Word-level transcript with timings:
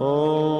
de 0.00 0.59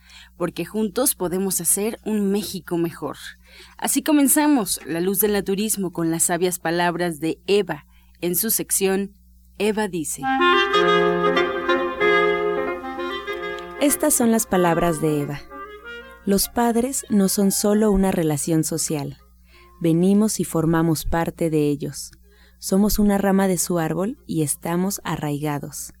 porque 0.37 0.65
juntos 0.65 1.15
podemos 1.15 1.61
hacer 1.61 1.99
un 2.05 2.31
México 2.31 2.77
mejor. 2.77 3.17
Así 3.77 4.03
comenzamos 4.03 4.79
La 4.85 4.99
Luz 4.99 5.19
del 5.19 5.33
Naturismo 5.33 5.91
con 5.91 6.11
las 6.11 6.23
sabias 6.23 6.59
palabras 6.59 7.19
de 7.19 7.39
Eva 7.47 7.85
en 8.21 8.35
su 8.35 8.49
sección 8.51 9.15
Eva 9.57 9.87
dice. 9.87 10.23
Estas 13.79 14.13
son 14.13 14.31
las 14.31 14.47
palabras 14.47 15.01
de 15.01 15.21
Eva. 15.21 15.41
Los 16.25 16.49
padres 16.49 17.05
no 17.09 17.29
son 17.29 17.51
solo 17.51 17.91
una 17.91 18.11
relación 18.11 18.63
social. 18.63 19.17
Venimos 19.79 20.39
y 20.39 20.43
formamos 20.43 21.05
parte 21.05 21.49
de 21.49 21.67
ellos. 21.67 22.11
Somos 22.59 22.99
una 22.99 23.17
rama 23.17 23.47
de 23.47 23.57
su 23.57 23.79
árbol 23.79 24.17
y 24.27 24.43
estamos 24.43 25.01
arraigados. 25.03 25.93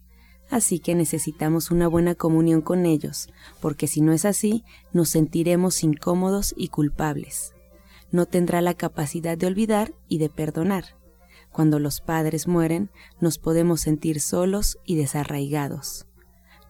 Así 0.51 0.79
que 0.79 0.95
necesitamos 0.95 1.71
una 1.71 1.87
buena 1.87 2.13
comunión 2.13 2.61
con 2.61 2.85
ellos, 2.85 3.29
porque 3.61 3.87
si 3.87 4.01
no 4.01 4.11
es 4.11 4.25
así, 4.25 4.65
nos 4.91 5.09
sentiremos 5.09 5.81
incómodos 5.81 6.53
y 6.57 6.67
culpables. 6.67 7.53
No 8.11 8.25
tendrá 8.25 8.59
la 8.59 8.73
capacidad 8.73 9.37
de 9.37 9.47
olvidar 9.47 9.93
y 10.09 10.17
de 10.17 10.27
perdonar. 10.29 10.97
Cuando 11.53 11.79
los 11.79 12.01
padres 12.01 12.49
mueren, 12.49 12.91
nos 13.21 13.37
podemos 13.37 13.79
sentir 13.79 14.19
solos 14.19 14.77
y 14.85 14.97
desarraigados. 14.97 16.05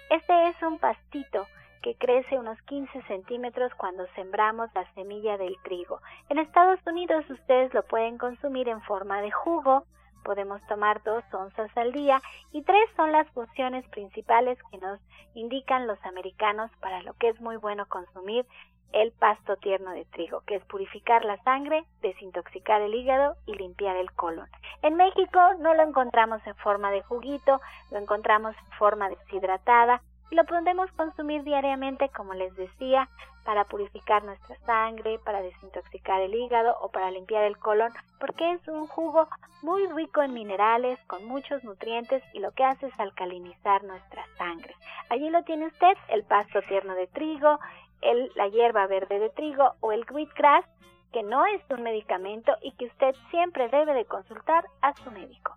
Este 0.09 0.49
es 0.49 0.63
un 0.63 0.79
pastito 0.79 1.47
que 1.83 1.97
crece 1.97 2.39
unos 2.39 2.61
15 2.63 3.03
centímetros 3.03 3.75
cuando 3.75 4.07
sembramos 4.15 4.71
la 4.75 4.91
semilla 4.95 5.37
del 5.37 5.55
trigo. 5.65 6.01
En 6.31 6.39
Estados 6.39 6.81
Unidos 6.87 7.29
ustedes 7.29 7.75
lo 7.75 7.83
pueden 7.83 8.17
consumir 8.17 8.71
en 8.71 8.81
forma 8.81 9.21
de 9.21 9.31
jugo, 9.33 9.85
podemos 10.25 10.63
tomar 10.67 11.03
dos 11.03 11.23
onzas 11.31 11.71
al 11.77 11.93
día 11.93 12.23
y 12.53 12.63
tres 12.63 12.89
son 12.97 13.13
las 13.13 13.29
funciones 13.33 13.87
principales 13.89 14.59
que 14.71 14.79
nos 14.79 14.99
indican 15.35 15.87
los 15.87 16.03
americanos 16.07 16.71
para 16.81 17.03
lo 17.03 17.13
que 17.15 17.29
es 17.29 17.41
muy 17.43 17.57
bueno 17.57 17.85
consumir 17.87 18.47
el 18.95 19.13
pasto 19.13 19.57
tierno 19.57 19.91
de 19.91 20.05
trigo, 20.07 20.43
que 20.47 20.57
es 20.57 20.65
purificar 20.65 21.25
la 21.25 21.37
sangre, 21.43 21.85
desintoxicar 22.01 22.81
el 22.81 22.95
hígado 22.95 23.37
y 23.45 23.55
limpiar 23.55 23.97
el 23.97 24.11
colon. 24.13 24.49
En 24.83 24.95
México 24.95 25.41
no 25.59 25.75
lo 25.75 25.83
encontramos 25.83 26.41
en 26.47 26.55
forma 26.57 26.91
de 26.91 27.03
juguito, 27.03 27.61
lo 27.91 27.99
encontramos 27.99 28.55
en 28.57 28.79
forma 28.79 29.09
deshidratada 29.09 30.01
y 30.31 30.37
lo 30.37 30.45
podemos 30.45 30.91
consumir 30.93 31.43
diariamente, 31.43 32.09
como 32.11 32.35
les 32.35 32.55
decía, 32.55 33.09
para 33.45 33.65
purificar 33.65 34.25
nuestra 34.25 34.57
sangre, 34.65 35.19
para 35.19 35.43
desintoxicar 35.43 36.21
el 36.21 36.35
hígado 36.35 36.77
o 36.81 36.89
para 36.89 37.11
limpiar 37.11 37.45
el 37.45 37.59
colon, 37.59 37.93
porque 38.19 38.53
es 38.53 38.67
un 38.69 38.87
jugo 38.87 39.29
muy 39.63 39.87
rico 39.89 40.23
en 40.23 40.33
minerales, 40.33 40.99
con 41.07 41.25
muchos 41.27 41.63
nutrientes 41.63 42.23
y 42.33 42.41
lo 42.41 42.53
que 42.53 42.65
hace 42.65 42.87
es 42.87 43.01
alcalinizar 43.01 43.85
nuestra 43.85 44.25
sangre. 44.39 44.75
Allí 45.11 45.29
lo 45.31 45.43
tiene 45.45 45.67
usted, 45.67 45.97
el 46.09 46.25
pasto 46.25 46.63
tierno 46.63 46.95
de 46.95 47.07
trigo, 47.09 47.59
el, 48.05 48.31
la 48.35 48.49
hierba 48.49 48.87
verde 48.87 49.19
de 49.19 49.31
trigo 49.31 49.75
o 49.81 49.93
el 49.93 50.05
wheatgrass, 50.11 50.65
que 51.13 51.23
no 51.23 51.45
es 51.47 51.63
un 51.71 51.83
medicamento 51.83 52.53
y 52.63 52.73
que 52.73 52.87
usted 52.87 53.15
siempre 53.31 53.69
debe 53.69 53.95
de 53.95 54.05
consultar 54.05 54.65
a 54.81 54.95
su 54.95 55.11
médico. 55.11 55.57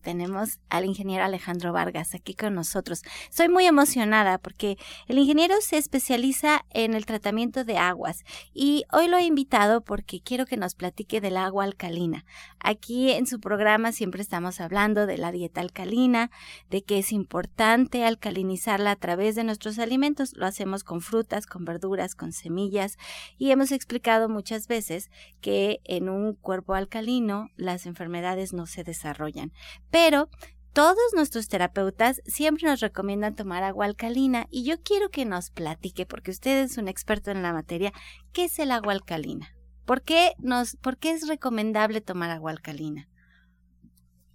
tenemos 0.00 0.58
al 0.68 0.84
ingeniero 0.84 1.24
Alejandro 1.24 1.72
Vargas 1.72 2.14
aquí 2.14 2.34
con 2.34 2.54
nosotros. 2.54 3.02
Soy 3.30 3.48
muy 3.48 3.66
emocionada 3.66 4.38
porque 4.38 4.78
el 5.06 5.18
ingeniero 5.18 5.54
se 5.60 5.78
especializa 5.78 6.64
en 6.70 6.94
el 6.94 7.06
tratamiento 7.06 7.64
de 7.64 7.78
aguas 7.78 8.24
y 8.52 8.84
hoy 8.92 9.08
lo 9.08 9.18
he 9.18 9.24
invitado 9.24 9.82
porque 9.82 10.20
quiero 10.20 10.46
que 10.46 10.56
nos 10.56 10.74
platique 10.74 11.20
del 11.20 11.36
agua 11.36 11.64
alcalina. 11.64 12.24
Aquí 12.58 13.10
en 13.10 13.26
su 13.26 13.40
programa 13.40 13.92
siempre 13.92 14.22
estamos 14.22 14.60
hablando 14.60 15.06
de 15.06 15.18
la 15.18 15.32
dieta 15.32 15.60
alcalina, 15.60 16.30
de 16.68 16.82
que 16.82 16.98
es 16.98 17.12
importante 17.12 18.04
alcalinizarla 18.04 18.90
a 18.90 18.96
través 18.96 19.34
de 19.34 19.44
nuestros 19.44 19.78
alimentos. 19.78 20.36
Lo 20.36 20.46
hacemos 20.46 20.84
con 20.84 21.00
frutas, 21.00 21.46
con 21.46 21.64
verduras, 21.64 22.14
con 22.14 22.32
semillas 22.32 22.96
y 23.38 23.50
hemos 23.50 23.72
explicado 23.72 24.28
muchas 24.28 24.66
veces 24.66 25.10
que 25.40 25.80
en 25.84 26.08
un 26.08 26.34
cuerpo 26.34 26.74
alcalino 26.74 27.48
las 27.56 27.86
enfermedades 27.86 28.52
no 28.52 28.66
se 28.66 28.84
desarrollan 28.84 29.52
pero 29.90 30.28
todos 30.72 30.98
nuestros 31.14 31.48
terapeutas 31.48 32.20
siempre 32.24 32.68
nos 32.68 32.80
recomiendan 32.80 33.34
tomar 33.34 33.62
agua 33.64 33.86
alcalina 33.86 34.46
y 34.50 34.64
yo 34.64 34.80
quiero 34.82 35.10
que 35.10 35.24
nos 35.24 35.50
platique, 35.50 36.06
porque 36.06 36.30
usted 36.30 36.62
es 36.62 36.78
un 36.78 36.88
experto 36.88 37.30
en 37.30 37.42
la 37.42 37.52
materia, 37.52 37.92
¿qué 38.32 38.44
es 38.44 38.58
el 38.58 38.70
agua 38.70 38.92
alcalina? 38.92 39.48
¿Por 39.84 40.02
qué, 40.02 40.32
nos, 40.38 40.76
¿Por 40.76 40.96
qué 40.96 41.10
es 41.10 41.26
recomendable 41.26 42.00
tomar 42.00 42.30
agua 42.30 42.52
alcalina? 42.52 43.08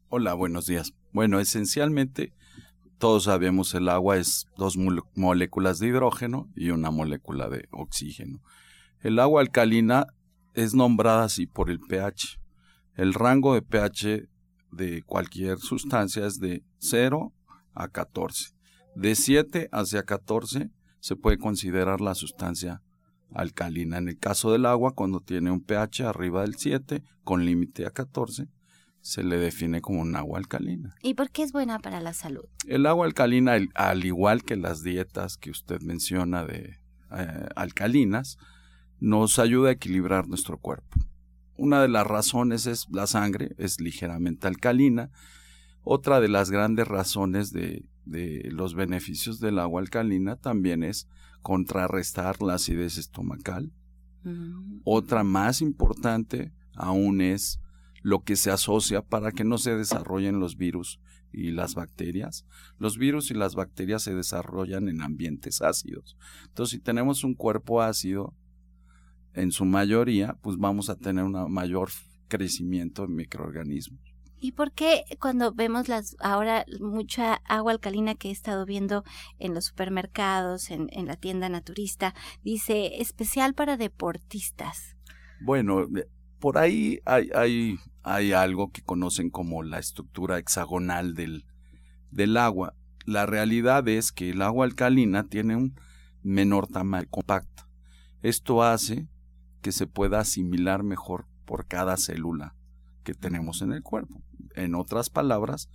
Hola, 0.10 0.34
buenos 0.34 0.66
días. 0.66 0.94
Bueno, 1.14 1.40
esencialmente 1.40 2.34
todos 2.98 3.26
sabemos 3.26 3.74
el 3.74 3.90
agua 3.90 4.18
es 4.18 4.48
dos 4.58 4.78
moléculas 5.16 5.80
de 5.80 5.88
hidrógeno 5.88 6.50
y 6.56 6.70
una 6.70 6.92
molécula 6.92 7.50
de 7.50 7.68
oxígeno. 7.72 8.42
El 9.00 9.20
agua 9.20 9.42
alcalina 9.42 10.08
es 10.54 10.74
nombrada 10.74 11.26
así 11.26 11.48
por 11.48 11.70
el 11.70 11.80
pH. 11.80 12.40
El 12.96 13.14
rango 13.14 13.54
de 13.54 13.62
pH 13.62 14.28
de 14.76 15.04
cualquier 15.04 15.60
sustancia 15.60 16.26
es 16.26 16.40
de 16.40 16.64
0 16.80 17.34
a 17.74 17.88
14. 17.88 18.52
De 18.96 19.16
7 19.16 19.70
hacia 19.72 20.04
14 20.04 20.70
se 21.00 21.16
puede 21.16 21.38
considerar 21.38 22.02
la 22.02 22.16
sustancia 22.16 22.82
alcalina. 23.34 23.98
En 23.98 24.08
el 24.08 24.18
caso 24.18 24.52
del 24.52 24.66
agua, 24.66 24.94
cuando 24.94 25.20
tiene 25.20 25.52
un 25.52 25.62
pH 25.62 26.06
arriba 26.06 26.42
del 26.42 26.56
7 26.56 27.04
con 27.24 27.46
límite 27.46 27.86
a 27.86 27.92
14, 27.92 28.48
se 29.02 29.24
le 29.24 29.38
define 29.38 29.82
como 29.82 30.02
un 30.02 30.16
agua 30.16 30.40
alcalina. 30.40 30.96
¿Y 31.04 31.14
por 31.14 31.30
qué 31.30 31.44
es 31.44 31.52
buena 31.52 31.78
para 31.80 32.02
la 32.02 32.14
salud? 32.14 32.46
El 32.66 32.88
agua 32.88 33.06
alcalina, 33.06 33.56
al 33.76 34.06
igual 34.06 34.44
que 34.44 34.56
las 34.56 34.82
dietas 34.82 35.38
que 35.38 35.52
usted 35.52 35.82
menciona 35.82 36.44
de 36.44 36.80
eh, 37.12 37.48
alcalinas, 37.56 38.38
nos 39.00 39.38
ayuda 39.38 39.70
a 39.70 39.74
equilibrar 39.74 40.28
nuestro 40.28 40.58
cuerpo. 40.58 40.98
Una 41.58 41.82
de 41.82 41.88
las 41.88 42.06
razones 42.06 42.66
es 42.66 42.88
la 42.92 43.08
sangre, 43.08 43.56
es 43.58 43.80
ligeramente 43.80 44.48
alcalina. 44.48 45.12
Otra 45.84 46.20
de 46.20 46.28
las 46.28 46.52
grandes 46.52 46.88
razones 46.88 47.52
de, 47.52 47.86
de 48.06 48.50
los 48.52 48.76
beneficios 48.76 49.40
del 49.40 49.60
agua 49.60 49.82
alcalina 49.82 50.36
también 50.36 50.84
es 50.84 51.08
contrarrestar 51.42 52.42
la 52.42 52.56
acidez 52.56 52.98
estomacal. 52.98 53.72
Mm. 54.24 54.82
Otra 54.84 55.24
más 55.24 55.62
importante 55.62 56.54
aún 56.76 57.22
es 57.22 57.60
lo 58.02 58.24
que 58.24 58.36
se 58.36 58.52
asocia 58.52 59.02
para 59.02 59.32
que 59.32 59.44
no 59.44 59.58
se 59.58 59.76
desarrollen 59.76 60.40
los 60.40 60.58
virus 60.58 61.00
y 61.32 61.52
las 61.52 61.76
bacterias. 61.76 62.46
Los 62.78 62.98
virus 62.98 63.32
y 63.32 63.34
las 63.34 63.56
bacterias 63.56 64.04
se 64.04 64.14
desarrollan 64.14 64.90
en 64.90 65.02
ambientes 65.02 65.62
ácidos. 65.62 66.18
Entonces, 66.48 66.78
si 66.78 66.84
tenemos 66.84 67.24
un 67.24 67.34
cuerpo 67.34 67.82
ácido, 67.82 68.34
en 69.36 69.52
su 69.52 69.66
mayoría, 69.66 70.38
pues 70.42 70.58
vamos 70.58 70.90
a 70.90 70.96
tener 70.96 71.24
un 71.24 71.52
mayor 71.52 71.90
crecimiento 72.28 73.04
de 73.04 73.14
microorganismos. 73.14 74.00
¿Y 74.38 74.52
por 74.52 74.74
qué 74.74 75.06
cuando 75.20 75.54
vemos 75.54 75.88
las 75.88 76.16
ahora 76.20 76.66
mucha 76.80 77.36
agua 77.46 77.72
alcalina 77.72 78.16
que 78.16 78.30
he 78.30 78.32
estado 78.32 78.66
viendo 78.66 79.04
en 79.40 79.54
los 79.54 79.66
supermercados, 79.66 80.72
en, 80.72 80.88
en 80.92 81.08
la 81.08 81.16
tienda 81.16 81.50
naturista, 81.50 82.14
dice 82.44 83.02
especial 83.02 83.54
para 83.54 83.78
deportistas? 83.78 84.98
Bueno, 85.42 85.88
por 86.40 86.58
ahí 86.58 87.00
hay, 87.06 87.30
hay, 87.34 87.80
hay 88.04 88.34
algo 88.34 88.72
que 88.72 88.84
conocen 88.84 89.30
como 89.30 89.64
la 89.64 89.80
estructura 89.80 90.38
hexagonal 90.38 91.16
del, 91.16 91.46
del 92.12 92.38
agua. 92.38 92.76
La 93.06 93.26
realidad 93.26 93.88
es 93.88 94.12
que 94.12 94.30
el 94.32 94.42
agua 94.42 94.66
alcalina 94.66 95.24
tiene 95.24 95.56
un 95.56 95.80
menor 96.22 96.68
tamaño 96.68 97.08
compacto. 97.10 97.64
Esto 98.22 98.64
hace 98.64 99.08
que 99.66 99.72
se 99.72 99.88
pueda 99.88 100.20
asimilar 100.20 100.84
mejor 100.84 101.26
por 101.44 101.66
cada 101.66 101.98
célula 101.98 102.54
que 103.04 103.16
tenemos 103.16 103.64
en 103.64 103.74
el 103.74 103.82
cuerpo. 103.82 104.22
En 104.54 104.76
otras 104.76 105.10
palabras, 105.10 105.72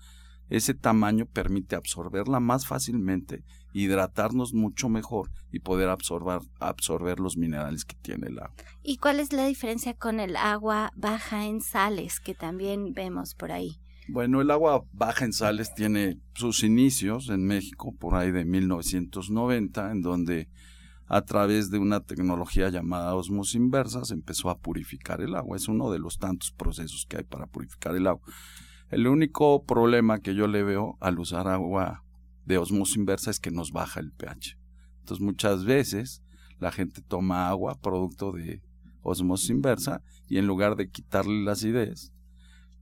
ese 0.48 0.74
tamaño 0.74 1.26
permite 1.26 1.74
absorberla 1.74 2.38
más 2.38 2.68
fácilmente, 2.68 3.42
hidratarnos 3.72 4.54
mucho 4.54 4.88
mejor 4.88 5.32
y 5.50 5.58
poder 5.58 5.88
absorber, 5.88 6.38
absorber 6.60 7.18
los 7.18 7.36
minerales 7.36 7.84
que 7.84 7.96
tiene 7.96 8.28
el 8.28 8.38
agua. 8.38 8.54
¿Y 8.84 8.98
cuál 8.98 9.18
es 9.18 9.32
la 9.32 9.44
diferencia 9.46 9.94
con 9.94 10.20
el 10.20 10.36
agua 10.36 10.92
baja 10.94 11.46
en 11.46 11.60
sales 11.60 12.20
que 12.20 12.36
también 12.36 12.92
vemos 12.92 13.34
por 13.34 13.50
ahí? 13.50 13.80
Bueno, 14.06 14.40
el 14.40 14.52
agua 14.52 14.84
baja 14.92 15.24
en 15.24 15.32
sales 15.32 15.74
tiene 15.74 16.20
sus 16.34 16.62
inicios 16.62 17.28
en 17.28 17.44
México 17.44 17.92
por 17.98 18.14
ahí 18.14 18.30
de 18.30 18.44
1990, 18.44 19.90
en 19.90 20.00
donde 20.00 20.48
a 21.12 21.22
través 21.22 21.72
de 21.72 21.78
una 21.80 21.98
tecnología 21.98 22.68
llamada 22.68 23.16
osmosis 23.16 23.56
inversa 23.56 24.04
se 24.04 24.14
empezó 24.14 24.48
a 24.48 24.58
purificar 24.58 25.20
el 25.20 25.34
agua. 25.34 25.56
Es 25.56 25.66
uno 25.66 25.90
de 25.90 25.98
los 25.98 26.18
tantos 26.18 26.52
procesos 26.52 27.04
que 27.08 27.16
hay 27.16 27.24
para 27.24 27.48
purificar 27.48 27.96
el 27.96 28.06
agua. 28.06 28.22
El 28.90 29.08
único 29.08 29.64
problema 29.64 30.20
que 30.20 30.36
yo 30.36 30.46
le 30.46 30.62
veo 30.62 30.96
al 31.00 31.18
usar 31.18 31.48
agua 31.48 32.04
de 32.44 32.58
osmosis 32.58 32.96
inversa 32.96 33.32
es 33.32 33.40
que 33.40 33.50
nos 33.50 33.72
baja 33.72 33.98
el 33.98 34.12
pH. 34.12 34.56
Entonces 35.00 35.20
muchas 35.20 35.64
veces 35.64 36.22
la 36.60 36.70
gente 36.70 37.02
toma 37.02 37.48
agua 37.48 37.80
producto 37.82 38.30
de 38.30 38.62
osmosis 39.02 39.50
inversa 39.50 40.02
y 40.28 40.38
en 40.38 40.46
lugar 40.46 40.76
de 40.76 40.90
quitarle 40.90 41.42
la 41.42 41.52
acidez, 41.52 42.12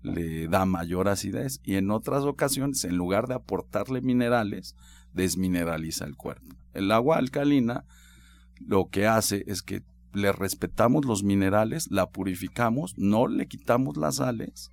le 0.03 0.49
da 0.49 0.67
mayor 0.67 1.09
acidez 1.09 1.61
y 1.65 1.77
en 1.77 1.91
otras 1.91 2.25
ocasiones, 2.25 2.85
en 2.85 2.99
lugar 2.99 3.27
de 3.27 3.37
aportarle 3.37 4.03
minerales, 4.03 4.77
desmineraliza 5.15 6.05
el 6.05 6.15
cuerpo. 6.15 6.57
El 6.75 6.93
agua 6.93 7.17
alcalina 7.17 7.87
lo 8.61 8.89
que 8.89 9.07
hace 9.07 9.45
es 9.47 9.63
que 9.63 9.83
le 10.13 10.33
respetamos 10.33 11.05
los 11.05 11.23
minerales, 11.23 11.89
la 11.91 12.11
purificamos, 12.11 12.95
no 12.97 13.27
le 13.27 13.47
quitamos 13.47 13.97
las 13.97 14.17
sales, 14.17 14.73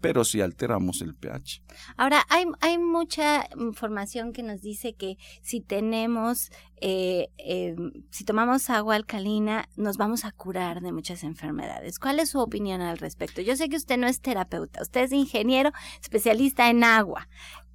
pero 0.00 0.24
sí 0.24 0.42
alteramos 0.42 1.00
el 1.00 1.14
pH. 1.14 1.62
Ahora, 1.96 2.24
hay, 2.28 2.44
hay 2.60 2.76
mucha 2.76 3.48
información 3.56 4.32
que 4.34 4.42
nos 4.42 4.60
dice 4.60 4.94
que 4.94 5.16
si 5.42 5.62
tenemos, 5.62 6.50
eh, 6.82 7.28
em, 7.38 7.92
si 8.10 8.24
tomamos 8.24 8.68
agua 8.68 8.96
alcalina, 8.96 9.66
nos 9.76 9.96
vamos 9.96 10.26
a 10.26 10.32
curar 10.32 10.82
de 10.82 10.92
muchas 10.92 11.24
enfermedades. 11.24 11.98
¿Cuál 11.98 12.20
es 12.20 12.30
su 12.30 12.38
opinión 12.38 12.82
al 12.82 12.98
respecto? 12.98 13.40
Yo 13.40 13.56
sé 13.56 13.70
que 13.70 13.76
usted 13.76 13.96
no 13.96 14.06
es 14.06 14.20
terapeuta, 14.20 14.82
usted 14.82 15.04
es 15.04 15.12
ingeniero 15.12 15.72
especialista 16.02 16.68
en 16.68 16.84
agua. 16.84 17.28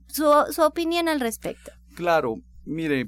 Su, 0.08 0.26
su 0.52 0.62
opinión 0.62 1.08
al 1.08 1.20
respecto. 1.20 1.72
Claro, 1.96 2.36
mire, 2.64 3.08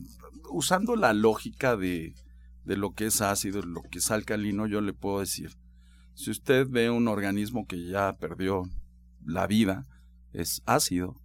usando 0.50 0.96
la 0.96 1.14
lógica 1.14 1.76
de, 1.76 2.16
de 2.66 2.78
lo 2.78 2.94
que 2.94 3.08
es 3.08 3.22
ácido, 3.22 3.62
lo 3.62 3.82
que 3.84 4.00
es 4.00 4.12
alcalino, 4.12 4.68
yo 4.68 4.82
le 4.82 4.94
puedo 4.94 5.20
decir, 5.20 5.58
si 6.14 6.32
usted 6.32 6.68
ve 6.70 6.90
un 6.90 7.08
organismo 7.08 7.66
que 7.66 7.88
ya 7.88 8.18
perdió 8.18 8.64
la 9.26 9.48
vida, 9.48 9.88
es 10.34 10.62
ácido. 10.66 11.16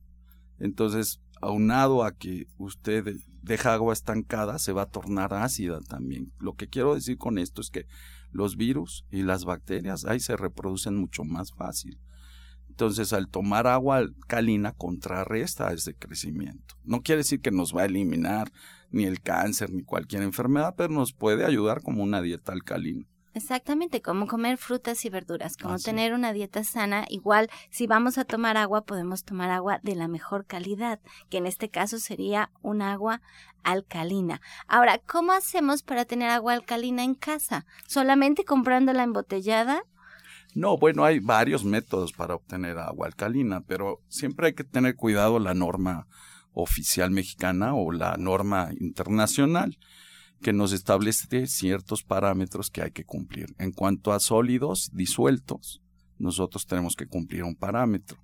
Entonces, 0.59 1.21
aunado 1.41 2.05
a 2.05 2.13
que 2.13 2.47
usted 2.57 3.17
deja 3.43 3.75
agua 3.75 3.93
estancada, 3.93 4.59
se 4.59 4.73
va 4.73 4.83
a 4.83 4.91
tornar 4.91 5.35
ácida 5.35 5.81
también. 5.81 6.33
Lo 6.39 6.55
que 6.55 6.69
quiero 6.69 6.95
decir 6.95 7.19
con 7.19 7.39
esto 7.39 7.61
es 7.61 7.71
que 7.71 7.87
los 8.33 8.57
virus 8.57 9.05
y 9.11 9.23
las 9.23 9.45
bacterias 9.45 10.05
ahí 10.05 10.21
se 10.21 10.37
reproducen 10.37 10.97
mucho 10.97 11.25
más 11.25 11.53
fácil. 11.53 11.99
Entonces, 12.69 13.13
al 13.13 13.29
tomar 13.29 13.67
agua 13.67 13.97
alcalina, 13.97 14.73
contrarresta 14.73 15.73
ese 15.73 15.95
crecimiento. 15.95 16.75
No 16.85 17.03
quiere 17.03 17.21
decir 17.21 17.41
que 17.41 17.51
nos 17.51 17.75
va 17.75 17.83
a 17.83 17.87
eliminar 17.87 18.53
ni 18.91 19.05
el 19.05 19.21
cáncer, 19.21 19.73
ni 19.73 19.83
cualquier 19.83 20.23
enfermedad, 20.23 20.75
pero 20.77 20.93
nos 20.93 21.13
puede 21.13 21.45
ayudar 21.45 21.83
como 21.83 22.03
una 22.03 22.23
dieta 22.23 22.53
alcalina. 22.53 23.07
Exactamente, 23.37 24.01
como 24.01 24.27
comer 24.27 24.57
frutas 24.57 25.05
y 25.05 25.11
verduras, 25.11 25.59
como 25.59 25.79
tener 25.79 26.15
una 26.15 26.33
dieta 26.33 26.65
sana. 26.65 27.05
Igual, 27.11 27.51
si 27.69 27.87
vamos 27.87 28.17
a 28.17 28.25
tomar 28.25 28.57
agua, 28.57 28.87
podemos 28.87 29.25
tomar 29.25 29.51
agua 29.51 29.79
de 29.83 29.95
la 29.95 30.09
mejor 30.09 30.47
calidad, 30.47 31.01
que 31.29 31.37
en 31.37 31.47
este 31.47 31.69
caso 31.69 31.99
sería 31.99 32.51
un 32.63 32.81
agua 32.81 33.21
alcalina. 33.63 34.41
Ahora, 34.69 34.99
¿cómo 35.07 35.33
hacemos 35.33 35.83
para 35.83 36.07
tener 36.07 36.31
agua 36.31 36.55
alcalina 36.55 37.05
en 37.05 37.15
casa? 37.15 37.67
¿Solamente 37.87 38.47
comprándola 38.47 39.03
embotellada? 39.03 39.83
No, 40.55 40.79
bueno, 40.79 41.05
hay 41.05 41.19
varios 41.19 41.63
métodos 41.63 42.15
para 42.15 42.37
obtener 42.37 42.79
agua 42.79 43.07
alcalina, 43.07 43.61
pero 43.61 44.01
siempre 44.09 44.47
hay 44.47 44.55
que 44.55 44.65
tener 44.65 44.97
cuidado 44.97 45.39
la 45.39 45.53
norma 45.53 46.07
oficial 46.57 47.11
mexicana 47.11 47.75
o 47.75 47.93
la 47.93 48.17
norma 48.17 48.71
internacional 48.81 49.79
que 50.41 50.53
nos 50.53 50.73
establece 50.73 51.47
ciertos 51.47 52.03
parámetros 52.03 52.71
que 52.71 52.83
hay 52.83 52.91
que 52.91 53.05
cumplir. 53.05 53.55
En 53.59 53.73
cuanto 53.73 54.13
a 54.13 54.21
sólidos 54.21 54.91
disueltos, 54.93 55.83
nosotros 56.19 56.67
tenemos 56.67 56.97
que 56.97 57.07
cumplir 57.07 57.45
un 57.45 57.55
parámetro. 57.55 58.19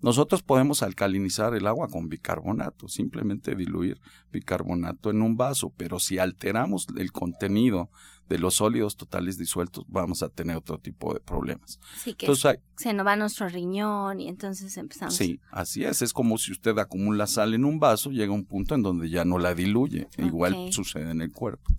Nosotros 0.00 0.42
podemos 0.42 0.82
alcalinizar 0.82 1.54
el 1.54 1.66
agua 1.66 1.88
con 1.88 2.08
bicarbonato, 2.08 2.88
simplemente 2.88 3.56
diluir 3.56 4.00
bicarbonato 4.32 5.10
en 5.10 5.22
un 5.22 5.36
vaso, 5.36 5.72
pero 5.76 5.98
si 5.98 6.18
alteramos 6.18 6.86
el 6.96 7.10
contenido 7.10 7.90
de 8.28 8.38
los 8.38 8.54
sólidos 8.54 8.96
totales 8.96 9.38
disueltos, 9.38 9.84
vamos 9.88 10.22
a 10.22 10.28
tener 10.28 10.56
otro 10.56 10.78
tipo 10.78 11.14
de 11.14 11.20
problemas. 11.20 11.80
Sí, 11.96 12.14
que 12.14 12.32
se 12.76 12.92
nos 12.92 13.06
va 13.06 13.16
nuestro 13.16 13.48
riñón 13.48 14.20
y 14.20 14.28
entonces 14.28 14.76
empezamos. 14.76 15.14
Sí, 15.14 15.40
así 15.50 15.84
es. 15.84 16.02
Es 16.02 16.12
como 16.12 16.38
si 16.38 16.52
usted 16.52 16.78
acumula 16.78 17.26
sal 17.26 17.54
en 17.54 17.64
un 17.64 17.80
vaso, 17.80 18.10
llega 18.10 18.32
un 18.32 18.44
punto 18.44 18.74
en 18.74 18.82
donde 18.82 19.10
ya 19.10 19.24
no 19.24 19.38
la 19.38 19.54
diluye. 19.54 20.08
Igual 20.18 20.72
sucede 20.72 21.10
en 21.10 21.22
el 21.22 21.32
cuerpo. 21.32 21.72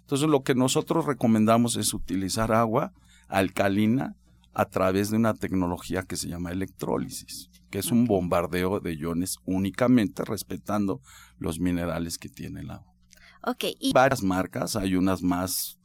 Entonces, 0.00 0.28
lo 0.28 0.42
que 0.42 0.54
nosotros 0.54 1.06
recomendamos 1.06 1.76
es 1.76 1.94
utilizar 1.94 2.52
agua 2.52 2.92
alcalina 3.28 4.14
a 4.54 4.66
través 4.66 5.10
de 5.10 5.16
una 5.16 5.34
tecnología 5.34 6.02
que 6.02 6.16
se 6.16 6.28
llama 6.28 6.52
electrólisis, 6.52 7.50
que 7.70 7.78
es 7.80 7.90
un 7.90 8.06
bombardeo 8.06 8.80
de 8.80 8.94
iones 8.94 9.38
únicamente 9.44 10.24
respetando 10.24 11.00
los 11.38 11.58
minerales 11.58 12.18
que 12.18 12.28
tiene 12.28 12.60
el 12.60 12.70
agua. 12.70 12.94
Okay, 13.42 13.76
y... 13.80 13.92
Varias 13.92 14.22
marcas, 14.22 14.76
hay 14.76 14.94
unas 14.94 15.22
más 15.22 15.78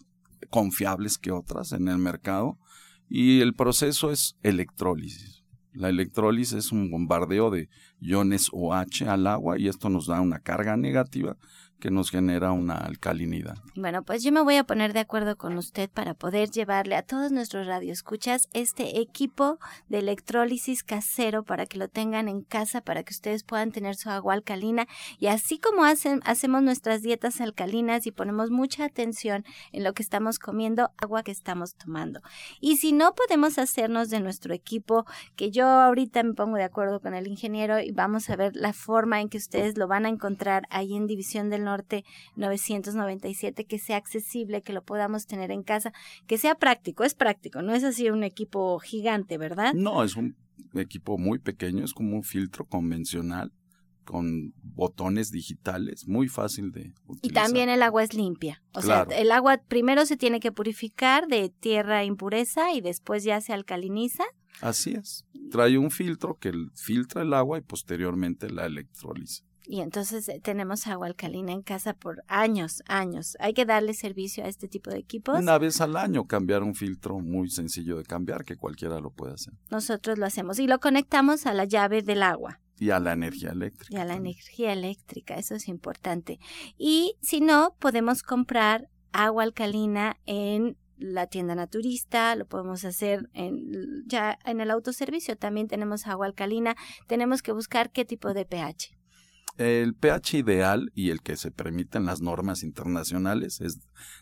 confiables 0.50 1.18
que 1.18 1.32
otras 1.32 1.72
en 1.74 1.88
el 1.88 1.98
mercado 1.98 2.58
y 3.10 3.42
el 3.42 3.54
proceso 3.54 4.12
es 4.12 4.38
electrólisis. 4.44 5.44
La 5.74 5.90
electrólisis 5.90 6.54
es 6.54 6.72
un 6.72 6.90
bombardeo 6.90 7.50
de 7.52 7.70
iones 8.00 8.50
OH 8.52 9.08
al 9.08 9.28
agua 9.28 9.60
y 9.60 9.68
esto 9.68 9.90
nos 9.90 10.08
da 10.08 10.22
una 10.22 10.40
carga 10.40 10.78
negativa 10.78 11.38
que 11.79 11.91
nos 11.91 12.12
genera 12.12 12.51
una 12.51 12.75
alcalinidad. 12.75 13.57
Bueno, 13.75 14.03
pues 14.03 14.24
yo 14.24 14.31
me 14.31 14.41
voy 14.41 14.55
a 14.55 14.63
poner 14.63 14.93
de 14.93 15.00
acuerdo 15.00 15.38
con 15.38 15.57
usted 15.57 15.89
para 15.89 16.13
poder 16.13 16.50
llevarle 16.50 16.95
a 16.95 17.03
todos 17.03 17.31
nuestros 17.31 17.67
radioescuchas 17.67 18.50
este 18.53 19.00
equipo 19.00 19.59
de 19.88 20.00
electrólisis 20.00 20.83
casero 20.83 21.43
para 21.43 21.65
que 21.65 21.77
lo 21.77 21.88
tengan 21.88 22.27
en 22.27 22.41
casa, 22.41 22.81
para 22.81 23.03
que 23.03 23.13
ustedes 23.13 23.43
puedan 23.43 23.71
tener 23.71 23.95
su 23.95 24.09
agua 24.09 24.33
alcalina. 24.33 24.88
Y 25.17 25.27
así 25.27 25.59
como 25.59 25.86
hacen, 25.86 26.21
hacemos 26.25 26.62
nuestras 26.62 27.01
dietas 27.01 27.39
alcalinas 27.39 28.05
y 28.05 28.12
ponemos 28.12 28.51
mucha 28.51 28.86
atención 28.86 29.45
en 29.71 29.83
lo 29.83 29.93
que 29.93 30.03
estamos 30.03 30.39
comiendo, 30.39 30.91
agua 30.98 31.24
que 31.24 31.31
estamos 31.31 31.75
tomando. 31.75 32.21
Y 32.59 32.77
si 32.77 32.91
no 32.91 33.15
podemos 33.15 33.57
hacernos 33.57 34.09
de 34.09 34.19
nuestro 34.19 34.53
equipo, 34.53 35.05
que 35.36 35.51
yo 35.51 35.65
ahorita 35.65 36.24
me 36.24 36.33
pongo 36.33 36.57
de 36.57 36.63
acuerdo 36.63 37.00
con 37.00 37.13
el 37.13 37.27
ingeniero 37.27 37.79
y 37.79 37.91
vamos 37.91 38.29
a 38.29 38.36
ver 38.36 38.55
la 38.55 38.74
forma 38.74 39.21
en 39.21 39.29
que 39.29 39.38
ustedes 39.38 39.77
lo 39.77 39.88
van 39.88 40.05
a 40.05 40.09
encontrar 40.09 40.63
ahí 40.69 40.95
en 40.95 41.07
División 41.07 41.50
del 41.50 41.63
Norte 41.70 42.04
997, 42.36 43.66
que 43.66 43.78
sea 43.78 43.98
accesible, 43.98 44.62
que 44.62 44.74
lo 44.74 44.84
podamos 44.84 45.28
tener 45.28 45.52
en 45.52 45.62
casa, 45.62 45.94
que 46.26 46.38
sea 46.38 46.56
práctico, 46.56 47.04
es 47.04 47.14
práctico, 47.14 47.62
no 47.62 47.74
es 47.76 47.84
así 47.84 48.10
un 48.10 48.24
equipo 48.24 48.80
gigante, 48.80 49.38
¿verdad? 49.38 49.74
No, 49.74 50.04
es 50.04 50.16
un 50.16 50.36
equipo 50.74 51.18
muy 51.18 51.38
pequeño, 51.40 51.86
es 51.86 51.94
como 51.94 52.16
un 52.16 52.24
filtro 52.24 52.66
convencional 52.66 53.52
con 54.04 54.56
botones 54.64 55.30
digitales, 55.30 56.08
muy 56.08 56.28
fácil 56.28 56.72
de 56.72 56.94
utilizar. 57.06 57.20
Y 57.22 57.30
también 57.30 57.70
el 57.70 57.84
agua 57.84 58.02
es 58.02 58.16
limpia. 58.16 58.64
O 58.74 58.82
sea, 58.82 59.06
el 59.12 59.32
agua 59.32 59.62
primero 59.68 60.04
se 60.08 60.18
tiene 60.18 60.40
que 60.40 60.52
purificar 60.52 61.28
de 61.28 61.50
tierra 61.50 62.04
impureza 62.04 62.74
y 62.74 62.82
después 62.82 63.24
ya 63.24 63.40
se 63.40 63.54
alcaliniza. 63.54 64.24
Así 64.62 64.94
es. 64.94 65.26
Trae 65.52 65.78
un 65.78 65.92
filtro 65.92 66.40
que 66.40 66.52
filtra 66.74 67.22
el 67.22 67.36
agua 67.36 67.60
y 67.60 67.62
posteriormente 67.62 68.50
la 68.50 68.66
electroliza 68.66 69.44
y 69.70 69.82
entonces 69.82 70.28
eh, 70.30 70.42
tenemos 70.44 70.88
agua 70.88 71.06
alcalina 71.06 71.52
en 71.52 71.62
casa 71.62 71.94
por 71.94 72.24
años, 72.28 72.82
años. 72.88 73.38
Hay 73.40 73.54
que 73.54 73.66
darle 73.66 73.94
servicio 73.94 74.44
a 74.44 74.48
este 74.48 74.68
tipo 74.68 74.90
de 74.90 74.98
equipos. 74.98 75.40
Una 75.40 75.60
vez 75.60 75.80
al 75.80 75.96
año 75.96 76.26
cambiar 76.26 76.64
un 76.64 76.74
filtro 76.74 77.20
muy 77.20 77.52
sencillo 77.52 77.98
de 77.98 78.04
cambiar 78.04 78.44
que 78.44 78.56
cualquiera 78.56 79.00
lo 79.00 79.12
puede 79.12 79.36
hacer. 79.36 79.54
Nosotros 79.70 80.18
lo 80.18 80.26
hacemos 80.26 80.58
y 80.58 80.66
lo 80.66 80.80
conectamos 80.80 81.46
a 81.46 81.54
la 81.54 81.66
llave 81.66 82.02
del 82.02 82.24
agua. 82.24 82.60
Y 82.80 82.90
a 82.90 83.00
la 83.00 83.14
energía 83.14 83.52
eléctrica. 83.52 83.96
Y 83.96 84.02
a 84.02 84.06
la 84.06 84.16
energía 84.16 84.74
eléctrica, 84.74 85.36
eso 85.36 85.54
es 85.54 85.68
importante. 85.68 86.40
Y 86.76 87.14
si 87.22 87.40
no, 87.40 87.76
podemos 87.78 88.24
comprar 88.24 88.90
agua 89.12 89.44
alcalina 89.44 90.18
en 90.26 90.78
la 90.98 91.28
tienda 91.28 91.54
naturista, 91.54 92.36
lo 92.36 92.48
podemos 92.48 92.86
hacer 92.86 93.30
en, 93.34 94.04
ya 94.08 94.40
en 94.46 94.62
el 94.62 94.72
autoservicio, 94.72 95.38
también 95.38 95.68
tenemos 95.68 96.08
agua 96.08 96.26
alcalina, 96.26 96.76
tenemos 97.06 97.44
que 97.44 97.52
buscar 97.52 97.92
qué 97.92 98.04
tipo 98.04 98.34
de 98.34 98.46
pH. 98.46 98.99
El 99.60 99.94
pH 99.94 100.38
ideal 100.38 100.89
y 100.96 101.10
el 101.10 101.22
que 101.22 101.36
se 101.36 101.51
permite 101.51 101.98
en 101.98 102.06
las 102.06 102.22
normas 102.22 102.63
internacionales 102.63 103.60
es 103.60 103.80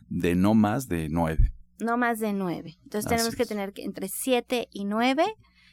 de 0.10 0.34
no 0.34 0.56
más 0.56 0.88
de 0.88 1.10
9. 1.10 1.53
No 1.79 1.96
más 1.96 2.20
de 2.20 2.34
9. 2.34 2.79
Entonces 2.84 3.08
tenemos 3.08 3.36
que 3.36 3.46
tener 3.46 3.72
entre 3.75 4.08
7 4.08 4.67
y 4.72 4.86
9 4.86 5.24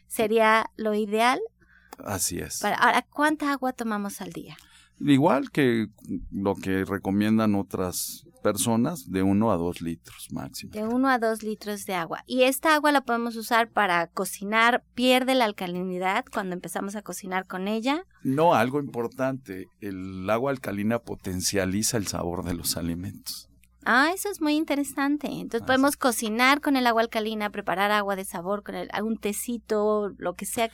sería 0.06 0.66
lo 0.76 0.92
ideal. 0.92 1.40
Así 1.96 2.40
es. 2.40 2.62
ahora, 2.62 3.06
¿cuánta 3.08 3.52
agua 3.52 3.72
tomamos 3.72 4.20
al 4.20 4.32
día? 4.32 4.54
Igual 5.00 5.50
que 5.50 5.86
lo 6.30 6.56
que 6.56 6.84
recomiendan 6.84 7.54
otras 7.54 8.26
personas, 8.44 9.10
de 9.10 9.22
1 9.22 9.50
a 9.50 9.56
2 9.56 9.80
litros 9.80 10.28
máximo. 10.30 10.72
De 10.72 10.84
1 10.84 11.08
a 11.08 11.18
2 11.18 11.42
litros 11.42 11.86
de 11.86 11.94
agua. 11.94 12.22
¿Y 12.26 12.42
esta 12.42 12.74
agua 12.74 12.92
la 12.92 13.00
podemos 13.00 13.36
usar 13.36 13.70
para 13.70 14.06
cocinar? 14.08 14.84
¿Pierde 14.94 15.34
la 15.34 15.46
alcalinidad 15.46 16.26
cuando 16.30 16.54
empezamos 16.54 16.94
a 16.94 17.00
cocinar 17.00 17.46
con 17.46 17.68
ella? 17.68 18.04
No, 18.22 18.52
algo 18.54 18.80
importante. 18.80 19.68
El 19.80 20.28
agua 20.28 20.50
alcalina 20.50 20.98
potencializa 20.98 21.96
el 21.96 22.06
sabor 22.06 22.44
de 22.44 22.52
los 22.52 22.76
alimentos. 22.76 23.48
Ah, 23.86 24.10
eso 24.14 24.28
es 24.30 24.42
muy 24.42 24.56
interesante. 24.56 25.28
Entonces 25.28 25.66
podemos 25.66 25.96
cocinar 25.96 26.60
con 26.60 26.76
el 26.76 26.86
agua 26.86 27.00
alcalina, 27.00 27.48
preparar 27.48 27.92
agua 27.92 28.14
de 28.14 28.26
sabor 28.26 28.62
con 28.62 28.74
el, 28.74 28.90
un 29.02 29.16
tecito, 29.16 30.10
lo 30.18 30.34
que 30.34 30.44
sea, 30.44 30.68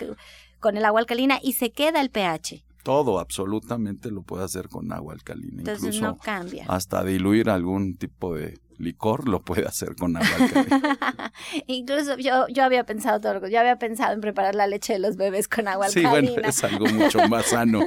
con 0.59 0.77
el 0.77 0.85
agua 0.85 1.01
alcalina 1.01 1.39
y 1.41 1.53
se 1.53 1.71
queda 1.71 2.01
el 2.01 2.11
pH. 2.11 2.65
Todo, 2.83 3.19
absolutamente 3.19 4.11
lo 4.11 4.23
puede 4.23 4.45
hacer 4.45 4.69
con 4.69 4.93
agua 4.93 5.15
alcalina. 5.15 5.59
Entonces 5.59 5.95
Incluso 5.97 6.13
no 6.13 6.17
cambia. 6.19 6.65
Hasta 6.69 7.05
diluir 7.05 7.51
algún 7.51 7.97
tipo 7.97 8.35
de 8.35 8.59
licor 8.81 9.29
lo 9.29 9.43
puede 9.43 9.67
hacer 9.67 9.95
con 9.97 10.17
agua 10.17 10.29
Incluso 11.67 12.17
yo, 12.17 12.47
yo 12.49 12.65
había 12.65 12.85
pensado 12.85 13.21
todo, 13.21 13.47
yo 13.47 13.61
había 13.61 13.77
pensado 13.77 14.15
en 14.15 14.21
preparar 14.21 14.55
la 14.55 14.67
leche 14.67 14.95
de 14.95 14.99
los 14.99 15.17
bebés 15.17 15.49
con 15.49 15.69
agua 15.69 15.87
alcalina. 15.87 16.11
Sí, 16.11 16.27
bueno, 16.33 16.49
es 16.49 16.65
algo 16.65 16.87
mucho 16.87 17.29
más 17.29 17.47
sano. 17.47 17.81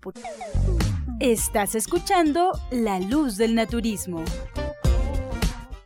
Estás 1.22 1.74
escuchando 1.74 2.52
La 2.70 3.00
Luz 3.00 3.38
del 3.38 3.56
Naturismo. 3.56 4.26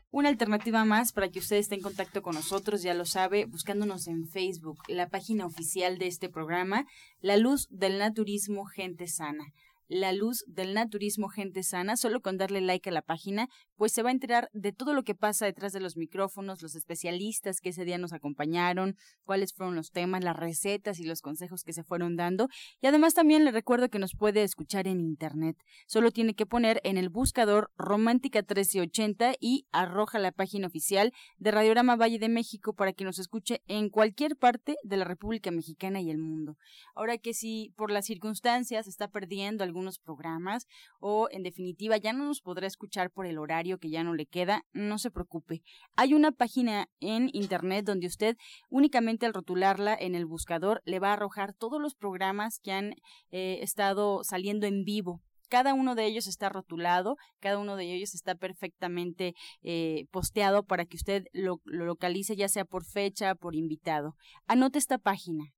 Una 0.10 0.30
alternativa 0.30 0.84
más 0.84 1.14
para 1.14 1.30
que 1.30 1.38
usted 1.38 1.58
esté 1.58 1.76
en 1.76 1.82
contacto 1.82 2.24
con 2.24 2.34
nosotros, 2.34 2.82
ya 2.82 2.96
lo 2.96 3.06
sabe, 3.06 3.46
buscándonos 3.46 4.08
en 4.08 4.28
Facebook, 4.28 4.80
la 4.88 5.10
página 5.10 5.46
oficial 5.46 6.00
de 6.00 6.08
este 6.08 6.28
programa, 6.28 6.88
La 7.22 7.38
Luz 7.38 7.68
del 7.70 8.00
Naturismo 8.00 8.66
Gente 8.66 9.08
Sana 9.08 9.54
La 9.94 10.14
Luz 10.14 10.46
del 10.48 10.74
Naturismo 10.74 11.28
Gente 11.28 11.64
Sana. 11.64 11.98
Solo 11.98 12.22
con 12.22 12.38
darle 12.38 12.62
like 12.62 12.90
a 12.90 12.94
la 12.94 13.02
página, 13.02 13.50
pues 13.76 13.92
se 13.92 14.04
va 14.04 14.08
a 14.08 14.14
enterar 14.14 14.50
de 14.54 14.72
todo 14.72 14.94
lo 14.94 15.04
que 15.04 15.16
pasa 15.16 15.46
detrás 15.46 15.74
de 15.74 15.82
los 15.82 15.98
micrófonos, 15.98 16.62
los 16.62 16.76
especialistas 16.76 17.60
que 17.60 17.70
ese 17.70 17.84
día 17.84 17.98
nos 17.98 18.14
acompañaron, 18.14 18.96
cuáles 19.26 19.54
fueron 19.54 19.76
los 19.76 19.92
temas, 19.92 20.24
las 20.24 20.38
recetas 20.38 21.02
y 21.02 21.04
los 21.04 21.22
consejos 21.22 21.64
que 21.66 21.74
se 21.74 21.84
fueron 21.84 22.16
dando. 22.16 22.48
Y 22.80 22.88
además 22.88 23.16
también 23.16 23.44
le 23.44 23.52
recuerdo 23.52 23.90
que 23.90 24.00
nos 24.00 24.16
puede 24.16 24.44
escuchar 24.44 24.88
en 24.88 25.02
internet. 25.02 25.58
Solo 25.88 26.12
tiene 26.12 26.36
que 26.36 26.46
poner 26.46 26.80
en 26.86 26.98
el 26.98 27.10
buscador 27.10 27.70
Romántica 27.76 28.40
1380 28.40 29.34
y 29.42 29.66
arroja 29.74 30.20
la 30.20 30.32
página 30.32 30.68
oficial 30.68 31.12
de 31.38 31.52
Radiorama 31.52 31.98
Valle 31.98 32.18
de 32.18 32.30
México 32.30 32.74
para 32.74 32.94
que 32.94 33.04
nos 33.04 33.20
escuche 33.20 33.62
en 33.68 33.90
cualquier 33.90 34.38
parte 34.38 34.78
de 34.84 34.96
la 34.96 35.04
República 35.04 35.52
Mexicana 35.52 36.00
y 36.00 36.10
el 36.10 36.18
mundo. 36.18 36.56
Ahora 36.96 37.18
que 37.18 37.34
si 37.34 37.74
por 37.76 37.92
las 37.92 38.06
circunstancias 38.06 38.88
está 38.88 39.10
perdiendo 39.10 39.66
algunos 39.82 40.00
programas 40.00 40.68
o 41.00 41.28
en 41.32 41.42
definitiva 41.42 41.98
ya 41.98 42.14
no 42.14 42.26
nos 42.26 42.42
podrá 42.42 42.68
escuchar 42.68 43.10
por 43.10 43.26
el 43.26 43.40
horario 43.40 43.80
que 43.80 43.90
ya 43.90 44.04
no 44.04 44.14
le 44.14 44.28
queda, 44.28 44.64
no 44.74 45.00
se 45.00 45.10
preocupe. 45.10 45.64
Hay 45.96 46.14
una 46.14 46.32
página 46.32 46.88
en 47.00 47.30
internet 47.34 47.84
donde 47.86 48.06
usted 48.06 48.38
únicamente 48.70 49.26
al 49.26 49.34
rotularla 49.34 49.98
en 50.00 50.14
el 50.14 50.28
buscador 50.28 50.82
le 50.86 51.00
va 51.00 51.10
a 51.10 51.14
arrojar 51.14 51.54
todos 51.54 51.82
los 51.82 51.96
programas 51.96 52.60
que 52.60 52.72
han 52.72 52.94
eh, 53.32 53.60
estado 53.62 54.24
saliendo 54.24 54.68
en 54.68 54.84
vivo 54.84 55.22
cada 55.50 55.74
uno 55.74 55.96
de 55.96 56.06
ellos 56.06 56.28
está 56.28 56.48
rotulado, 56.48 57.18
cada 57.42 57.60
uno 57.60 57.76
de 57.76 57.94
ellos 57.94 58.16
está 58.16 58.36
perfectamente 58.36 59.34
eh, 59.64 60.06
posteado 60.10 60.64
para 60.64 60.86
que 60.86 60.96
usted 60.96 61.26
lo, 61.34 61.60
localice 61.66 62.38
ya 62.38 62.48
sea 62.48 62.64
por 62.64 62.86
fecha, 62.86 63.36
por 63.36 63.54
invitado. 63.54 64.16
Anote 64.48 64.80
esta 64.80 64.98
página 64.98 65.52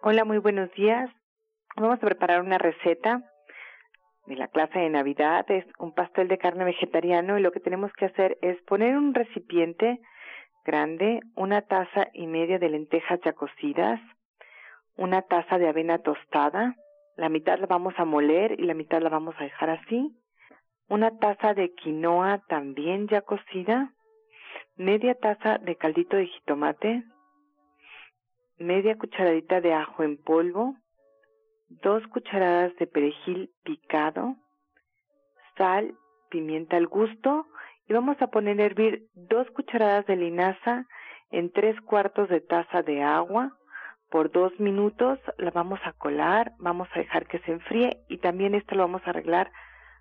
Hola, 0.03 0.25
muy 0.27 0.37
buenos 0.39 0.71
días. 0.75 1.09
Vamos 1.77 1.99
a 1.99 2.07
preparar 2.07 2.41
una 2.41 2.59
receta 2.59 3.23
de 4.27 4.37
la 4.37 4.47
clase 4.47 4.79
de 4.79 4.91
Navidad. 4.91 5.45
Es 5.51 5.65
un 5.79 5.93
pastel 5.93 6.29
de 6.29 6.39
carne 6.39 6.65
vegetariano 6.65 7.37
y 7.37 7.43
lo 7.43 7.51
que 7.51 7.59
tenemos 7.59 7.93
que 7.95 8.05
hacer 8.05 8.39
es 8.43 8.63
poner 8.63 8.97
un 8.97 9.13
recipiente 9.13 10.01
grande, 10.65 11.21
una 11.35 11.63
taza 11.63 12.09
y 12.13 12.29
media 12.29 12.61
de 12.61 12.69
lentejas 12.69 13.19
ya 13.25 13.33
cocidas, 13.33 14.01
una 14.97 15.23
taza 15.23 15.59
de 15.59 15.69
avena 15.69 15.99
tostada, 15.99 16.77
la 17.17 17.29
mitad 17.29 17.59
la 17.59 17.67
vamos 17.67 17.95
a 17.97 18.05
moler 18.05 18.59
y 18.59 18.65
la 18.65 18.75
mitad 18.75 19.03
la 19.03 19.09
vamos 19.09 19.35
a 19.39 19.45
dejar 19.45 19.71
así. 19.71 20.17
Una 20.89 21.19
taza 21.19 21.55
de 21.55 21.75
quinoa 21.75 22.43
también 22.49 23.09
ya 23.09 23.23
cocida. 23.23 23.93
Media 24.77 25.15
taza 25.15 25.59
de 25.59 25.77
caldito 25.77 26.17
de 26.17 26.27
jitomate. 26.27 27.03
Media 28.59 28.97
cucharadita 28.97 29.61
de 29.61 29.75
ajo 29.75 30.03
en 30.05 30.17
polvo. 30.17 30.77
Dos 31.69 32.07
cucharadas 32.09 32.75
de 32.77 32.87
perejil 32.87 33.51
picado. 33.63 34.37
Sal, 35.57 35.95
pimienta 36.31 36.77
al 36.77 36.87
gusto. 36.87 37.47
Y 37.89 37.93
vamos 37.93 38.21
a 38.21 38.29
poner 38.29 38.61
a 38.61 38.65
hervir 38.65 39.07
dos 39.15 39.51
cucharadas 39.51 40.07
de 40.07 40.17
linaza 40.17 40.87
en 41.31 41.51
tres 41.53 41.79
cuartos 41.83 42.29
de 42.29 42.41
taza 42.41 42.83
de 42.83 43.03
agua 43.03 43.57
por 44.15 44.31
dos 44.31 44.53
minutos, 44.61 45.19
la 45.39 45.51
vamos 45.51 45.81
a 45.85 45.93
colar, 45.93 46.53
vamos 46.59 46.87
a 46.95 47.01
dejar 47.01 47.27
que 47.27 47.41
se 47.41 47.51
enfríe 47.51 47.97
y 48.09 48.19
también 48.19 48.55
esto 48.55 48.77
lo 48.77 48.85
vamos 48.85 49.03
a 49.05 49.11
arreglar, 49.11 49.51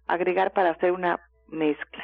agregar 0.06 0.54
para 0.54 0.70
hacer 0.70 0.92
una 0.92 1.20
mezcla. 1.48 2.04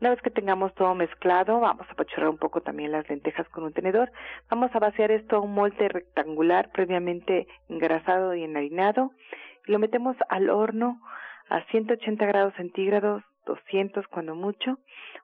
Una 0.00 0.10
vez 0.10 0.20
que 0.22 0.30
tengamos 0.30 0.74
todo 0.74 0.94
mezclado, 0.94 1.60
vamos 1.60 1.86
a 1.88 1.92
apachurrar 1.92 2.28
un 2.28 2.38
poco 2.38 2.60
también 2.60 2.92
las 2.92 3.08
lentejas 3.08 3.48
con 3.48 3.64
un 3.64 3.72
tenedor. 3.72 4.10
Vamos 4.50 4.74
a 4.74 4.78
vaciar 4.78 5.10
esto 5.10 5.36
a 5.36 5.40
un 5.40 5.54
molde 5.54 5.88
rectangular 5.88 6.70
previamente 6.72 7.46
engrasado 7.68 8.34
y 8.34 8.44
enharinado 8.44 9.12
y 9.66 9.72
lo 9.72 9.78
metemos 9.78 10.16
al 10.28 10.50
horno 10.50 11.00
a 11.48 11.62
180 11.66 12.26
grados 12.26 12.54
centígrados, 12.54 13.22
200 13.46 14.06
cuando 14.08 14.34
mucho, 14.34 14.78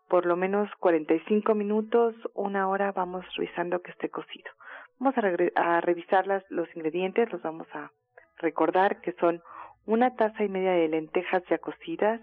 por 0.09 0.27
lo 0.27 0.37
menos 0.37 0.69
45 0.79 1.55
minutos, 1.55 2.15
una 2.35 2.69
hora 2.69 2.93
vamos 2.93 3.25
revisando 3.37 3.81
que 3.81 3.91
esté 3.91 4.09
cocido. 4.11 4.51
Vamos 4.99 5.17
a, 5.17 5.81
revisar 5.81 6.27
los 6.51 6.69
ingredientes, 6.77 7.33
los 7.33 7.41
vamos 7.43 7.67
a 7.73 7.91
recordar 8.37 9.01
que 9.01 9.13
son 9.13 9.43
una 9.87 10.15
taza 10.15 10.45
y 10.45 10.49
media 10.49 10.73
de 10.73 10.89
lentejas 10.89 11.43
ya 11.49 11.59
cocidas, 11.59 12.21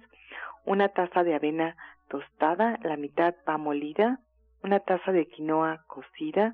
una 0.66 0.90
taza 0.90 1.24
de 1.24 1.34
avena 1.34 1.76
tostada, 2.10 2.80
la 2.84 2.98
mitad 2.98 3.36
va 3.48 3.58
molida, 3.58 4.20
una 4.64 4.80
taza 4.80 5.12
de 5.12 5.28
quinoa 5.28 5.84
cocida, 5.88 6.54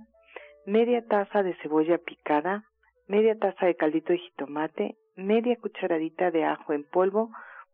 media 0.65 1.05
taza 1.07 1.43
de 1.43 1.55
cebolla 1.61 1.97
picada, 1.97 2.63
media 3.07 3.37
taza 3.37 3.65
de 3.65 3.75
caldito 3.75 4.13
de 4.13 4.19
jitomate, 4.19 4.97
media 5.15 5.55
cucharadita 5.57 6.31
de 6.31 6.45
ajo 6.45 6.73
en 6.73 6.83
polvo, 6.83 7.29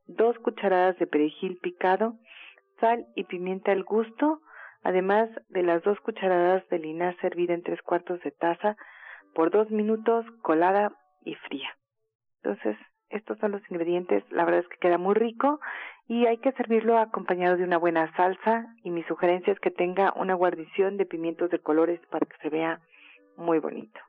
dos 0.08 0.38
cucharadas 0.39 0.98
de 0.98 1.08
perejil 1.08 1.58
picado, 1.58 2.15
sal 2.80 3.06
y 3.15 3.26
pimienta 3.26 3.72
al 3.72 3.84
gusto, 3.84 4.42
además 4.84 5.30
de 5.50 5.63
las 5.63 5.84
dos 5.84 6.00
cucharadas 6.02 6.68
de 6.70 6.80
linaza 6.80 7.28
hervida 7.28 7.54
en 7.54 7.63
tres 7.63 7.82
cuartos 7.82 8.22
de 8.22 8.32
taza 8.32 8.76
por 9.36 9.52
dos 9.52 9.70
minutos 9.70 10.26
colada 10.42 10.92
y 11.24 11.36
fría. 11.36 11.70
Entonces, 12.42 12.78
estos 13.10 13.38
son 13.39 13.52
los 13.52 13.62
ingredientes, 13.70 14.24
la 14.32 14.46
verdad 14.46 14.62
es 14.62 14.68
que 14.68 14.78
queda 14.78 14.98
muy 14.98 15.15
rico 15.15 15.60
y 16.10 16.26
hay 16.26 16.39
que 16.39 16.52
servirlo 16.54 16.98
acompañado 16.98 17.56
de 17.56 17.63
una 17.63 17.78
buena 17.78 18.12
salsa 18.15 18.65
y 18.84 18.89
mi 18.89 19.04
sugerencia 19.04 19.54
es 19.54 19.60
que 19.60 19.69
tenga 19.69 20.12
una 20.15 20.34
guarnición 20.34 20.98
de 20.98 21.06
pimientos 21.06 21.52
de 21.52 21.60
colores 21.60 22.02
para 22.10 22.26
que 22.26 22.36
se 22.41 22.50
vea 22.50 22.80
muy 23.38 23.60
bonito. 23.60 24.00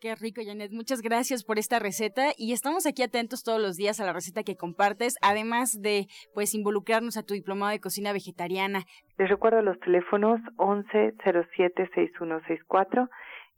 Qué 0.00 0.14
rico, 0.14 0.40
Janet. 0.46 0.70
Muchas 0.70 1.02
gracias 1.02 1.42
por 1.42 1.58
esta 1.58 1.80
receta 1.80 2.26
y 2.38 2.52
estamos 2.52 2.86
aquí 2.86 3.02
atentos 3.02 3.42
todos 3.42 3.60
los 3.60 3.76
días 3.76 3.98
a 3.98 4.04
la 4.04 4.12
receta 4.12 4.44
que 4.44 4.54
compartes, 4.54 5.16
además 5.20 5.82
de 5.82 6.06
pues 6.32 6.54
involucrarnos 6.54 7.16
a 7.16 7.24
tu 7.24 7.34
diplomado 7.34 7.72
de 7.72 7.80
cocina 7.80 8.12
vegetariana. 8.12 8.84
Les 9.18 9.28
recuerdo 9.28 9.60
los 9.60 9.80
teléfonos 9.80 10.38
1107-6164 10.58 13.08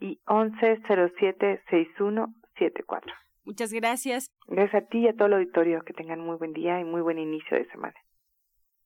y 0.00 0.18
1107-6174. 0.24 3.12
Muchas 3.44 3.72
gracias. 3.72 4.30
Gracias 4.46 4.82
a 4.82 4.86
ti 4.86 4.98
y 4.98 5.08
a 5.08 5.14
todo 5.14 5.26
el 5.26 5.34
auditorio. 5.34 5.82
Que 5.82 5.92
tengan 5.92 6.20
muy 6.20 6.36
buen 6.36 6.52
día 6.52 6.80
y 6.80 6.84
muy 6.84 7.00
buen 7.00 7.18
inicio 7.18 7.56
de 7.56 7.66
semana. 7.70 7.94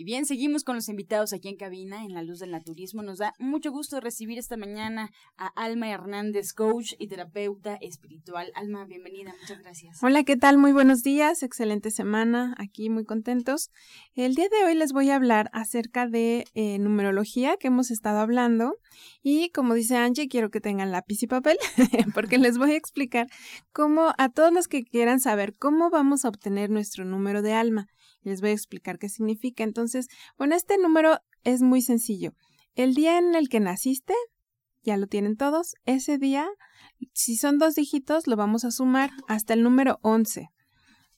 Y 0.00 0.04
bien, 0.04 0.24
seguimos 0.24 0.64
con 0.64 0.76
los 0.76 0.88
invitados 0.88 1.34
aquí 1.34 1.48
en 1.48 1.58
cabina 1.58 2.06
en 2.06 2.14
la 2.14 2.22
luz 2.22 2.38
del 2.38 2.52
naturismo. 2.52 3.02
Nos 3.02 3.18
da 3.18 3.34
mucho 3.38 3.70
gusto 3.70 4.00
recibir 4.00 4.38
esta 4.38 4.56
mañana 4.56 5.10
a 5.36 5.48
Alma 5.48 5.90
Hernández, 5.90 6.54
coach 6.54 6.94
y 6.98 7.06
terapeuta 7.06 7.76
espiritual. 7.82 8.50
Alma, 8.54 8.86
bienvenida, 8.86 9.34
muchas 9.38 9.58
gracias. 9.58 10.02
Hola, 10.02 10.24
¿qué 10.24 10.38
tal? 10.38 10.56
Muy 10.56 10.72
buenos 10.72 11.02
días, 11.02 11.42
excelente 11.42 11.90
semana, 11.90 12.54
aquí 12.56 12.88
muy 12.88 13.04
contentos. 13.04 13.68
El 14.14 14.36
día 14.36 14.48
de 14.48 14.64
hoy 14.64 14.74
les 14.74 14.94
voy 14.94 15.10
a 15.10 15.16
hablar 15.16 15.50
acerca 15.52 16.06
de 16.06 16.46
eh, 16.54 16.78
numerología 16.78 17.58
que 17.58 17.66
hemos 17.68 17.90
estado 17.90 18.20
hablando 18.20 18.76
y 19.22 19.50
como 19.50 19.74
dice 19.74 19.98
Angie, 19.98 20.28
quiero 20.28 20.48
que 20.48 20.62
tengan 20.62 20.92
lápiz 20.92 21.22
y 21.24 21.26
papel 21.26 21.58
porque 22.14 22.38
les 22.38 22.56
voy 22.56 22.70
a 22.70 22.76
explicar 22.78 23.26
cómo 23.70 24.14
a 24.16 24.30
todos 24.30 24.50
los 24.50 24.66
que 24.66 24.82
quieran 24.82 25.20
saber 25.20 25.54
cómo 25.58 25.90
vamos 25.90 26.24
a 26.24 26.30
obtener 26.30 26.70
nuestro 26.70 27.04
número 27.04 27.42
de 27.42 27.52
alma. 27.52 27.86
Les 28.22 28.40
voy 28.40 28.50
a 28.50 28.54
explicar 28.54 28.98
qué 28.98 29.08
significa. 29.08 29.64
Entonces, 29.64 30.08
bueno, 30.36 30.54
este 30.54 30.78
número 30.78 31.18
es 31.44 31.62
muy 31.62 31.82
sencillo. 31.82 32.32
El 32.74 32.94
día 32.94 33.18
en 33.18 33.34
el 33.34 33.48
que 33.48 33.60
naciste, 33.60 34.14
ya 34.82 34.96
lo 34.96 35.06
tienen 35.06 35.36
todos. 35.36 35.74
Ese 35.84 36.18
día, 36.18 36.48
si 37.12 37.36
son 37.36 37.58
dos 37.58 37.74
dígitos, 37.74 38.26
lo 38.26 38.36
vamos 38.36 38.64
a 38.64 38.70
sumar 38.70 39.10
hasta 39.28 39.54
el 39.54 39.62
número 39.62 39.98
11. 40.02 40.48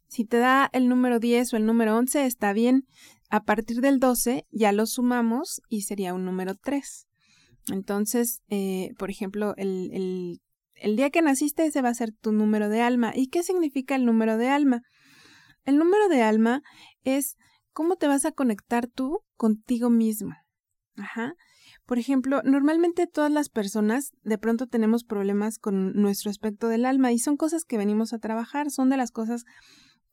Si 0.08 0.24
te 0.24 0.38
da 0.38 0.68
el 0.72 0.88
número 0.88 1.18
10 1.20 1.54
o 1.54 1.56
el 1.56 1.66
número 1.66 1.96
11, 1.96 2.26
está 2.26 2.52
bien. 2.52 2.86
a 3.30 3.44
partir 3.44 3.80
del 3.80 3.98
12 3.98 4.46
ya 4.50 4.72
lo 4.72 4.84
sumamos 4.84 5.62
y 5.68 5.82
sería 5.82 6.12
un 6.12 6.24
número 6.26 6.54
3. 6.54 7.06
Entonces, 7.68 8.42
eh, 8.48 8.90
por 8.98 9.10
ejemplo, 9.10 9.54
el, 9.56 9.90
el, 9.92 10.40
el 10.74 10.96
día 10.96 11.08
que 11.08 11.22
naciste 11.22 11.64
ese 11.64 11.80
va 11.80 11.88
a 11.88 11.94
ser 11.94 12.12
tu 12.12 12.32
número 12.32 12.68
de 12.68 12.82
alma. 12.82 13.12
¿Y 13.14 13.28
qué 13.28 13.42
significa 13.42 13.94
el 13.94 14.04
número 14.04 14.36
de 14.36 14.48
alma? 14.48 14.82
El 15.64 15.79
número 15.79 16.09
de 16.09 16.22
alma 16.22 16.62
es 17.05 17.37
cómo 17.72 17.96
te 17.96 18.07
vas 18.07 18.25
a 18.25 18.33
conectar 18.33 18.87
tú 18.87 19.20
contigo 19.37 19.90
mismo. 19.90 20.35
Ajá. 20.96 21.35
Por 21.87 21.98
ejemplo, 21.98 22.42
normalmente 22.44 23.07
todas 23.07 23.31
las 23.31 23.48
personas 23.48 24.12
de 24.22 24.38
pronto 24.38 24.66
tenemos 24.66 25.05
problemas 25.05 25.59
con 25.59 25.94
nuestro 25.94 26.31
aspecto 26.31 26.68
del 26.68 26.85
alma 26.85 27.12
y 27.12 27.18
son 27.18 27.37
cosas 27.37 27.64
que 27.64 27.79
venimos 27.79 28.12
a 28.12 28.18
trabajar, 28.18 28.70
son 28.70 28.88
de 28.90 28.96
las 28.96 29.11
cosas 29.11 29.44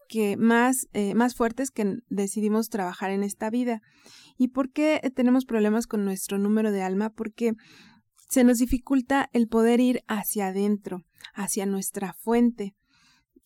que 0.08 0.38
más, 0.38 0.88
eh, 0.94 1.14
más 1.14 1.36
fuertes 1.36 1.70
que 1.70 1.98
decidimos 2.10 2.70
trabajar 2.70 3.12
en 3.12 3.24
esta 3.24 3.50
vida. 3.50 3.82
¿Y 4.38 4.50
por 4.50 4.72
qué 4.72 5.00
tenemos 5.16 5.46
problemas 5.46 5.86
con 5.86 6.04
nuestro 6.04 6.40
número 6.40 6.72
de 6.72 6.82
alma? 6.82 7.12
Porque 7.12 7.54
se 8.30 8.44
nos 8.44 8.58
dificulta 8.58 9.30
el 9.34 9.48
poder 9.48 9.80
ir 9.80 10.02
hacia 10.08 10.48
adentro, 10.48 11.04
hacia 11.34 11.66
nuestra 11.66 12.14
fuente, 12.14 12.74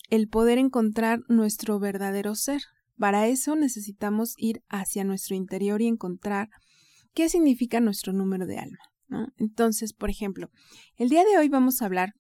el 0.10 0.28
poder 0.28 0.58
encontrar 0.58 1.22
nuestro 1.28 1.80
verdadero 1.80 2.36
ser. 2.36 2.62
Para 2.98 3.28
eso 3.28 3.56
necesitamos 3.56 4.36
ir 4.38 4.62
hacia 4.70 5.04
nuestro 5.04 5.36
interior 5.36 5.82
y 5.82 5.88
encontrar 5.88 6.50
qué 7.13 7.30
significa 7.30 7.80
nuestro 7.80 8.13
número 8.13 8.46
de 8.46 8.60
alma. 8.60 8.80
Entonces, 9.38 9.94
por 9.94 10.10
ejemplo, 10.10 10.50
el 10.98 11.10
día 11.10 11.24
de 11.24 11.38
hoy 11.38 11.50
vamos 11.50 11.82
a 11.82 11.86
hablar 11.86 12.13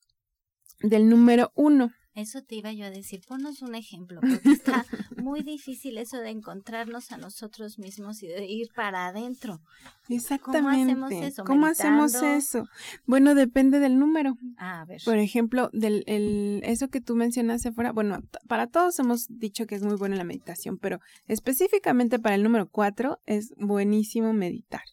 del 0.81 1.09
número 1.09 1.51
uno. 1.55 1.91
Eso 2.15 2.43
te 2.43 2.55
iba 2.55 2.71
yo 2.71 2.85
a 2.85 2.91
decir, 2.91 3.21
ponnos 3.27 3.61
un 3.61 3.73
ejemplo, 3.73 4.21
porque 4.21 4.51
está 4.51 4.85
muy 5.17 5.41
difícil 5.41 5.97
eso 5.97 6.17
de 6.17 6.29
encontrarnos 6.29 7.11
a 7.11 7.17
nosotros 7.17 7.79
mismos 7.79 8.21
y 8.21 8.27
de 8.27 8.45
ir 8.45 8.69
para 8.75 9.07
adentro. 9.07 9.61
Exactamente. 10.09 10.93
¿Cómo 10.93 11.05
hacemos 11.07 11.11
eso? 11.11 11.43
¿Cómo 11.43 11.65
hacemos 11.65 12.13
eso? 12.13 12.65
Bueno, 13.05 13.33
depende 13.33 13.79
del 13.79 13.97
número. 13.97 14.37
Ah, 14.57 14.81
a 14.81 14.85
ver. 14.85 15.01
Por 15.03 15.17
ejemplo, 15.17 15.69
del 15.73 16.03
el, 16.05 16.61
eso 16.63 16.89
que 16.89 17.01
tú 17.01 17.15
mencionaste 17.15 17.71
fuera, 17.71 17.91
bueno, 17.91 18.19
para 18.47 18.67
todos 18.67 18.99
hemos 18.99 19.27
dicho 19.29 19.65
que 19.65 19.75
es 19.75 19.83
muy 19.83 19.95
buena 19.95 20.15
la 20.15 20.23
meditación, 20.23 20.77
pero 20.77 20.99
específicamente 21.27 22.19
para 22.19 22.35
el 22.35 22.43
número 22.43 22.69
cuatro 22.69 23.19
es 23.25 23.53
buenísimo 23.57 24.33
meditar. 24.33 24.83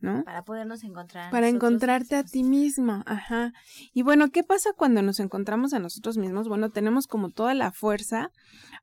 ¿No? 0.00 0.24
Para 0.24 0.44
podernos 0.44 0.82
encontrar. 0.84 1.30
Para 1.30 1.48
encontrarte 1.48 2.16
a 2.16 2.24
ti 2.24 2.42
mismo, 2.42 3.02
ajá. 3.06 3.52
Y 3.92 4.02
bueno, 4.02 4.30
¿qué 4.30 4.42
pasa 4.42 4.70
cuando 4.76 5.02
nos 5.02 5.20
encontramos 5.20 5.72
a 5.72 5.78
nosotros 5.78 6.16
mismos? 6.16 6.48
Bueno, 6.48 6.70
tenemos 6.70 7.06
como 7.06 7.30
toda 7.30 7.54
la 7.54 7.72
fuerza 7.72 8.30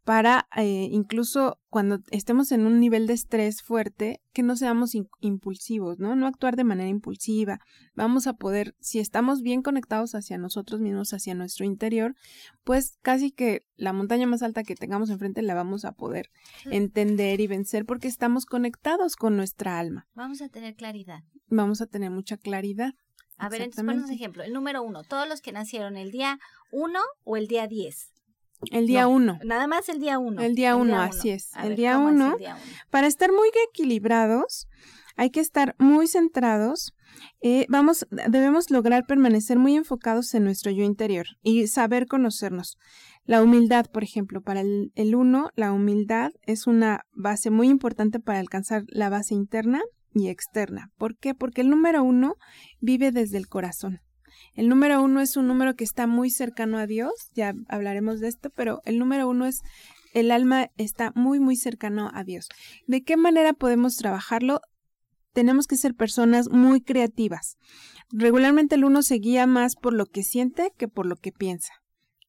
para 0.04 0.48
eh, 0.56 0.88
incluso 0.92 1.60
cuando 1.70 2.00
estemos 2.12 2.52
en 2.52 2.66
un 2.66 2.80
nivel 2.80 3.08
de 3.08 3.14
estrés 3.14 3.62
fuerte, 3.62 4.22
que 4.34 4.44
no 4.44 4.56
seamos 4.56 4.94
impulsivos, 5.20 6.00
¿no? 6.00 6.16
No 6.16 6.28
actuar 6.28 6.56
de 6.56 6.64
manera 6.64 6.90
impulsiva. 6.90 7.60
Vamos 7.94 8.26
a 8.28 8.34
poder, 8.34 8.76
si 8.80 9.00
estamos 9.00 9.42
bien 9.42 9.62
conectados 9.62 10.16
hacia 10.16 10.38
nosotros 10.38 10.80
mismos, 10.80 11.14
hacia 11.14 11.36
nuestro 11.36 11.66
interior, 11.66 12.16
pues 12.64 12.98
casi 13.02 13.32
que 13.32 13.62
la 13.76 13.94
montaña 13.94 14.28
más 14.28 14.44
alta 14.44 14.64
que 14.64 14.76
tengamos 14.76 15.10
enfrente 15.10 15.42
la 15.42 15.56
vamos 15.56 15.84
a 15.84 15.92
poder 15.92 16.30
entender 16.66 17.42
y 17.42 17.48
vencer 17.48 17.86
porque 17.86 18.08
estamos 18.08 18.46
conectados 18.46 19.16
con 19.16 19.36
nuestra 19.36 19.78
alma. 19.78 20.08
Vamos 20.14 20.42
a 20.42 20.50
tener 20.50 20.76
claridad. 20.76 21.24
Vamos 21.48 21.82
a 21.82 21.88
tener 21.88 22.12
mucha 22.12 22.38
claridad. 22.38 22.94
A 23.38 23.50
ver, 23.50 23.62
entonces 23.62 23.86
ponemos 23.86 24.10
ejemplo. 24.10 24.44
El 24.44 24.54
número 24.54 24.82
uno, 24.82 25.04
todos 25.04 25.28
los 25.28 25.42
que 25.42 25.52
nacieron 25.52 25.96
el 25.98 26.12
día 26.12 26.40
uno 26.72 27.02
o 27.24 27.38
el 27.38 27.48
día 27.48 27.68
diez. 27.68 28.12
El 28.72 28.88
día 28.88 29.08
uno. 29.08 29.40
Nada 29.44 29.68
más 29.68 29.90
el 29.90 30.00
día 30.00 30.18
uno. 30.20 30.42
El 30.42 30.56
día 30.56 30.76
uno, 30.76 31.00
así 31.02 31.30
es. 31.30 31.52
el, 31.64 31.76
día 31.76 31.98
uno, 31.98 32.36
Para 32.90 33.08
estar 33.08 33.32
muy 33.32 33.50
equilibrados, 33.70 34.68
hay 35.16 35.30
que 35.30 35.40
estar 35.40 35.76
muy 35.80 36.08
centrados. 36.08 36.94
Eh, 37.42 37.66
vamos, 37.70 38.06
debemos 38.10 38.70
lograr 38.70 39.06
permanecer 39.08 39.58
muy 39.58 39.76
enfocados 39.76 40.34
en 40.34 40.44
nuestro 40.44 40.72
yo 40.72 40.84
interior 40.84 41.26
y 41.42 41.68
saber 41.68 42.08
conocernos. 42.08 42.78
La 43.26 43.42
humildad, 43.42 43.88
por 43.92 44.04
ejemplo, 44.04 44.42
para 44.42 44.62
el, 44.62 44.92
el 44.96 45.16
uno, 45.16 45.50
la 45.56 45.74
humildad 45.74 46.32
es 46.44 46.68
una 46.68 47.02
base 47.12 47.50
muy 47.50 47.68
importante 47.70 48.20
para 48.20 48.40
alcanzar 48.40 48.84
la 48.88 49.10
base 49.10 49.34
interna 49.34 49.82
y 50.14 50.30
externa. 50.30 50.92
¿Por 50.98 51.18
qué? 51.18 51.36
Porque 51.36 51.62
el 51.62 51.70
número 51.70 52.04
uno 52.04 52.36
vive 52.80 53.12
desde 53.12 53.38
el 53.38 53.48
corazón. 53.48 54.02
El 54.58 54.70
número 54.70 55.04
uno 55.04 55.22
es 55.22 55.38
un 55.38 55.48
número 55.48 55.76
que 55.76 55.84
está 55.84 56.08
muy 56.08 56.32
cercano 56.32 56.80
a 56.80 56.88
Dios, 56.88 57.14
ya 57.36 57.54
hablaremos 57.70 58.20
de 58.20 58.28
esto, 58.28 58.50
pero 58.50 58.82
el 58.86 58.98
número 58.98 59.30
uno 59.30 59.46
es 59.46 59.62
el 60.14 60.32
alma 60.32 60.72
está 60.78 61.12
muy, 61.14 61.40
muy 61.40 61.56
cercano 61.56 62.10
a 62.12 62.24
Dios. 62.24 62.50
¿De 62.88 63.04
qué 63.04 63.18
manera 63.18 63.54
podemos 63.54 63.98
trabajarlo? 63.98 64.62
Tenemos 65.32 65.68
que 65.68 65.78
ser 65.78 65.94
personas 65.94 66.50
muy 66.50 66.82
creativas. 66.82 67.58
Regularmente 68.10 68.74
el 68.74 68.86
uno 68.86 69.04
se 69.04 69.16
guía 69.16 69.46
más 69.46 69.76
por 69.76 69.94
lo 69.94 70.08
que 70.08 70.24
siente 70.24 70.74
que 70.76 70.88
por 70.88 71.06
lo 71.06 71.18
que 71.18 71.32
piensa. 71.32 71.74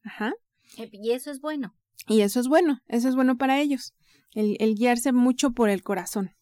Ajá. 0.04 0.34
Y 0.76 1.12
eso 1.12 1.30
es 1.30 1.40
bueno. 1.40 1.74
Y 2.06 2.20
eso 2.20 2.40
es 2.40 2.48
bueno, 2.48 2.80
eso 2.88 3.08
es 3.08 3.14
bueno 3.14 3.38
para 3.38 3.58
ellos, 3.58 3.94
el, 4.34 4.58
el 4.60 4.74
guiarse 4.74 5.12
mucho 5.12 5.52
por 5.52 5.70
el 5.70 5.82
corazón. 5.82 6.32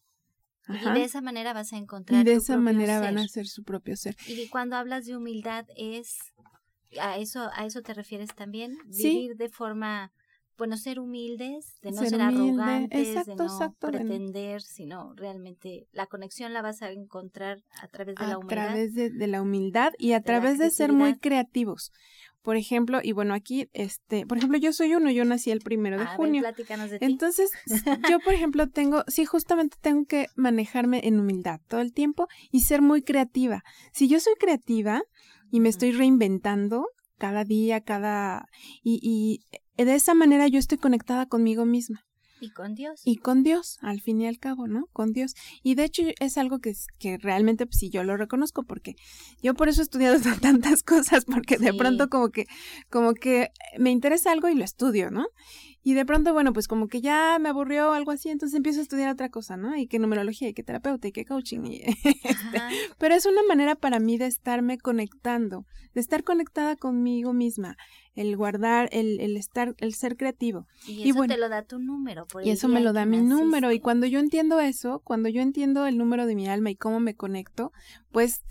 Y 0.69 0.93
de 0.93 1.03
esa 1.03 1.21
manera 1.21 1.53
vas 1.53 1.73
a 1.73 1.77
encontrar. 1.77 2.21
Y 2.21 2.23
de 2.23 2.33
esa 2.33 2.57
manera 2.57 2.99
van 2.99 3.17
a 3.17 3.27
ser 3.27 3.47
su 3.47 3.63
propio 3.63 3.95
ser. 3.95 4.15
Y 4.27 4.47
cuando 4.49 4.75
hablas 4.75 5.05
de 5.05 5.15
humildad 5.15 5.65
es 5.75 6.17
a 6.99 7.17
eso 7.17 7.49
a 7.53 7.65
eso 7.65 7.81
te 7.81 7.93
refieres 7.93 8.33
también 8.35 8.77
¿Sí? 8.89 9.09
vivir 9.09 9.35
de 9.35 9.49
forma 9.49 10.11
bueno 10.57 10.77
ser 10.77 10.99
humildes 10.99 11.79
de 11.81 11.91
no 11.91 12.01
ser, 12.03 12.21
arrogantes 12.21 13.25
de 13.25 13.35
no 13.35 13.75
pretender 13.79 14.61
sino 14.61 15.13
realmente 15.15 15.87
la 15.91 16.07
conexión 16.07 16.53
la 16.53 16.61
vas 16.61 16.81
a 16.81 16.91
encontrar 16.91 17.63
a 17.81 17.87
través 17.87 18.15
de 18.15 18.27
la 18.27 18.37
humildad 18.37 18.65
a 18.65 18.69
través 18.69 18.93
de, 18.93 19.27
la 19.27 19.41
humildad 19.41 19.93
y 19.97 20.13
a 20.13 20.21
través 20.21 20.57
de 20.57 20.71
ser 20.71 20.93
muy 20.93 21.17
creativos 21.19 21.91
por 22.47 22.55
ejemplo, 22.55 23.01
y 23.03 23.11
bueno, 23.11 23.33
aquí, 23.33 23.67
este, 23.73 24.25
por 24.25 24.37
ejemplo, 24.37 24.57
yo 24.57 24.71
soy 24.71 24.95
uno, 24.95 25.11
yo 25.11 25.25
nací 25.25 25.51
el 25.51 25.59
primero 25.59 25.99
de 25.99 26.05
junio. 26.05 26.41
de 26.41 26.97
Entonces, 27.01 27.51
yo, 28.09 28.21
por 28.21 28.33
ejemplo, 28.33 28.69
tengo, 28.69 29.03
sí, 29.09 29.25
justamente 29.25 29.75
tengo 29.81 30.05
que 30.05 30.27
manejarme 30.37 31.05
en 31.05 31.19
humildad 31.19 31.59
todo 31.67 31.81
el 31.81 31.91
tiempo 31.91 32.29
y 32.49 32.61
ser 32.61 32.81
muy 32.81 33.01
creativa. 33.01 33.65
Si 33.91 34.07
yo 34.07 34.21
soy 34.21 34.35
creativa 34.39 35.03
y 35.51 35.59
me 35.59 35.67
estoy 35.67 35.91
reinventando 35.91 36.87
cada 37.17 37.43
día, 37.43 37.81
cada, 37.81 38.47
y, 38.81 39.01
y 39.03 39.83
de 39.83 39.95
esa 39.95 40.13
manera 40.13 40.47
yo 40.47 40.57
estoy 40.57 40.77
conectada 40.77 41.25
conmigo 41.25 41.65
misma. 41.65 42.06
Y 42.39 42.51
con 42.51 42.75
Dios. 42.75 43.01
Y 43.03 43.17
con 43.17 43.43
Dios, 43.43 43.77
al 43.81 44.01
fin 44.01 44.21
y 44.21 44.27
al 44.27 44.39
cabo, 44.39 44.67
¿no? 44.67 44.87
Con 44.93 45.11
Dios. 45.11 45.33
Y 45.63 45.75
de 45.75 45.85
hecho 45.85 46.03
es 46.19 46.37
algo 46.37 46.59
que, 46.59 46.73
que 46.99 47.17
realmente 47.17 47.65
pues, 47.65 47.77
sí 47.77 47.89
yo 47.89 48.03
lo 48.03 48.17
reconozco 48.17 48.63
porque 48.63 48.95
yo 49.41 49.53
por 49.53 49.69
eso 49.69 49.81
he 49.81 49.83
estudiado 49.83 50.19
tantas 50.41 50.83
cosas 50.83 51.25
porque 51.25 51.57
de 51.57 51.73
pronto 51.73 52.09
como 52.09 52.29
que 52.29 52.45
como 52.89 53.13
que 53.13 53.49
me 53.77 53.91
interesa 53.91 54.31
algo 54.31 54.49
y 54.49 54.55
lo 54.55 54.63
estudio, 54.63 55.11
¿no? 55.11 55.27
Y 55.83 55.93
de 55.93 56.05
pronto, 56.05 56.33
bueno, 56.33 56.53
pues 56.53 56.67
como 56.67 56.87
que 56.87 57.01
ya 57.01 57.37
me 57.39 57.49
aburrió 57.49 57.93
algo 57.93 58.11
así, 58.11 58.29
entonces 58.29 58.57
empiezo 58.57 58.79
a 58.79 58.83
estudiar 58.83 59.09
otra 59.11 59.29
cosa, 59.29 59.57
¿no? 59.57 59.75
Y 59.77 59.87
qué 59.87 59.99
numerología, 59.99 60.49
y 60.49 60.53
qué 60.53 60.63
terapeuta, 60.63 61.07
y 61.07 61.11
qué 61.11 61.25
coaching. 61.25 61.61
Y 61.65 61.81
este, 62.03 62.61
pero 62.97 63.15
es 63.15 63.25
una 63.25 63.41
manera 63.47 63.75
para 63.75 63.99
mí 63.99 64.17
de 64.17 64.25
estarme 64.25 64.77
conectando, 64.77 65.65
de 65.93 66.01
estar 66.01 66.23
conectada 66.23 66.75
conmigo 66.75 67.31
misma, 67.33 67.77
el 68.15 68.35
guardar, 68.35 68.89
el, 68.91 69.19
el 69.19 69.37
estar, 69.37 69.75
el 69.77 69.93
ser 69.93 70.17
creativo. 70.17 70.67
Y 70.87 71.09
eso 71.09 71.23
te 71.25 71.37
lo 71.37 71.49
da 71.49 71.61
tu 71.61 71.79
número. 71.79 72.25
Por 72.25 72.45
y 72.45 72.49
eso 72.49 72.67
me 72.67 72.81
lo 72.81 72.91
da 72.91 73.05
mi 73.05 73.21
número. 73.21 73.71
Y 73.71 73.79
cuando 73.79 74.07
yo 74.07 74.19
entiendo 74.19 74.59
eso, 74.59 75.01
cuando 75.03 75.29
yo 75.29 75.41
entiendo 75.41 75.85
el 75.85 75.97
número 75.97 76.25
de 76.25 76.35
mi 76.35 76.47
alma 76.47 76.71
y 76.71 76.75
cómo 76.75 76.99
me 76.99 77.15
conecto, 77.15 77.71
pues 78.11 78.41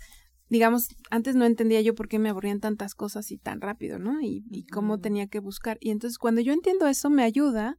digamos, 0.49 0.89
antes 1.09 1.35
no 1.35 1.45
entendía 1.45 1.81
yo 1.81 1.95
por 1.95 2.07
qué 2.07 2.19
me 2.19 2.29
aburrían 2.29 2.59
tantas 2.59 2.95
cosas 2.95 3.31
y 3.31 3.37
tan 3.37 3.61
rápido, 3.61 3.99
¿no? 3.99 4.21
Y, 4.21 4.45
y 4.49 4.65
cómo 4.67 4.99
tenía 4.99 5.27
que 5.27 5.39
buscar. 5.39 5.77
Y 5.81 5.91
entonces 5.91 6.17
cuando 6.17 6.41
yo 6.41 6.53
entiendo 6.53 6.87
eso, 6.87 7.09
me 7.09 7.23
ayuda 7.23 7.77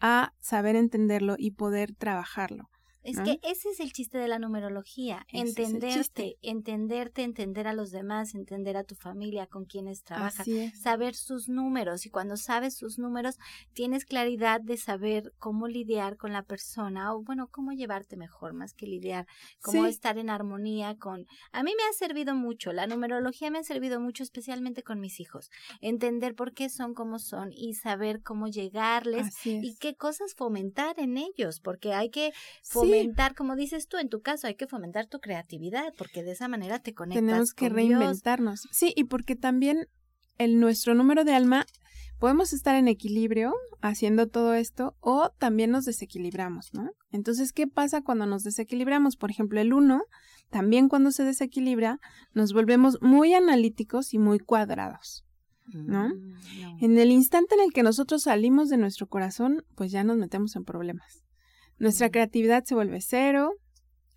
a 0.00 0.32
saber 0.40 0.76
entenderlo 0.76 1.34
y 1.38 1.52
poder 1.52 1.94
trabajarlo. 1.94 2.68
Es 3.08 3.20
que 3.20 3.40
ese 3.42 3.70
es 3.70 3.80
el 3.80 3.92
chiste 3.92 4.18
de 4.18 4.28
la 4.28 4.38
numerología, 4.38 5.24
entenderte, 5.32 6.36
entenderte, 6.42 7.22
entender 7.22 7.66
a 7.66 7.72
los 7.72 7.90
demás, 7.90 8.34
entender 8.34 8.76
a 8.76 8.84
tu 8.84 8.94
familia, 8.94 9.46
con 9.46 9.64
quienes 9.64 10.02
trabajas, 10.02 10.46
saber 10.74 11.14
sus 11.14 11.48
números 11.48 12.04
y 12.06 12.10
cuando 12.10 12.36
sabes 12.36 12.76
sus 12.76 12.98
números 12.98 13.38
tienes 13.72 14.04
claridad 14.04 14.60
de 14.60 14.76
saber 14.76 15.32
cómo 15.38 15.68
lidiar 15.68 16.16
con 16.16 16.32
la 16.32 16.42
persona 16.42 17.14
o 17.14 17.22
bueno, 17.22 17.48
cómo 17.50 17.72
llevarte 17.72 18.16
mejor 18.16 18.52
más 18.52 18.74
que 18.74 18.86
lidiar, 18.86 19.26
cómo 19.62 19.86
estar 19.86 20.18
en 20.18 20.28
armonía 20.28 20.96
con... 20.96 21.26
A 21.52 21.62
mí 21.62 21.72
me 21.76 21.84
ha 21.84 21.92
servido 21.94 22.34
mucho, 22.34 22.72
la 22.72 22.86
numerología 22.86 23.50
me 23.50 23.58
ha 23.58 23.64
servido 23.64 24.00
mucho 24.00 24.22
especialmente 24.22 24.82
con 24.82 25.00
mis 25.00 25.20
hijos, 25.20 25.50
entender 25.80 26.34
por 26.34 26.52
qué 26.52 26.68
son 26.68 26.94
como 26.94 27.18
son 27.18 27.52
y 27.52 27.74
saber 27.74 28.22
cómo 28.22 28.48
llegarles 28.48 29.34
y 29.44 29.76
qué 29.76 29.96
cosas 29.96 30.34
fomentar 30.34 30.98
en 30.98 31.16
ellos, 31.16 31.60
porque 31.60 31.94
hay 31.94 32.10
que 32.10 32.32
fomentar 32.62 32.97
fomentar, 33.00 33.34
como 33.34 33.56
dices 33.56 33.88
tú, 33.88 33.98
en 33.98 34.08
tu 34.08 34.20
caso 34.20 34.46
hay 34.46 34.54
que 34.54 34.66
fomentar 34.66 35.06
tu 35.06 35.20
creatividad, 35.20 35.92
porque 35.96 36.22
de 36.22 36.32
esa 36.32 36.48
manera 36.48 36.78
te 36.80 36.94
conectas 36.94 37.24
Tenemos 37.24 37.54
que 37.54 37.68
con 37.68 37.76
reinventarnos. 37.76 38.68
Sí, 38.70 38.92
y 38.96 39.04
porque 39.04 39.36
también 39.36 39.88
el 40.38 40.60
nuestro 40.60 40.94
número 40.94 41.24
de 41.24 41.34
alma 41.34 41.66
podemos 42.18 42.52
estar 42.52 42.74
en 42.74 42.88
equilibrio 42.88 43.54
haciendo 43.80 44.28
todo 44.28 44.54
esto 44.54 44.96
o 45.00 45.30
también 45.38 45.70
nos 45.70 45.84
desequilibramos, 45.84 46.70
¿no? 46.72 46.90
Entonces, 47.10 47.52
¿qué 47.52 47.66
pasa 47.66 48.02
cuando 48.02 48.26
nos 48.26 48.42
desequilibramos? 48.42 49.16
Por 49.16 49.30
ejemplo, 49.30 49.60
el 49.60 49.72
1, 49.72 50.02
también 50.50 50.88
cuando 50.88 51.10
se 51.12 51.24
desequilibra, 51.24 52.00
nos 52.32 52.52
volvemos 52.52 52.98
muy 53.00 53.34
analíticos 53.34 54.14
y 54.14 54.18
muy 54.18 54.38
cuadrados. 54.38 55.24
¿no? 55.72 56.08
Mm, 56.08 56.34
en 56.80 56.98
el 56.98 57.10
instante 57.10 57.54
en 57.54 57.60
el 57.60 57.72
que 57.72 57.82
nosotros 57.82 58.22
salimos 58.22 58.68
de 58.68 58.78
nuestro 58.78 59.06
corazón, 59.06 59.64
pues 59.74 59.92
ya 59.92 60.04
nos 60.04 60.16
metemos 60.16 60.56
en 60.56 60.64
problemas. 60.64 61.24
Nuestra 61.78 62.10
creatividad 62.10 62.64
se 62.64 62.74
vuelve 62.74 63.00
cero 63.00 63.52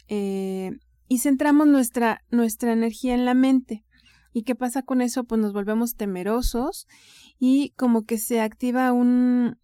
eh, 0.08 0.71
y 1.08 1.19
centramos 1.19 1.67
nuestra, 1.67 2.21
nuestra 2.30 2.74
energía 2.74 3.13
en 3.13 3.26
la 3.26 3.34
mente. 3.34 3.84
¿Y 4.34 4.43
qué 4.43 4.56
pasa 4.56 4.82
con 4.82 5.02
eso? 5.02 5.26
Pues 5.26 5.41
nos 5.41 5.54
volvemos 5.54 5.95
temerosos 5.95 6.88
y 7.38 7.71
como 7.71 8.06
que 8.06 8.17
se 8.17 8.39
activa 8.39 8.93
un, 8.93 9.58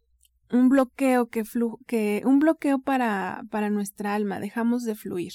un 0.52 0.70
bloqueo 0.70 1.28
que, 1.28 1.46
flu 1.46 1.80
que 1.88 2.22
un 2.26 2.40
bloqueo 2.40 2.80
para, 2.80 3.44
para 3.50 3.70
nuestra 3.70 4.14
alma, 4.14 4.40
dejamos 4.40 4.84
de 4.84 4.96
fluir, 4.96 5.34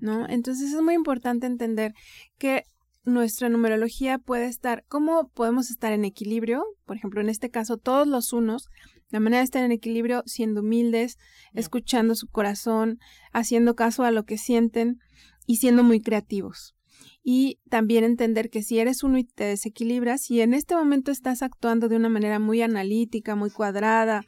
¿no? 0.00 0.26
Entonces 0.28 0.72
es 0.72 0.80
muy 0.80 0.94
importante 0.94 1.46
entender 1.46 1.92
que 2.38 2.64
nuestra 3.04 3.48
numerología 3.48 4.18
puede 4.18 4.46
estar, 4.46 4.84
¿cómo 4.88 5.28
podemos 5.28 5.70
estar 5.70 5.92
en 5.92 6.04
equilibrio? 6.04 6.64
Por 6.84 6.96
ejemplo, 6.96 7.20
en 7.20 7.28
este 7.28 7.50
caso, 7.50 7.76
todos 7.76 8.06
los 8.06 8.32
unos, 8.32 8.68
la 9.12 9.20
manera 9.20 9.38
de 9.40 9.44
estar 9.44 9.62
en 9.62 9.70
equilibrio 9.70 10.22
siendo 10.26 10.62
humildes, 10.62 11.18
escuchando 11.52 12.14
su 12.14 12.28
corazón, 12.28 12.98
haciendo 13.32 13.76
caso 13.76 14.04
a 14.04 14.10
lo 14.10 14.24
que 14.24 14.38
sienten 14.38 14.98
y 15.46 15.56
siendo 15.56 15.84
muy 15.84 16.00
creativos. 16.00 16.74
Y 17.22 17.60
también 17.68 18.04
entender 18.04 18.50
que 18.50 18.62
si 18.62 18.78
eres 18.78 19.02
uno 19.02 19.18
y 19.18 19.24
te 19.24 19.44
desequilibras, 19.44 20.22
si 20.22 20.40
en 20.40 20.54
este 20.54 20.74
momento 20.74 21.12
estás 21.12 21.42
actuando 21.42 21.88
de 21.88 21.96
una 21.96 22.08
manera 22.08 22.38
muy 22.38 22.62
analítica, 22.62 23.36
muy 23.36 23.50
cuadrada, 23.50 24.22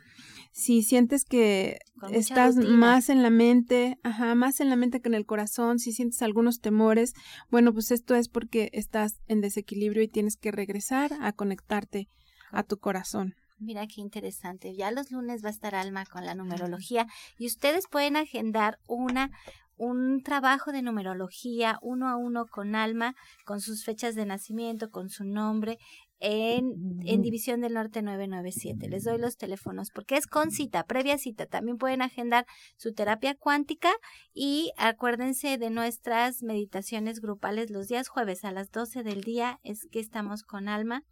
si 0.53 0.83
sientes 0.83 1.25
que 1.25 1.79
estás 2.13 2.57
más 2.57 3.09
en 3.09 3.23
la 3.23 3.31
mente, 3.31 3.99
ajá, 4.05 4.35
más 4.35 4.61
en 4.61 4.69
la 4.69 4.77
mente 4.77 5.01
que 5.01 5.09
en 5.09 5.15
el 5.15 5.27
corazón, 5.27 5.79
si 5.79 5.93
sientes 5.93 6.23
algunos 6.23 6.61
temores, 6.61 7.15
bueno, 7.51 7.73
pues 7.73 7.91
esto 7.91 8.15
es 8.15 8.29
porque 8.29 8.71
estás 8.73 9.19
en 9.27 9.41
desequilibrio 9.41 10.03
y 10.03 10.09
tienes 10.09 10.37
que 10.37 10.53
regresar 10.53 11.13
a 11.21 11.33
conectarte 11.33 12.09
a 12.53 12.63
tu 12.63 12.79
corazón. 12.79 13.35
Mira 13.59 13.87
qué 13.87 14.01
interesante. 14.01 14.75
Ya 14.75 14.91
los 14.91 15.11
lunes 15.11 15.45
va 15.45 15.49
a 15.49 15.53
estar 15.53 15.75
Alma 15.75 16.05
con 16.07 16.25
la 16.27 16.35
numerología 16.35 17.07
y 17.39 17.47
ustedes 17.47 17.87
pueden 17.89 18.17
agendar 18.17 18.79
una 18.87 19.31
un 19.77 20.23
trabajo 20.23 20.73
de 20.73 20.83
numerología 20.83 21.79
uno 21.83 22.09
a 22.09 22.17
uno 22.17 22.47
con 22.47 22.75
Alma, 22.75 23.15
con 23.45 23.61
sus 23.61 23.85
fechas 23.85 24.15
de 24.15 24.25
nacimiento, 24.25 24.91
con 24.91 25.09
su 25.09 25.25
nombre, 25.25 25.79
en, 26.21 27.01
en, 27.05 27.23
División 27.23 27.61
del 27.61 27.75
Norte 27.75 28.01
997. 28.01 28.89
Les 28.89 29.05
doy 29.05 29.19
los 29.19 29.37
teléfonos 29.37 29.91
porque 29.91 30.17
es 30.17 30.27
con 30.27 30.53
cita, 30.53 30.85
previa 30.85 31.19
cita. 31.19 31.47
También 31.47 31.77
pueden 31.77 32.03
agendar 32.03 32.47
su 32.77 32.95
terapia 32.95 33.35
cuántica 33.35 33.91
y 34.33 34.73
acuérdense 34.79 35.59
de 35.59 35.71
nuestras 35.71 36.43
meditaciones 36.43 37.21
grupales 37.21 37.71
los 37.71 37.89
días 37.89 38.09
jueves 38.09 38.45
a 38.45 38.53
las 38.53 38.71
12 38.71 39.03
del 39.03 39.21
día. 39.23 39.61
Es 39.65 39.87
que 39.91 40.01
estamos 40.01 40.45
con 40.45 40.69
Alma 40.69 41.03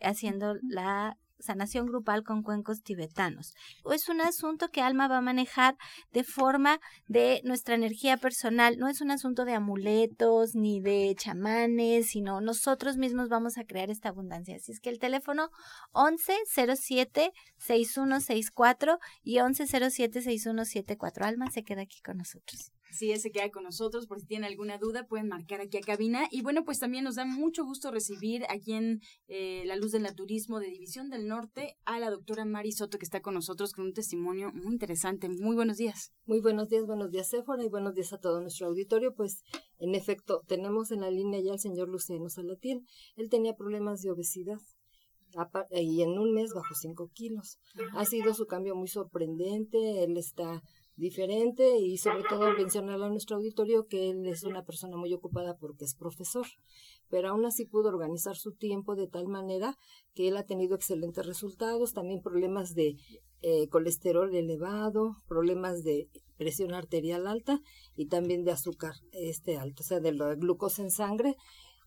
haciendo 0.00 0.54
la 0.62 1.18
sanación 1.44 1.86
grupal 1.86 2.24
con 2.24 2.42
cuencos 2.42 2.82
tibetanos. 2.82 3.54
Es 3.92 4.08
un 4.08 4.20
asunto 4.20 4.68
que 4.68 4.80
Alma 4.80 5.08
va 5.08 5.18
a 5.18 5.20
manejar 5.20 5.76
de 6.12 6.24
forma 6.24 6.80
de 7.06 7.40
nuestra 7.44 7.74
energía 7.74 8.16
personal. 8.16 8.78
No 8.78 8.88
es 8.88 9.00
un 9.00 9.10
asunto 9.10 9.44
de 9.44 9.54
amuletos 9.54 10.54
ni 10.54 10.80
de 10.80 11.14
chamanes, 11.16 12.08
sino 12.08 12.40
nosotros 12.40 12.96
mismos 12.96 13.28
vamos 13.28 13.58
a 13.58 13.64
crear 13.64 13.90
esta 13.90 14.08
abundancia. 14.08 14.56
Así 14.56 14.72
es 14.72 14.80
que 14.80 14.90
el 14.90 14.98
teléfono 14.98 15.50
1107 15.94 17.32
6164 17.58 18.98
y 19.22 19.40
1107 19.40 20.22
6174. 20.22 21.24
Alma 21.24 21.50
se 21.50 21.62
queda 21.62 21.82
aquí 21.82 22.00
con 22.02 22.18
nosotros. 22.18 22.72
Sí, 22.94 23.12
se 23.16 23.32
queda 23.32 23.50
con 23.50 23.64
nosotros. 23.64 24.06
Por 24.06 24.20
si 24.20 24.26
tienen 24.26 24.48
alguna 24.48 24.78
duda, 24.78 25.08
pueden 25.08 25.26
marcar 25.26 25.60
aquí 25.60 25.78
a 25.78 25.80
cabina. 25.80 26.28
Y 26.30 26.42
bueno, 26.42 26.64
pues 26.64 26.78
también 26.78 27.02
nos 27.02 27.16
da 27.16 27.24
mucho 27.24 27.64
gusto 27.64 27.90
recibir 27.90 28.44
aquí 28.48 28.72
en 28.74 29.00
eh, 29.26 29.64
La 29.66 29.74
Luz 29.74 29.90
del 29.90 30.02
Naturismo 30.02 30.60
de 30.60 30.68
División 30.68 31.10
del 31.10 31.26
Norte 31.26 31.76
a 31.86 31.98
la 31.98 32.08
doctora 32.08 32.44
Mari 32.44 32.70
Soto, 32.70 32.96
que 32.96 33.04
está 33.04 33.20
con 33.20 33.34
nosotros 33.34 33.72
con 33.72 33.86
un 33.86 33.94
testimonio 33.94 34.52
muy 34.52 34.72
interesante. 34.72 35.28
Muy 35.28 35.56
buenos 35.56 35.76
días. 35.76 36.12
Muy 36.24 36.40
buenos 36.40 36.68
días, 36.68 36.86
buenos 36.86 37.10
días, 37.10 37.28
Sephora, 37.28 37.64
y 37.64 37.68
buenos 37.68 37.94
días 37.94 38.12
a 38.12 38.18
todo 38.18 38.40
nuestro 38.40 38.68
auditorio. 38.68 39.12
Pues, 39.12 39.42
en 39.78 39.96
efecto, 39.96 40.42
tenemos 40.46 40.92
en 40.92 41.00
la 41.00 41.10
línea 41.10 41.40
ya 41.40 41.50
al 41.50 41.58
señor 41.58 41.88
Luciano 41.88 42.28
Salatiel. 42.28 42.86
Él 43.16 43.28
tenía 43.28 43.56
problemas 43.56 44.02
de 44.02 44.12
obesidad 44.12 44.60
y 45.70 46.02
en 46.02 46.18
un 46.18 46.32
mes 46.32 46.52
bajó 46.54 46.74
5 46.74 47.10
kilos. 47.12 47.58
Ha 47.94 48.04
sido 48.04 48.34
su 48.34 48.46
cambio 48.46 48.76
muy 48.76 48.88
sorprendente. 48.88 50.04
Él 50.04 50.16
está 50.16 50.62
diferente 50.96 51.78
y 51.78 51.98
sobre 51.98 52.22
todo 52.28 52.52
mencionarle 52.52 53.06
a 53.06 53.08
nuestro 53.08 53.36
auditorio 53.36 53.86
que 53.86 54.10
él 54.10 54.26
es 54.26 54.44
una 54.44 54.64
persona 54.64 54.96
muy 54.96 55.12
ocupada 55.12 55.56
porque 55.56 55.84
es 55.84 55.94
profesor, 55.94 56.46
pero 57.08 57.30
aún 57.30 57.44
así 57.44 57.64
pudo 57.64 57.88
organizar 57.88 58.36
su 58.36 58.52
tiempo 58.52 58.94
de 58.94 59.08
tal 59.08 59.26
manera 59.26 59.76
que 60.14 60.28
él 60.28 60.36
ha 60.36 60.44
tenido 60.44 60.76
excelentes 60.76 61.26
resultados, 61.26 61.92
también 61.92 62.22
problemas 62.22 62.74
de 62.74 62.96
eh, 63.42 63.68
colesterol 63.68 64.34
elevado, 64.34 65.16
problemas 65.28 65.82
de 65.82 66.08
presión 66.36 66.72
arterial 66.72 67.26
alta 67.26 67.60
y 67.96 68.06
también 68.06 68.44
de 68.44 68.52
azúcar 68.52 68.94
este 69.12 69.56
alto, 69.56 69.82
o 69.82 69.84
sea, 69.84 70.00
de 70.00 70.12
la 70.12 70.34
glucosa 70.34 70.82
en 70.82 70.90
sangre. 70.90 71.36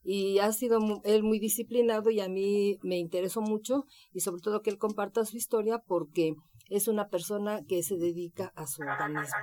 Y 0.04 0.40
ha 0.40 0.54
sido 0.54 0.80
él 1.04 1.24
muy 1.24 1.40
disciplinado 1.40 2.12
y 2.12 2.22
a 2.22 2.30
mí 2.30 2.78
me 2.82 2.98
interesó 2.98 3.42
mucho 3.42 3.86
y 4.14 4.22
sobre 4.22 4.42
todo 4.42 4.62
que 4.62 4.70
él 4.70 4.78
comparta 4.78 5.26
su 5.26 5.36
historia 5.36 5.80
porque 5.80 6.36
es 6.70 6.88
una 6.88 7.10
persona 7.10 7.64
que 7.68 7.84
se 7.84 7.98
dedica 7.98 8.52
a 8.56 8.68
su 8.68 8.82
organismo. 8.82 9.38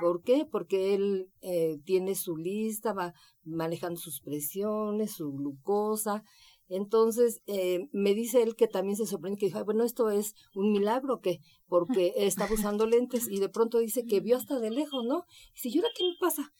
¿Por 0.00 0.22
qué? 0.22 0.46
Porque 0.50 0.94
él 0.94 1.30
eh, 1.40 1.78
tiene 1.84 2.14
su 2.14 2.36
lista, 2.36 2.92
va 2.92 3.14
manejando 3.44 4.00
sus 4.00 4.20
presiones, 4.20 5.12
su 5.12 5.32
glucosa. 5.32 6.24
Entonces, 6.68 7.42
eh, 7.46 7.88
me 7.92 8.14
dice 8.14 8.42
él 8.42 8.56
que 8.56 8.66
también 8.66 8.96
se 8.96 9.06
sorprende, 9.06 9.38
que 9.38 9.46
dijo, 9.46 9.64
bueno, 9.64 9.84
esto 9.84 10.10
es 10.10 10.34
un 10.54 10.72
milagro, 10.72 11.20
que 11.20 11.40
porque 11.68 12.12
está 12.16 12.48
usando 12.52 12.86
lentes 12.86 13.28
y 13.28 13.38
de 13.38 13.48
pronto 13.48 13.78
dice 13.78 14.04
que 14.06 14.20
vio 14.20 14.36
hasta 14.36 14.58
de 14.58 14.70
lejos, 14.70 15.04
¿no? 15.04 15.24
Y 15.54 15.58
si 15.58 15.68
¿y 15.70 15.78
ahora 15.78 15.90
qué 15.96 16.04
me 16.04 16.16
pasa? 16.18 16.52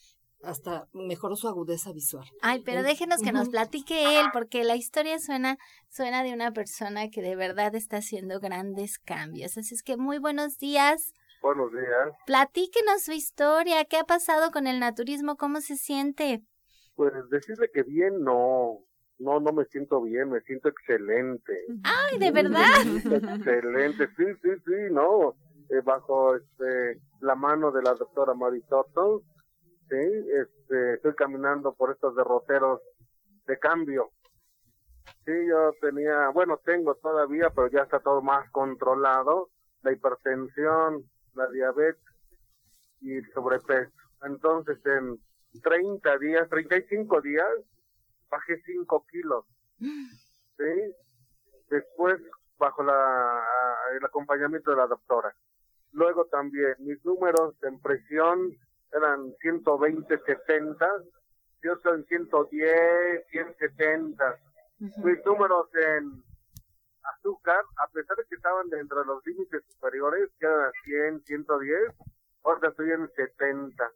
Hasta 0.44 0.88
mejoró 0.92 1.36
su 1.36 1.48
agudeza 1.48 1.92
visual. 1.92 2.26
Ay, 2.42 2.62
pero 2.64 2.82
déjenos 2.82 3.22
que 3.22 3.32
nos 3.32 3.48
platique 3.48 4.20
él, 4.20 4.26
porque 4.32 4.64
la 4.64 4.76
historia 4.76 5.18
suena, 5.18 5.56
suena 5.88 6.22
de 6.22 6.32
una 6.32 6.52
persona 6.52 7.08
que 7.10 7.22
de 7.22 7.36
verdad 7.36 7.74
está 7.74 7.98
haciendo 7.98 8.40
grandes 8.40 8.98
cambios. 8.98 9.56
Así 9.56 9.74
es 9.74 9.82
que 9.82 9.96
muy 9.96 10.18
buenos 10.18 10.58
días. 10.58 11.12
Buenos 11.42 11.72
días. 11.72 12.16
Platíquenos 12.26 13.02
su 13.02 13.12
historia, 13.12 13.84
qué 13.84 13.98
ha 13.98 14.04
pasado 14.04 14.50
con 14.50 14.66
el 14.66 14.80
naturismo, 14.80 15.36
cómo 15.36 15.60
se 15.60 15.76
siente. 15.76 16.42
Pues 16.94 17.12
decirle 17.30 17.70
que 17.72 17.82
bien, 17.82 18.22
no, 18.22 18.78
no, 19.18 19.40
no 19.40 19.52
me 19.52 19.64
siento 19.66 20.00
bien, 20.02 20.30
me 20.30 20.40
siento 20.42 20.68
excelente. 20.68 21.52
Ay, 21.82 22.18
de 22.18 22.30
verdad. 22.30 22.80
Excelente, 22.84 24.08
sí, 24.16 24.24
sí, 24.42 24.50
sí, 24.64 24.72
no, 24.90 25.34
eh, 25.70 25.80
bajo 25.84 26.36
este 26.36 27.00
la 27.20 27.34
mano 27.34 27.72
de 27.72 27.82
la 27.82 27.94
doctora 27.94 28.34
Marisoto 28.34 29.22
sí, 29.88 30.30
este, 30.30 30.94
estoy 30.94 31.14
caminando 31.14 31.74
por 31.74 31.92
estos 31.92 32.14
derroteros 32.14 32.80
de 33.46 33.58
cambio. 33.58 34.10
Sí, 35.24 35.32
yo 35.48 35.72
tenía, 35.80 36.28
bueno, 36.28 36.60
tengo 36.64 36.94
todavía, 36.96 37.50
pero 37.50 37.68
ya 37.68 37.82
está 37.82 38.00
todo 38.00 38.20
más 38.22 38.50
controlado, 38.50 39.50
la 39.82 39.92
hipertensión, 39.92 41.04
la 41.34 41.48
diabetes 41.48 42.02
y 43.00 43.16
el 43.16 43.32
sobrepeso. 43.32 43.92
Entonces, 44.22 44.78
en 44.84 45.18
30 45.62 46.18
días, 46.18 46.48
35 46.48 47.20
días, 47.20 47.48
bajé 48.30 48.60
5 48.64 49.06
kilos. 49.10 49.44
¿Sí? 49.78 50.94
Después, 51.70 52.20
bajo 52.58 52.82
la, 52.82 53.42
el 53.96 54.04
acompañamiento 54.04 54.70
de 54.70 54.76
la 54.76 54.86
doctora. 54.86 55.34
Luego 55.92 56.26
también, 56.26 56.74
mis 56.80 57.04
números 57.04 57.54
en 57.62 57.80
presión 57.80 58.52
eran 58.94 59.34
120, 59.40 60.18
70, 60.18 60.88
yo 61.62 61.76
soy 61.82 62.00
en 62.00 62.06
110, 62.06 63.26
170. 63.30 64.38
Mis 64.78 65.24
números 65.24 65.68
en 65.74 66.22
azúcar, 67.02 67.60
a 67.76 67.88
pesar 67.88 68.16
de 68.16 68.24
que 68.28 68.36
estaban 68.36 68.68
dentro 68.68 69.00
de 69.00 69.06
los 69.06 69.26
límites 69.26 69.62
superiores, 69.72 70.30
que 70.38 70.46
eran 70.46 70.72
100, 70.84 71.24
110, 71.24 71.78
ahora 72.44 72.68
estoy 72.68 72.90
en 72.92 73.10
70. 73.10 73.90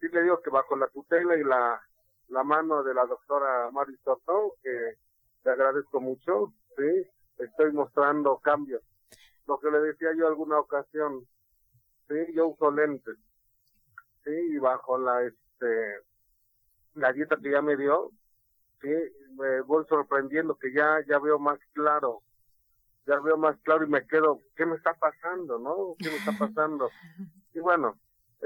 Sí 0.00 0.08
le 0.08 0.22
digo 0.22 0.40
que 0.42 0.50
bajo 0.50 0.76
la 0.76 0.88
tutela 0.88 1.36
y 1.36 1.44
la, 1.44 1.80
la 2.28 2.42
mano 2.42 2.82
de 2.82 2.94
la 2.94 3.06
doctora 3.06 3.70
Mari 3.70 3.96
Soto, 4.04 4.56
que 4.62 4.96
le 5.44 5.50
agradezco 5.50 6.00
mucho, 6.00 6.52
sí, 6.76 7.06
estoy 7.38 7.72
mostrando 7.72 8.38
cambios. 8.38 8.82
Lo 9.46 9.58
que 9.60 9.70
le 9.70 9.78
decía 9.80 10.10
yo 10.16 10.26
alguna 10.26 10.58
ocasión, 10.58 11.26
sí, 12.08 12.34
yo 12.34 12.48
uso 12.48 12.70
lentes 12.72 13.16
sí, 14.26 14.32
y 14.32 14.58
bajo 14.58 14.98
la, 14.98 15.22
este, 15.22 16.00
la 16.94 17.12
dieta 17.12 17.36
que 17.42 17.50
ya 17.52 17.62
me 17.62 17.76
dio, 17.76 18.10
sí, 18.82 18.90
me 19.36 19.60
voy 19.62 19.84
sorprendiendo 19.88 20.56
que 20.56 20.72
ya, 20.72 20.98
ya 21.08 21.18
veo 21.18 21.38
más 21.38 21.58
claro, 21.72 22.22
ya 23.06 23.20
veo 23.20 23.36
más 23.36 23.56
claro 23.62 23.84
y 23.84 23.88
me 23.88 24.06
quedo, 24.06 24.42
¿qué 24.56 24.66
me 24.66 24.76
está 24.76 24.92
pasando, 24.94 25.58
no? 25.58 25.94
¿Qué 25.98 26.10
me 26.10 26.16
está 26.16 26.32
pasando? 26.38 26.90
Y 27.54 27.60
bueno, 27.60 27.98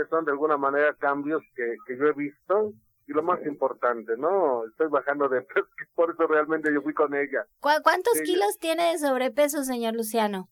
son 0.09 0.25
de 0.25 0.33
alguna 0.33 0.57
manera 0.57 0.95
cambios 0.95 1.43
que, 1.55 1.77
que 1.87 1.97
yo 1.97 2.07
he 2.07 2.13
visto 2.13 2.73
y 3.07 3.13
lo 3.13 3.23
más 3.23 3.45
importante, 3.45 4.17
¿no? 4.17 4.65
Estoy 4.67 4.89
bajando 4.89 5.29
de 5.29 5.43
peso, 5.43 5.67
por 5.95 6.13
eso 6.13 6.27
realmente 6.27 6.73
yo 6.73 6.83
fui 6.83 6.95
con 6.95 7.15
ella. 7.15 7.47
¿Cuántos 7.61 8.21
kilos 8.25 8.59
tiene 8.59 8.93
de 8.93 8.99
sobrepeso, 8.99 9.65
señor 9.65 9.95
Luciano? 9.95 10.49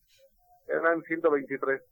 Eran 0.66 1.02
123. 1.02 1.82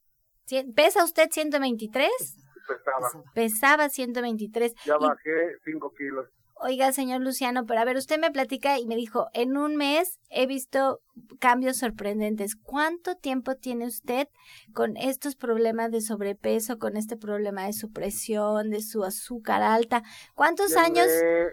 ¿Pesa 0.75 1.05
usted 1.05 1.29
123? 1.31 2.46
Pesaba. 2.67 3.25
Pesaba 3.35 3.89
123. 3.89 4.75
Ya 4.85 4.97
bajé 4.99 5.59
5 5.65 5.93
kilos. 5.95 6.27
Oiga, 6.59 6.91
señor 6.91 7.21
Luciano, 7.21 7.67
pero 7.67 7.81
a 7.81 7.85
ver, 7.85 7.99
usted 7.99 8.19
me 8.19 8.31
platica 8.31 8.79
y 8.79 8.87
me 8.87 8.97
dijo, 8.97 9.27
en 9.35 9.59
un 9.59 9.77
mes 9.77 10.19
he 10.31 10.47
visto 10.47 11.01
cambios 11.39 11.77
sorprendentes. 11.77 12.57
¿Cuánto 12.57 13.15
tiempo 13.15 13.57
tiene 13.57 13.87
usted 13.87 14.29
con 14.73 14.97
estos 14.97 15.37
problemas 15.37 15.91
de 15.91 16.01
sobrepeso, 16.01 16.79
con 16.79 16.97
este 16.97 17.19
problema 17.19 17.67
de 17.67 17.75
su 17.75 17.93
presión, 17.93 18.71
de 18.71 18.81
su 18.81 19.05
azúcar 19.05 19.61
alta? 19.61 20.03
¿Cuántos 20.35 20.75
años? 20.79 21.07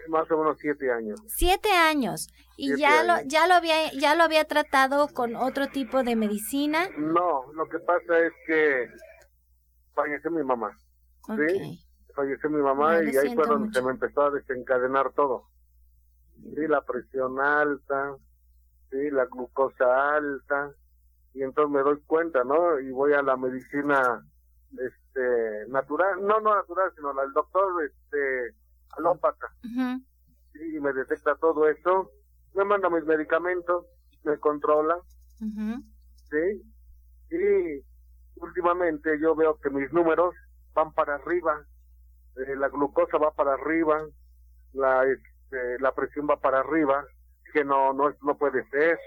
Más 0.08 0.30
o 0.30 0.38
menos 0.38 0.56
siete 0.58 0.90
años. 0.90 1.20
Siete 1.26 1.70
años. 1.70 2.28
¿Y 2.56 2.74
ya 2.78 3.04
lo 3.04 3.20
ya 3.26 3.46
lo 3.46 3.54
había 3.54 3.92
ya 3.92 4.14
lo 4.14 4.24
había 4.24 4.44
tratado 4.44 5.08
con 5.08 5.36
otro 5.36 5.66
tipo 5.68 6.02
de 6.02 6.16
medicina? 6.16 6.88
No, 6.96 7.52
lo 7.52 7.68
que 7.68 7.78
pasa 7.80 8.20
es 8.20 8.32
que 8.46 8.88
falleció 9.94 10.30
mi 10.30 10.42
mamá. 10.42 10.74
¿Sí? 11.26 11.84
falleció 12.14 12.48
mi 12.50 12.62
mamá 12.62 13.02
y 13.02 13.16
ahí 13.16 13.34
fue 13.34 13.46
donde 13.46 13.72
se 13.72 13.82
me 13.82 13.90
empezó 13.90 14.22
a 14.22 14.30
desencadenar 14.30 15.12
todo. 15.12 15.48
Sí, 16.54 16.66
la 16.68 16.82
presión 16.82 17.40
alta, 17.40 18.16
sí, 18.90 19.10
la 19.10 19.26
glucosa 19.26 20.16
alta, 20.16 20.72
y 21.32 21.42
entonces 21.42 21.72
me 21.72 21.82
doy 21.82 22.00
cuenta, 22.06 22.44
¿no? 22.44 22.78
Y 22.78 22.90
voy 22.90 23.12
a 23.12 23.22
la 23.22 23.36
medicina 23.36 24.24
este 24.72 25.68
natural, 25.68 26.20
no 26.22 26.40
no 26.40 26.54
natural, 26.54 26.92
sino 26.96 27.12
la 27.12 27.22
del 27.22 27.32
doctor 27.32 27.84
este 27.84 28.54
alópata. 28.96 29.48
y 29.62 30.80
me 30.80 30.92
detecta 30.92 31.34
todo 31.36 31.68
eso, 31.68 32.10
me 32.54 32.64
manda 32.64 32.88
mis 32.88 33.04
medicamentos, 33.04 33.86
me 34.22 34.38
controla. 34.38 34.96
Sí. 35.38 36.62
Y 37.30 37.84
últimamente 38.36 39.18
yo 39.20 39.34
veo 39.34 39.58
que 39.60 39.70
mis 39.70 39.92
números 39.92 40.34
van 40.74 40.92
para 40.92 41.14
arriba 41.14 41.66
eh, 42.36 42.56
la 42.56 42.68
glucosa 42.68 43.16
va 43.18 43.32
para 43.32 43.54
arriba, 43.54 44.04
la, 44.72 45.04
este, 45.04 45.78
la 45.78 45.94
presión 45.94 46.26
va 46.28 46.40
para 46.40 46.60
arriba, 46.60 47.04
que 47.52 47.64
no, 47.64 47.92
no, 47.92 48.12
no 48.22 48.36
puede 48.36 48.68
ser. 48.70 48.98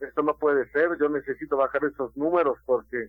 Esto 0.00 0.22
no 0.22 0.36
puede 0.36 0.68
ser, 0.70 0.88
yo 0.98 1.08
necesito 1.08 1.56
bajar 1.56 1.84
esos 1.84 2.16
números 2.16 2.58
porque, 2.64 3.08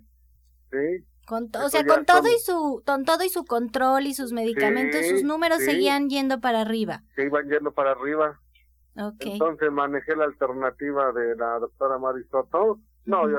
¿sí? 0.71 1.05
Con 1.25 1.49
o 1.55 1.69
sea, 1.69 1.85
con 1.85 2.05
todo 2.05 2.27
y 2.27 2.37
su 2.37 2.83
con 2.85 3.05
todo 3.05 3.23
y 3.23 3.29
su 3.29 3.45
control 3.45 4.05
y 4.05 4.13
sus 4.13 4.33
medicamentos, 4.33 5.07
sus 5.07 5.23
números 5.23 5.59
seguían 5.59 6.09
yendo 6.09 6.41
para 6.41 6.61
arriba. 6.61 7.01
Se 7.15 7.23
iban 7.23 7.49
yendo 7.49 7.71
para 7.71 7.91
arriba. 7.91 8.39
Okay. 8.95 9.31
Entonces 9.31 9.71
manejé 9.71 10.15
la 10.17 10.25
alternativa 10.25 11.13
de 11.13 11.35
la 11.37 11.59
doctora 11.59 11.97
Marisoto. 11.97 12.79
No, 13.05 13.29
ya 13.29 13.37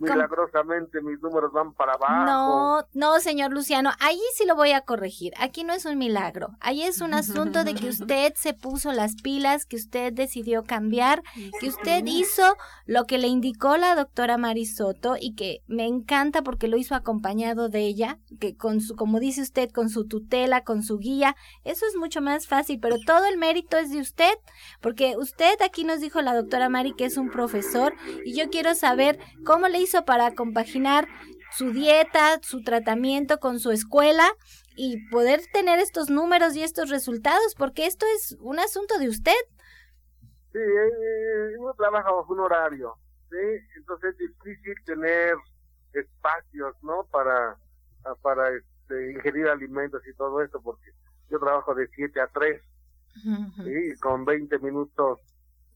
Milagrosamente 0.00 1.00
mis 1.02 1.20
números 1.20 1.52
van 1.52 1.72
para 1.74 1.94
abajo. 1.94 2.24
No, 2.24 2.86
no, 2.92 3.20
señor 3.20 3.52
Luciano, 3.52 3.90
ahí 4.00 4.20
sí 4.34 4.46
lo 4.46 4.54
voy 4.54 4.72
a 4.72 4.82
corregir. 4.82 5.32
Aquí 5.38 5.64
no 5.64 5.72
es 5.72 5.84
un 5.84 5.98
milagro. 5.98 6.50
Ahí 6.60 6.82
es 6.82 7.00
un 7.00 7.14
asunto 7.14 7.64
de 7.64 7.74
que 7.74 7.88
usted 7.88 8.32
se 8.36 8.54
puso 8.54 8.92
las 8.92 9.16
pilas, 9.16 9.66
que 9.66 9.76
usted 9.76 10.12
decidió 10.12 10.64
cambiar, 10.64 11.22
que 11.60 11.68
usted 11.68 12.04
hizo 12.06 12.56
lo 12.86 13.04
que 13.04 13.18
le 13.18 13.28
indicó 13.28 13.76
la 13.76 13.94
doctora 13.94 14.38
Marisoto 14.38 15.16
y 15.20 15.34
que 15.34 15.62
me 15.66 15.86
encanta 15.86 16.42
porque 16.42 16.68
lo 16.68 16.76
hizo 16.76 16.94
acompañado 16.94 17.68
de 17.68 17.80
ella, 17.80 18.18
que 18.40 18.56
con 18.56 18.80
su, 18.80 18.96
como 18.96 19.20
dice 19.20 19.42
usted, 19.42 19.70
con 19.70 19.88
su 19.88 20.06
tutela, 20.06 20.62
con 20.62 20.82
su 20.82 20.98
guía. 20.98 21.36
Eso 21.64 21.86
es 21.86 21.96
mucho 21.96 22.20
más 22.20 22.46
fácil, 22.46 22.78
pero 22.80 22.96
todo 23.06 23.26
el 23.26 23.38
mérito 23.38 23.76
es 23.76 23.90
de 23.90 24.00
usted, 24.00 24.34
porque 24.80 25.16
usted 25.16 25.60
aquí 25.62 25.84
nos 25.84 26.00
dijo 26.00 26.22
la 26.22 26.34
doctora 26.34 26.68
Mari 26.68 26.94
que 26.94 27.04
es 27.04 27.16
un 27.16 27.30
profesor 27.30 27.94
y 28.24 28.34
yo 28.34 28.50
quiero 28.50 28.74
saber 28.74 29.18
cómo 29.44 29.68
le 29.68 29.78
hizo 29.82 30.04
para 30.04 30.34
compaginar 30.34 31.08
su 31.52 31.72
dieta, 31.72 32.38
su 32.42 32.62
tratamiento 32.62 33.38
con 33.38 33.60
su 33.60 33.70
escuela 33.70 34.26
y 34.74 35.08
poder 35.10 35.40
tener 35.52 35.78
estos 35.78 36.08
números 36.08 36.56
y 36.56 36.62
estos 36.62 36.88
resultados, 36.88 37.54
porque 37.56 37.86
esto 37.86 38.06
es 38.16 38.36
un 38.40 38.58
asunto 38.58 38.98
de 38.98 39.08
usted. 39.08 39.32
Sí, 40.52 40.58
eh, 40.58 41.58
uno 41.58 41.74
trabaja 41.74 42.10
bajo 42.10 42.32
un 42.32 42.40
horario, 42.40 42.94
¿sí? 43.30 43.36
Entonces 43.76 44.14
es 44.18 44.18
difícil 44.18 44.74
tener 44.84 45.34
espacios, 45.92 46.74
¿no? 46.82 47.04
Para, 47.10 47.56
para 48.22 48.48
este, 48.50 49.12
ingerir 49.12 49.48
alimentos 49.48 50.02
y 50.06 50.14
todo 50.14 50.42
esto, 50.42 50.60
porque 50.62 50.90
yo 51.30 51.38
trabajo 51.38 51.74
de 51.74 51.88
7 51.88 52.20
a 52.20 52.26
3, 52.28 52.62
¿sí? 53.64 54.00
Con 54.00 54.24
20 54.24 54.58
minutos 54.60 55.20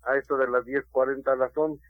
a 0.05 0.16
esto 0.16 0.37
de 0.37 0.49
las 0.49 0.64
10.40 0.64 1.27
a 1.33 1.37
las 1.37 1.57
11. 1.57 1.83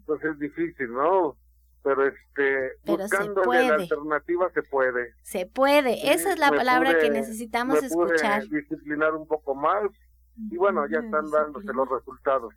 Entonces 0.00 0.32
es 0.32 0.38
difícil, 0.38 0.92
¿no? 0.92 1.36
Pero 1.82 2.06
este 2.06 2.72
buscando 2.84 3.42
la 3.44 3.74
alternativa 3.74 4.50
se 4.52 4.62
puede. 4.62 5.14
Se 5.22 5.46
puede 5.46 6.12
esa 6.12 6.32
es 6.32 6.38
la 6.38 6.50
palabra 6.50 6.98
que 6.98 7.10
necesitamos 7.10 7.80
me 7.80 7.86
escuchar. 7.86 8.46
pude 8.46 8.60
disciplinar 8.60 9.14
un 9.14 9.26
poco 9.26 9.54
más 9.54 9.90
y 10.50 10.56
bueno 10.56 10.86
ya 10.88 10.98
están 10.98 11.30
dándose 11.30 11.72
los 11.72 11.88
resultados. 11.88 12.54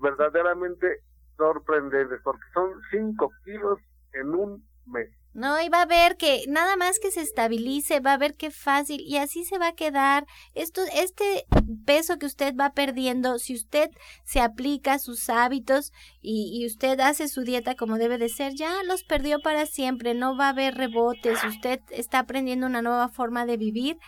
Verdaderamente 0.00 1.00
sorprendentes 1.36 2.20
porque 2.22 2.44
son 2.54 2.70
cinco 2.90 3.30
kilos 3.44 3.78
en 4.12 4.28
un 4.34 4.64
mes 4.86 5.10
no, 5.36 5.60
y 5.60 5.68
va 5.68 5.82
a 5.82 5.86
ver 5.86 6.16
que 6.16 6.44
nada 6.48 6.76
más 6.76 6.98
que 6.98 7.10
se 7.10 7.20
estabilice, 7.20 8.00
va 8.00 8.14
a 8.14 8.18
ver 8.18 8.36
qué 8.36 8.50
fácil 8.50 9.02
y 9.02 9.18
así 9.18 9.44
se 9.44 9.58
va 9.58 9.68
a 9.68 9.74
quedar. 9.74 10.26
Esto, 10.54 10.80
este 10.94 11.44
peso 11.84 12.18
que 12.18 12.24
usted 12.24 12.54
va 12.56 12.72
perdiendo, 12.72 13.38
si 13.38 13.54
usted 13.54 13.90
se 14.24 14.40
aplica 14.40 14.98
sus 14.98 15.28
hábitos 15.28 15.92
y, 16.22 16.58
y 16.58 16.64
usted 16.64 16.98
hace 17.00 17.28
su 17.28 17.42
dieta 17.42 17.74
como 17.74 17.98
debe 17.98 18.16
de 18.16 18.30
ser, 18.30 18.54
ya 18.54 18.82
los 18.84 19.04
perdió 19.04 19.40
para 19.40 19.66
siempre, 19.66 20.14
no 20.14 20.38
va 20.38 20.46
a 20.46 20.50
haber 20.50 20.74
rebotes, 20.74 21.44
usted 21.44 21.80
está 21.90 22.20
aprendiendo 22.20 22.66
una 22.66 22.80
nueva 22.80 23.10
forma 23.10 23.44
de 23.44 23.58
vivir. 23.58 23.98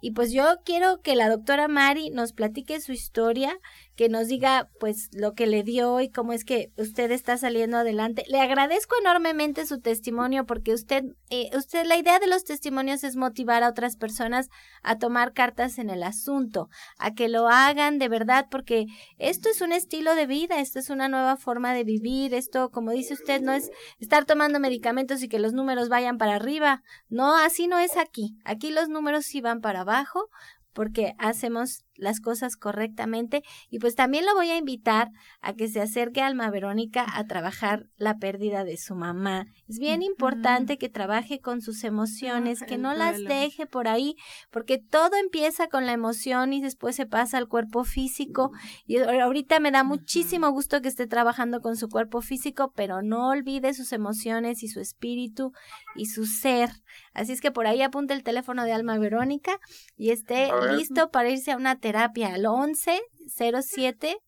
Y 0.00 0.12
pues 0.12 0.32
yo 0.32 0.56
quiero 0.64 1.02
que 1.02 1.16
la 1.16 1.28
doctora 1.28 1.68
Mari 1.68 2.08
nos 2.08 2.32
platique 2.32 2.80
su 2.80 2.92
historia, 2.92 3.58
que 3.98 4.08
nos 4.08 4.28
diga 4.28 4.70
pues 4.78 5.08
lo 5.12 5.34
que 5.34 5.48
le 5.48 5.64
dio 5.64 6.00
y 6.00 6.08
cómo 6.08 6.32
es 6.32 6.44
que 6.44 6.72
usted 6.76 7.10
está 7.10 7.36
saliendo 7.36 7.78
adelante. 7.78 8.22
Le 8.28 8.38
agradezco 8.38 8.94
enormemente 9.00 9.66
su 9.66 9.80
testimonio 9.80 10.46
porque 10.46 10.72
usted, 10.72 11.02
eh, 11.30 11.50
usted, 11.56 11.84
la 11.84 11.96
idea 11.96 12.20
de 12.20 12.28
los 12.28 12.44
testimonios 12.44 13.02
es 13.02 13.16
motivar 13.16 13.64
a 13.64 13.68
otras 13.68 13.96
personas 13.96 14.50
a 14.84 14.98
tomar 14.98 15.32
cartas 15.32 15.78
en 15.78 15.90
el 15.90 16.04
asunto, 16.04 16.68
a 16.96 17.12
que 17.14 17.28
lo 17.28 17.48
hagan 17.48 17.98
de 17.98 18.08
verdad 18.08 18.46
porque 18.52 18.86
esto 19.16 19.48
es 19.48 19.60
un 19.62 19.72
estilo 19.72 20.14
de 20.14 20.26
vida, 20.26 20.60
esto 20.60 20.78
es 20.78 20.90
una 20.90 21.08
nueva 21.08 21.36
forma 21.36 21.74
de 21.74 21.82
vivir, 21.82 22.34
esto 22.34 22.70
como 22.70 22.92
dice 22.92 23.14
usted 23.14 23.40
no 23.40 23.52
es 23.52 23.68
estar 23.98 24.26
tomando 24.26 24.60
medicamentos 24.60 25.24
y 25.24 25.28
que 25.28 25.40
los 25.40 25.54
números 25.54 25.88
vayan 25.88 26.18
para 26.18 26.36
arriba, 26.36 26.84
no, 27.08 27.36
así 27.36 27.66
no 27.66 27.80
es 27.80 27.96
aquí, 27.96 28.36
aquí 28.44 28.70
los 28.70 28.88
números 28.88 29.24
sí 29.24 29.40
van 29.40 29.60
para 29.60 29.80
abajo 29.80 30.28
porque 30.72 31.14
hacemos 31.18 31.82
las 31.98 32.20
cosas 32.20 32.56
correctamente 32.56 33.42
y 33.70 33.78
pues 33.78 33.94
también 33.94 34.24
lo 34.24 34.34
voy 34.34 34.50
a 34.50 34.56
invitar 34.56 35.10
a 35.40 35.52
que 35.52 35.68
se 35.68 35.80
acerque 35.80 36.22
a 36.22 36.26
Alma 36.26 36.50
Verónica 36.50 37.04
a 37.12 37.24
trabajar 37.24 37.86
la 37.96 38.16
pérdida 38.16 38.64
de 38.64 38.76
su 38.76 38.94
mamá. 38.94 39.46
Es 39.68 39.78
bien 39.78 40.02
importante 40.02 40.78
que 40.78 40.88
trabaje 40.88 41.40
con 41.40 41.60
sus 41.60 41.84
emociones, 41.84 42.62
que 42.62 42.78
no 42.78 42.94
las 42.94 43.18
deje 43.18 43.66
por 43.66 43.88
ahí, 43.88 44.14
porque 44.50 44.78
todo 44.78 45.16
empieza 45.16 45.68
con 45.68 45.86
la 45.86 45.92
emoción 45.92 46.52
y 46.52 46.62
después 46.62 46.96
se 46.96 47.06
pasa 47.06 47.38
al 47.38 47.48
cuerpo 47.48 47.84
físico. 47.84 48.52
Y 48.86 48.98
ahorita 48.98 49.60
me 49.60 49.70
da 49.70 49.84
muchísimo 49.84 50.50
gusto 50.50 50.80
que 50.80 50.88
esté 50.88 51.06
trabajando 51.06 51.60
con 51.60 51.76
su 51.76 51.88
cuerpo 51.88 52.20
físico, 52.20 52.72
pero 52.74 53.02
no 53.02 53.28
olvide 53.28 53.74
sus 53.74 53.92
emociones 53.92 54.62
y 54.62 54.68
su 54.68 54.80
espíritu 54.80 55.52
y 55.96 56.06
su 56.06 56.26
ser. 56.26 56.70
Así 57.12 57.32
es 57.32 57.40
que 57.40 57.50
por 57.50 57.66
ahí 57.66 57.82
apunte 57.82 58.14
el 58.14 58.22
teléfono 58.22 58.64
de 58.64 58.72
Alma 58.72 58.98
Verónica 58.98 59.58
y 59.96 60.10
esté 60.10 60.50
listo 60.76 61.10
para 61.10 61.30
irse 61.30 61.50
a 61.52 61.56
una 61.56 61.76
terapia 61.76 61.87
al 61.96 62.46
11 62.46 63.00
07 63.28 64.18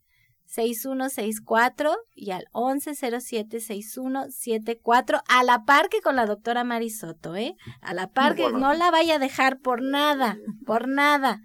6164 0.51 1.97
y 2.15 2.33
al 2.33 2.45
1107 2.55 3.61
6174 3.61 5.21
a 5.29 5.45
la 5.45 5.65
par 5.65 5.89
que 5.89 6.01
con 6.01 6.17
la 6.17 6.27
doctora 6.27 6.65
Marisoto, 6.65 7.37
¿eh? 7.37 7.55
A 7.81 7.95
la 7.95 8.09
par 8.09 8.35
que 8.35 8.51
no 8.51 8.75
la 8.75 8.91
vaya 8.91 9.17
a 9.17 9.19
dejar 9.21 9.61
por 9.61 9.83
nada, 9.83 10.39
por 10.67 10.89
nada. 10.89 11.41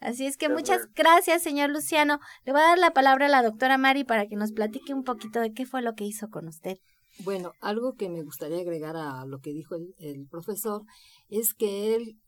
Así 0.00 0.26
es 0.26 0.36
que 0.36 0.48
muchas 0.48 0.88
gracias, 0.94 1.42
señor 1.42 1.70
Luciano. 1.70 2.18
Le 2.44 2.52
voy 2.52 2.62
a 2.62 2.68
dar 2.68 2.78
la 2.78 2.92
palabra 2.92 3.26
a 3.26 3.30
la 3.30 3.42
doctora 3.42 3.78
Mari 3.78 4.04
para 4.04 4.26
que 4.26 4.36
nos 4.36 4.52
platique 4.52 4.94
un 4.94 5.04
poquito 5.04 5.40
de 5.40 5.52
qué 5.52 5.66
fue 5.66 5.82
lo 5.82 5.94
que 5.94 6.04
hizo 6.04 6.28
con 6.28 6.48
usted. 6.48 6.78
Bueno, 7.20 7.52
algo 7.60 7.94
que 7.94 8.08
me 8.08 8.22
gustaría 8.22 8.60
agregar 8.60 8.96
a 8.96 9.24
lo 9.26 9.38
que 9.40 9.52
dijo 9.52 9.74
el, 9.74 9.94
el 9.98 10.26
profesor 10.28 10.82
es 11.28 11.54
que 11.54 11.94
él 11.94 12.18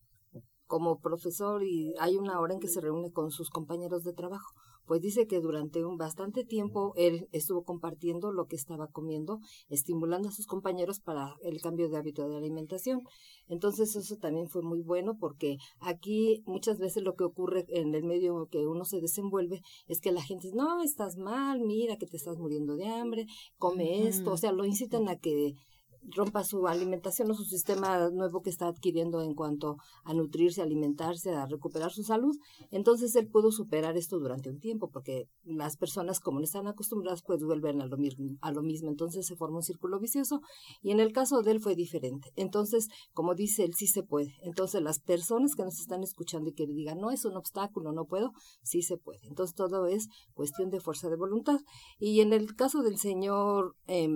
como 0.69 1.01
profesor 1.01 1.65
y 1.65 1.95
hay 1.99 2.17
una 2.17 2.39
hora 2.39 2.55
en 2.55 2.61
que 2.61 2.69
se 2.69 2.81
reúne 2.81 3.11
con 3.11 3.31
sus 3.31 3.51
compañeros 3.51 4.05
de 4.05 4.13
trabajo, 4.13 4.55
Pues 4.87 5.03
dice 5.03 5.27
que 5.27 5.41
durante 5.41 5.85
un 5.85 5.99
bastante 5.99 6.45
tiempo 6.45 6.95
él 6.97 7.29
estuvo 7.33 7.63
compartiendo 7.63 8.33
lo 8.33 8.47
que 8.47 8.57
estaba 8.57 8.87
comiendo, 8.87 9.39
estimulando 9.69 10.29
a 10.29 10.33
sus 10.33 10.47
compañeros 10.47 11.01
para 11.01 11.37
el 11.43 11.61
cambio 11.61 11.91
de 11.91 11.99
hábito 11.99 12.27
de 12.27 12.39
alimentación. 12.39 13.03
Entonces 13.49 13.97
eso 13.97 14.17
también 14.17 14.49
fue 14.49 14.63
muy 14.63 14.81
bueno 14.81 15.19
porque 15.19 15.59
aquí 15.81 16.43
muchas 16.47 16.79
veces 16.79 17.03
lo 17.03 17.15
que 17.17 17.25
ocurre 17.25 17.67
en 17.69 17.95
el 17.95 18.05
medio 18.05 18.47
que 18.51 18.67
uno 18.67 18.85
se 18.85 19.01
desenvuelve 19.01 19.61
es 19.89 20.01
que 20.01 20.13
la 20.13 20.23
gente 20.23 20.47
dice, 20.47 20.57
no, 20.57 20.83
estás 20.83 21.17
mal, 21.19 21.61
mira 21.61 21.97
que 21.97 22.07
te 22.07 22.17
estás 22.17 22.39
muriendo 22.39 22.77
de 22.77 22.87
hambre, 22.89 23.27
come 23.59 24.07
esto, 24.09 24.33
o 24.33 24.37
sea, 24.39 24.53
lo 24.53 24.65
incitan 24.65 25.09
a 25.09 25.17
que 25.17 25.53
rompa 26.03 26.45
su 26.45 26.67
alimentación 26.67 27.31
o 27.31 27.35
su 27.35 27.45
sistema 27.45 28.11
nuevo 28.11 28.43
que 28.43 28.51
está 28.51 28.69
adquiriendo 28.69 29.23
en 29.23 29.35
cuanto 29.35 29.77
a 30.05 30.15
nutrirse, 30.15 30.63
alimentarse, 30.63 31.31
a 31.31 31.47
recuperar 31.47 31.93
su 31.93 32.03
salud. 32.03 32.37
Entonces 32.71 33.15
él 33.17 33.29
pudo 33.29 33.51
superar 33.53 33.97
esto 33.97 34.19
durante 34.19 34.51
un 34.51 34.59
tiempo 34.59 34.91
porque 34.91 35.29
las 35.45 35.77
personas 35.77 36.21
como 36.21 36.39
no 36.39 36.45
están 36.45 36.67
acostumbradas 36.67 37.23
pues 37.23 37.43
vuelven 37.43 37.81
a 37.81 37.87
lo, 37.87 37.97
a 38.41 38.53
lo 38.53 38.63
mismo. 38.63 38.89
Entonces 38.89 39.27
se 39.27 39.37
forma 39.37 39.57
un 39.57 39.63
círculo 39.63 39.99
vicioso 39.99 40.41
y 40.83 40.91
en 40.91 41.01
el 41.01 41.13
caso 41.13 41.43
de 41.43 41.53
él 41.53 41.61
fue 41.61 41.75
diferente. 41.75 42.31
Entonces, 42.37 42.89
como 43.13 43.35
dice 43.35 43.65
él, 43.65 43.75
sí 43.75 43.87
se 43.87 44.03
puede. 44.03 44.35
Entonces 44.43 44.83
las 44.83 45.01
personas 45.01 45.55
que 45.55 45.65
nos 45.65 45.79
están 45.79 46.03
escuchando 46.03 46.51
y 46.51 46.55
que 46.55 46.67
digan, 46.67 46.99
no 46.99 47.11
es 47.11 47.25
un 47.25 47.37
obstáculo, 47.37 47.93
no 47.93 48.07
puedo, 48.07 48.33
sí 48.63 48.83
se 48.83 48.97
puede. 48.97 49.27
Entonces 49.27 49.55
todo 49.55 49.87
es 49.87 50.09
cuestión 50.35 50.71
de 50.71 50.81
fuerza 50.81 51.09
de 51.09 51.17
voluntad. 51.17 51.61
Y 51.99 52.21
en 52.21 52.33
el 52.33 52.55
caso 52.55 52.83
del 52.83 52.99
señor 52.99 53.77
eh, 53.87 54.09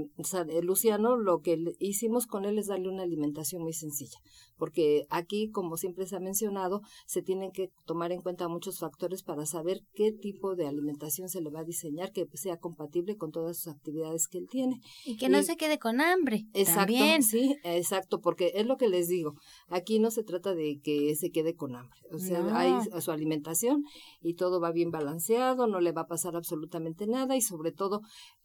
Luciano, 0.62 1.16
lo 1.16 1.40
que 1.40 1.56
hicimos 1.78 2.26
con 2.26 2.44
él 2.44 2.58
es 2.58 2.66
darle 2.66 2.88
una 2.88 3.02
alimentación 3.02 3.62
muy 3.62 3.72
sencilla, 3.72 4.18
porque 4.56 5.06
aquí, 5.10 5.50
como 5.50 5.76
siempre 5.76 6.06
se 6.06 6.16
ha 6.16 6.20
mencionado, 6.20 6.82
se 7.06 7.22
tienen 7.22 7.52
que 7.52 7.70
tomar 7.86 8.12
en 8.12 8.22
cuenta 8.22 8.48
muchos 8.48 8.78
factores 8.78 9.22
para 9.22 9.46
saber 9.46 9.82
qué 9.94 10.12
tipo 10.12 10.54
de 10.54 10.66
alimentación 10.66 11.28
se 11.28 11.40
le 11.40 11.50
va 11.50 11.60
a 11.60 11.64
diseñar 11.64 12.12
que 12.12 12.26
sea 12.34 12.58
compatible 12.58 13.16
con 13.16 13.30
todas 13.30 13.58
sus 13.58 13.72
actividades 13.72 14.28
que 14.28 14.38
él 14.38 14.48
tiene. 14.50 14.80
Y 15.04 15.16
que 15.16 15.28
no 15.28 15.42
se 15.42 15.56
quede 15.56 15.78
con 15.78 16.00
hambre. 16.00 16.46
Exacto, 16.54 16.94
sí, 17.22 17.56
exacto, 17.64 18.20
porque 18.20 18.52
es 18.54 18.66
lo 18.66 18.76
que 18.76 18.88
les 18.88 19.08
digo, 19.08 19.34
aquí 19.68 19.98
no 19.98 20.10
se 20.10 20.24
trata 20.24 20.54
de 20.54 20.80
que 20.82 21.14
se 21.16 21.30
quede 21.30 21.54
con 21.54 21.76
hambre, 21.76 22.00
o 22.10 22.18
sea, 22.18 22.42
hay 22.58 22.72
su 23.00 23.10
alimentación 23.10 23.84
y 24.20 24.34
todo 24.34 24.60
va 24.60 24.72
bien 24.72 24.90
balanceado, 24.90 25.66
no 25.66 25.80
le 25.80 25.92
va 25.92 26.02
a 26.02 26.06
pasar 26.06 26.36
absolutamente 26.36 27.06
nada 27.06 27.36
y 27.36 27.40
sobre 27.40 27.72
todo 27.72 28.00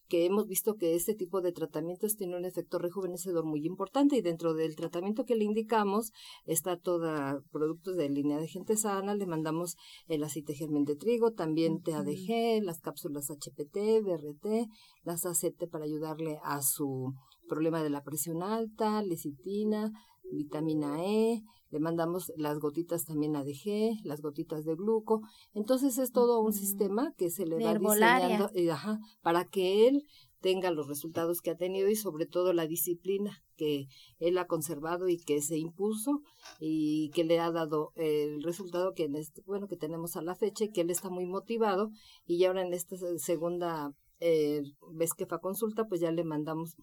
que 0.08 0.26
hemos 0.26 0.48
visto 0.48 0.76
que 0.76 0.96
este 0.96 1.14
tipo 1.14 1.42
de 1.42 1.52
tratamientos 1.52 2.16
tiene 2.16 2.38
un 2.38 2.46
efecto 2.46 2.80
rejuvenecedor 2.80 3.46
muy 3.46 3.66
importante 3.66 4.16
y 4.16 4.22
dentro 4.22 4.54
del 4.54 4.76
tratamiento 4.76 5.26
que 5.26 5.36
le 5.36 5.44
indicamos 5.44 6.12
está 6.46 6.78
toda 6.78 7.42
productos 7.52 7.96
de 7.96 8.10
línea 8.10 8.40
de 8.40 8.48
gente 8.48 8.78
sana, 8.78 9.16
le 9.16 9.26
mandamos 9.26 9.76
el 10.08 10.24
aceite 10.24 10.54
germen 10.54 10.86
de 10.86 10.96
trigo, 10.96 11.32
también 11.32 11.82
TADG, 11.82 12.64
las 12.64 12.80
cápsulas 12.80 13.30
HPT, 13.30 14.02
BRT, 14.04 14.70
las 15.04 15.26
ACT 15.26 15.70
para 15.70 15.86
ayudarle 15.86 16.40
a 16.44 16.62
su 16.62 17.14
problema 17.48 17.82
de 17.82 17.90
la 17.90 18.04
presión 18.04 18.44
alta, 18.44 19.02
lecitina, 19.02 19.92
vitamina 20.32 21.04
E, 21.04 21.42
le 21.70 21.80
mandamos 21.80 22.32
las 22.38 22.60
gotitas 22.60 23.06
también 23.06 23.36
ADG, 23.36 24.04
las 24.04 24.22
gotitas 24.22 24.64
de 24.64 24.76
gluco. 24.76 25.22
Entonces 25.54 25.98
es 25.98 26.12
todo 26.12 26.42
un 26.42 26.54
sistema 26.54 27.14
que 27.18 27.30
se 27.30 27.46
le 27.46 27.64
va 27.64 27.78
diseñando 27.78 28.50
eh, 28.54 28.72
ajá, 28.72 29.00
para 29.22 29.46
que 29.46 29.88
él 29.88 30.04
tenga 30.40 30.72
los 30.72 30.88
resultados 30.88 31.42
que 31.42 31.50
ha 31.50 31.58
tenido 31.58 31.90
y 31.90 31.96
sobre 31.96 32.26
todo 32.26 32.54
la 32.54 32.68
disciplina 32.68 33.44
que 33.56 33.88
él 34.20 34.38
ha 34.38 34.46
conservado 34.46 35.10
y 35.10 35.18
que 35.18 35.42
se 35.42 35.58
impuso 35.58 36.22
y 36.60 37.10
que 37.10 37.24
le 37.24 37.40
ha 37.40 37.52
dado 37.52 37.92
el 37.96 38.44
resultado 38.44 38.94
que 38.94 39.06
en 39.06 39.16
este, 39.16 39.42
bueno 39.46 39.68
que 39.68 39.78
tenemos 39.78 40.16
a 40.16 40.22
la 40.22 40.36
fecha 40.36 40.66
y 40.66 40.72
que 40.72 40.82
él 40.82 40.90
está 40.90 41.10
muy 41.10 41.26
motivado. 41.26 41.90
Y 42.26 42.44
ahora 42.46 42.66
en 42.66 42.74
esta 42.74 42.96
segunda 43.18 43.92
eh, 44.20 44.62
vez 44.94 45.14
que 45.14 45.26
fue 45.26 45.38
a 45.38 45.42
consulta 45.42 45.86
pues 45.86 46.02
ya 46.02 46.12
le 46.12 46.24
mandamos 46.24 46.76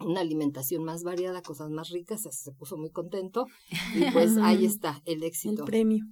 una 0.00 0.20
alimentación 0.20 0.84
más 0.84 1.02
variada, 1.02 1.42
cosas 1.42 1.70
más 1.70 1.90
ricas, 1.90 2.22
se 2.22 2.52
puso 2.52 2.76
muy 2.76 2.90
contento 2.90 3.46
y 3.94 4.04
pues 4.12 4.36
ahí 4.38 4.64
está 4.64 5.02
el 5.04 5.22
éxito. 5.22 5.62
El 5.62 5.66
premio. 5.66 6.04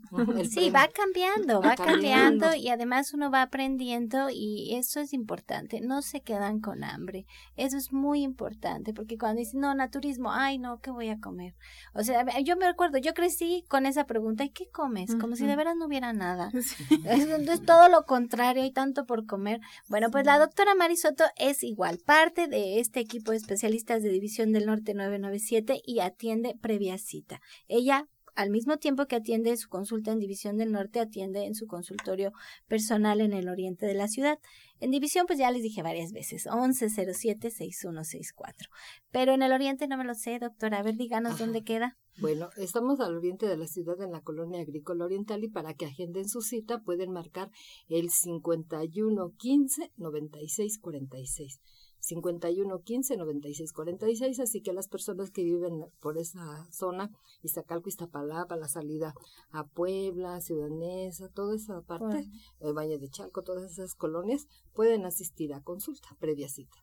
sí, 0.51 0.70
va 0.70 0.89
cambiando, 0.89 1.61
va, 1.61 1.76
cambiando. 1.76 2.55
y 2.55 2.68
además 2.68 3.14
uno 3.14 3.30
va 3.30 3.43
aprendiendo 3.43 4.28
y 4.30 4.74
eso 4.74 5.01
es 5.01 5.12
importante, 5.12 5.80
no 5.80 6.03
se 6.03 6.20
quedan 6.20 6.61
con 6.61 6.84
hambre, 6.84 7.26
eso 7.57 7.76
es 7.76 7.93
muy 7.93 8.22
importante 8.22 8.93
porque 8.93 9.18
cuando 9.18 9.39
dicen, 9.39 9.61
no, 9.61 9.74
naturismo, 9.74 10.32
ay 10.32 10.59
no, 10.59 10.80
¿qué 10.80 10.91
voy 10.91 11.09
a 11.09 11.20
comer? 11.20 11.55
O 11.95 12.03
sea, 12.03 12.24
yo 12.41 12.57
me 12.57 12.66
recuerdo, 12.66 12.99
yo 12.99 13.14
crecí 13.14 13.64
con 13.68 13.87
esa 13.87 14.05
pregunta, 14.07 14.45
¿y 14.45 14.51
qué 14.51 14.68
comes? 14.68 15.14
Como 15.14 15.37
si 15.37 15.47
de 15.47 15.57
veras 15.57 15.76
no 15.76 15.87
hubiera 15.87 16.12
nada. 16.12 16.51
Es, 17.07 17.62
todo 17.64 17.89
lo 17.89 18.05
contrario, 18.05 18.62
hay 18.62 18.72
tanto 18.72 19.07
por 19.07 19.26
comer. 19.26 19.61
Bueno, 19.89 20.11
pues 20.11 20.26
la 20.26 20.39
doctora 20.39 20.74
Marisoto 20.74 21.24
es 21.37 21.62
igual, 21.62 21.99
parte 22.05 22.49
de 22.49 22.80
este 22.80 23.01
equipo 23.01 23.32
especial 23.32 23.76
de 23.85 24.09
División 24.09 24.53
del 24.53 24.66
Norte 24.66 24.95
997 24.95 25.81
y 25.85 26.01
atiende 26.01 26.57
previa 26.61 26.99
cita. 26.99 27.41
Ella 27.68 28.09
al 28.37 28.51
mismo 28.51 28.77
tiempo 28.77 29.07
que 29.07 29.16
atiende 29.16 29.57
su 29.57 29.70
consulta 29.70 30.12
en 30.12 30.18
División 30.18 30.59
del 30.59 30.70
Norte, 30.70 31.01
atiende 31.01 31.47
en 31.47 31.55
su 31.55 31.66
consultorio 31.66 32.35
personal 32.68 33.22
en 33.22 33.33
el 33.33 33.49
oriente 33.49 33.87
de 33.87 33.95
la 33.95 34.09
ciudad. 34.09 34.39
En 34.79 34.91
División, 34.91 35.24
pues 35.27 35.39
ya 35.39 35.51
les 35.51 35.62
dije 35.62 35.83
varias 35.83 36.12
veces, 36.12 36.47
1107-6164. 36.47 38.68
Pero 39.11 39.33
en 39.33 39.43
el 39.43 39.53
oriente 39.53 39.89
no 39.89 39.97
me 39.97 40.05
lo 40.05 40.14
sé, 40.14 40.39
doctora. 40.39 40.81
A 40.81 40.83
ver, 40.83 40.97
díganos 40.97 41.39
dónde 41.39 41.64
queda. 41.64 41.97
Bueno, 42.18 42.51
estamos 42.57 43.01
al 43.01 43.16
oriente 43.16 43.47
de 43.47 43.57
la 43.57 43.66
ciudad 43.66 43.99
en 44.03 44.12
la 44.12 44.20
colonia 44.20 44.61
agrícola 44.61 45.07
oriental 45.07 45.43
y 45.43 45.49
para 45.49 45.72
que 45.72 45.87
agenden 45.87 46.29
su 46.29 46.43
cita 46.43 46.83
pueden 46.83 47.12
marcar 47.12 47.51
el 47.89 48.11
5115 48.11 49.93
9646. 49.97 51.59
51 52.07 52.83
15 52.83 53.17
96 53.17 53.73
46, 53.73 54.41
así 54.41 54.63
que 54.63 54.73
las 54.73 54.89
personas 54.89 55.31
que 55.31 55.43
viven 55.43 55.87
por 56.01 56.19
esa 56.19 56.65
zona, 56.71 57.11
Iztacalco, 57.43 57.89
Iztapalapa, 57.89 58.57
la 58.57 58.69
salida 58.69 59.13
a 59.51 59.65
Puebla, 59.65 60.41
Ciudadanesa, 60.41 61.29
toda 61.35 61.57
esa 61.57 61.83
parte, 61.83 62.25
el 62.61 62.75
Valle 62.75 62.99
de 62.99 63.09
Chalco, 63.09 63.43
todas 63.43 63.73
esas 63.73 63.95
colonias, 63.95 64.47
pueden 64.73 65.05
asistir 65.05 65.53
a 65.53 65.63
consulta 65.63 66.09
previa 66.21 66.49
cita. 66.49 66.77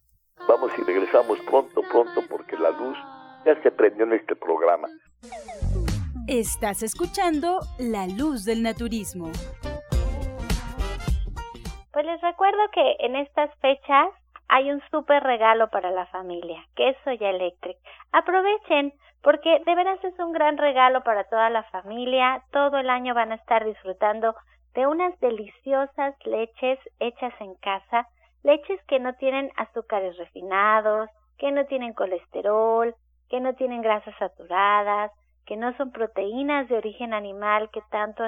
Vamos 0.48 0.72
y 0.78 0.82
regresamos 0.82 1.40
pronto, 1.50 1.82
pronto, 1.90 2.22
porque 2.30 2.58
la 2.58 2.72
luz 2.72 2.98
ya 3.46 3.62
se 3.64 3.72
prendió 3.72 4.06
en 4.06 4.14
este 4.14 4.36
programa. 4.36 4.90
Estás 6.28 6.84
escuchando 6.84 7.60
La 7.80 8.08
Luz 8.08 8.44
del 8.44 8.64
Naturismo. 8.64 9.32
Pues 11.94 12.06
les 12.06 12.22
recuerdo 12.22 12.60
que 12.74 13.06
en 13.06 13.16
estas 13.16 13.52
fechas 13.60 14.10
hay 14.54 14.70
un 14.70 14.84
súper 14.91 15.24
regalo 15.24 15.72
para 15.72 15.89
la 15.89 16.06
familia, 16.06 16.64
que 16.76 16.89
es 16.89 16.97
Soya 17.04 17.32
Electric. 17.32 17.76
Aprovechen, 18.12 18.93
porque 19.24 19.60
de 19.66 19.74
veras 19.74 19.97
es 20.04 20.14
un 20.20 20.32
gran 20.32 20.60
regalo 20.60 21.01
para 21.01 21.24
toda 21.24 21.49
la 21.49 21.64
familia. 21.72 22.43
Todo 22.51 22.78
el 22.78 22.91
año 22.91 23.16
van 23.16 23.32
a 23.32 23.36
estar 23.36 23.66
disfrutando 23.66 24.36
de 24.76 24.86
unas 24.86 25.20
deliciosas 25.22 26.14
leches 26.24 26.78
hechas 26.99 27.34
en 27.39 27.56
casa, 27.56 28.08
leches 28.43 28.80
que 28.84 28.99
no 28.99 29.16
tienen 29.16 29.49
azúcares 29.56 30.16
refinados, 30.18 31.10
que 31.39 31.51
no 31.51 31.66
tienen 31.66 31.93
colesterol, 31.93 32.93
que 33.30 33.39
no 33.39 33.56
tienen 33.56 33.82
grasas 33.82 34.14
saturadas, 34.20 35.12
que 35.47 35.58
no 35.58 35.76
son 35.78 35.91
proteínas 35.91 36.70
de 36.70 36.78
origen 36.78 37.16
animal 37.16 37.72
que 37.72 37.82
tanto 37.89 38.24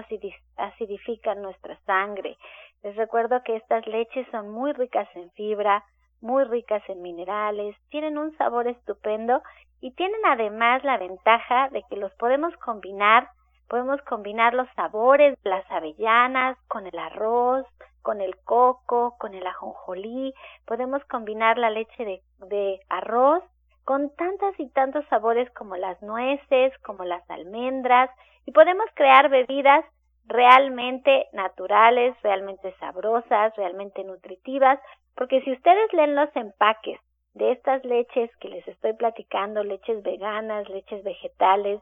acidifican 0.58 1.44
nuestra 1.44 1.78
sangre. 1.86 2.36
Les 2.82 2.96
recuerdo 2.96 3.44
que 3.44 3.58
estas 3.58 3.86
leches 3.86 4.28
son 4.32 4.50
muy 4.50 4.74
ricas 4.74 5.08
en 5.16 5.30
fibra, 5.34 5.84
muy 6.26 6.44
ricas 6.44 6.82
en 6.90 7.04
minerales, 7.04 7.76
tienen 7.90 8.18
un 8.18 8.36
sabor 8.38 8.68
estupendo 8.68 9.44
y 9.80 9.92
tienen 9.92 10.20
además 10.26 10.84
la 10.84 10.98
ventaja 10.98 11.70
de 11.70 11.84
que 11.84 11.96
los 11.96 12.12
podemos 12.16 12.56
combinar, 12.58 13.30
podemos 13.70 14.02
combinar 14.02 14.56
los 14.56 14.68
sabores, 14.76 15.38
las 15.44 15.70
avellanas 15.70 16.58
con 16.68 16.88
el 16.88 16.98
arroz, 16.98 17.68
con 18.02 18.22
el 18.22 18.36
coco, 18.44 19.16
con 19.20 19.36
el 19.36 19.46
ajonjolí, 19.46 20.34
podemos 20.66 21.04
combinar 21.06 21.60
la 21.60 21.70
leche 21.70 22.04
de, 22.04 22.22
de 22.48 22.80
arroz 22.90 23.44
con 23.84 24.10
tantas 24.16 24.60
y 24.60 24.68
tantos 24.70 25.06
sabores 25.10 25.50
como 25.52 25.76
las 25.76 26.02
nueces, 26.02 26.74
como 26.80 27.06
las 27.06 27.28
almendras, 27.30 28.10
y 28.48 28.52
podemos 28.52 28.88
crear 28.96 29.30
bebidas 29.30 29.86
realmente 30.28 31.28
naturales, 31.34 32.16
realmente 32.24 32.74
sabrosas, 32.80 33.56
realmente 33.56 34.04
nutritivas, 34.04 34.80
porque 35.16 35.42
si 35.42 35.52
ustedes 35.52 35.94
leen 35.94 36.16
los 36.16 36.34
empaques 36.36 37.00
de 37.34 37.52
estas 37.52 37.84
leches 37.84 38.30
que 38.38 38.50
les 38.50 38.68
estoy 38.68 38.94
platicando, 38.94 39.64
leches 39.64 40.02
veganas, 40.04 40.68
leches 40.70 41.04
vegetales, 41.04 41.82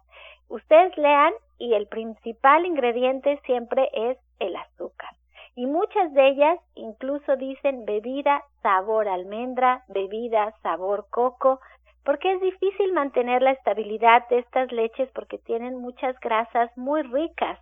ustedes 0.50 0.96
lean 0.98 1.34
y 1.58 1.74
el 1.74 1.88
principal 1.88 2.66
ingrediente 2.66 3.40
siempre 3.46 3.90
es 3.94 4.18
el 4.40 4.56
azúcar. 4.56 5.10
Y 5.56 5.68
muchas 5.68 6.12
de 6.14 6.30
ellas 6.30 6.60
incluso 6.76 7.36
dicen 7.36 7.86
bebida 7.86 8.44
sabor 8.64 9.08
almendra, 9.08 9.84
bebida 9.88 10.54
sabor 10.64 11.06
coco, 11.12 11.60
porque 12.04 12.34
es 12.34 12.42
difícil 12.42 12.92
mantener 12.92 13.42
la 13.42 13.52
estabilidad 13.52 14.28
de 14.30 14.40
estas 14.40 14.72
leches 14.72 15.10
porque 15.14 15.38
tienen 15.38 15.78
muchas 15.78 16.20
grasas 16.20 16.76
muy 16.76 17.04
ricas 17.04 17.60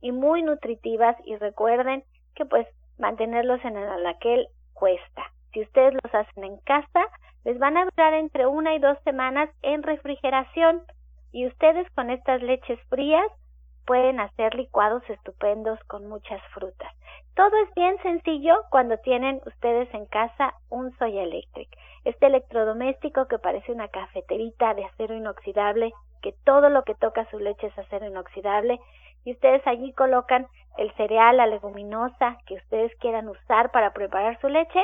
y 0.00 0.12
muy 0.12 0.42
nutritivas 0.42 1.16
y 1.24 1.36
recuerden 1.36 2.04
que 2.34 2.44
pues 2.44 2.66
mantenerlos 2.98 3.64
en 3.64 3.76
el 3.76 3.88
alaquel 3.88 4.48
cuesta. 4.74 5.24
Si 5.52 5.62
ustedes 5.62 5.94
los 5.94 6.14
hacen 6.14 6.44
en 6.44 6.58
casa, 6.58 7.04
les 7.44 7.58
van 7.58 7.76
a 7.76 7.84
durar 7.84 8.14
entre 8.14 8.46
una 8.46 8.74
y 8.74 8.78
dos 8.78 8.98
semanas 9.04 9.50
en 9.62 9.82
refrigeración 9.82 10.82
y 11.32 11.46
ustedes 11.46 11.88
con 11.92 12.10
estas 12.10 12.42
leches 12.42 12.78
frías 12.88 13.26
pueden 13.86 14.20
hacer 14.20 14.54
licuados 14.54 15.02
estupendos 15.08 15.78
con 15.84 16.08
muchas 16.08 16.40
frutas. 16.54 16.92
Todo 17.34 17.50
es 17.64 17.74
bien 17.74 17.96
sencillo 18.02 18.54
cuando 18.70 18.98
tienen 18.98 19.40
ustedes 19.46 19.92
en 19.94 20.06
casa 20.06 20.54
un 20.68 20.96
Soya 20.98 21.22
Electric. 21.22 21.68
Este 22.04 22.26
electrodoméstico 22.26 23.26
que 23.26 23.38
parece 23.38 23.72
una 23.72 23.88
cafeterita 23.88 24.74
de 24.74 24.84
acero 24.84 25.14
inoxidable, 25.14 25.92
que 26.22 26.34
todo 26.44 26.68
lo 26.68 26.82
que 26.84 26.94
toca 26.94 27.28
su 27.30 27.38
leche 27.38 27.68
es 27.68 27.78
acero 27.78 28.06
inoxidable, 28.06 28.78
y 29.24 29.32
ustedes 29.32 29.66
allí 29.66 29.92
colocan 29.92 30.46
el 30.78 30.92
cereal, 30.94 31.36
la 31.36 31.46
leguminosa 31.46 32.38
que 32.46 32.54
ustedes 32.54 32.94
quieran 32.96 33.28
usar 33.28 33.70
para 33.70 33.92
preparar 33.92 34.40
su 34.40 34.48
leche, 34.48 34.80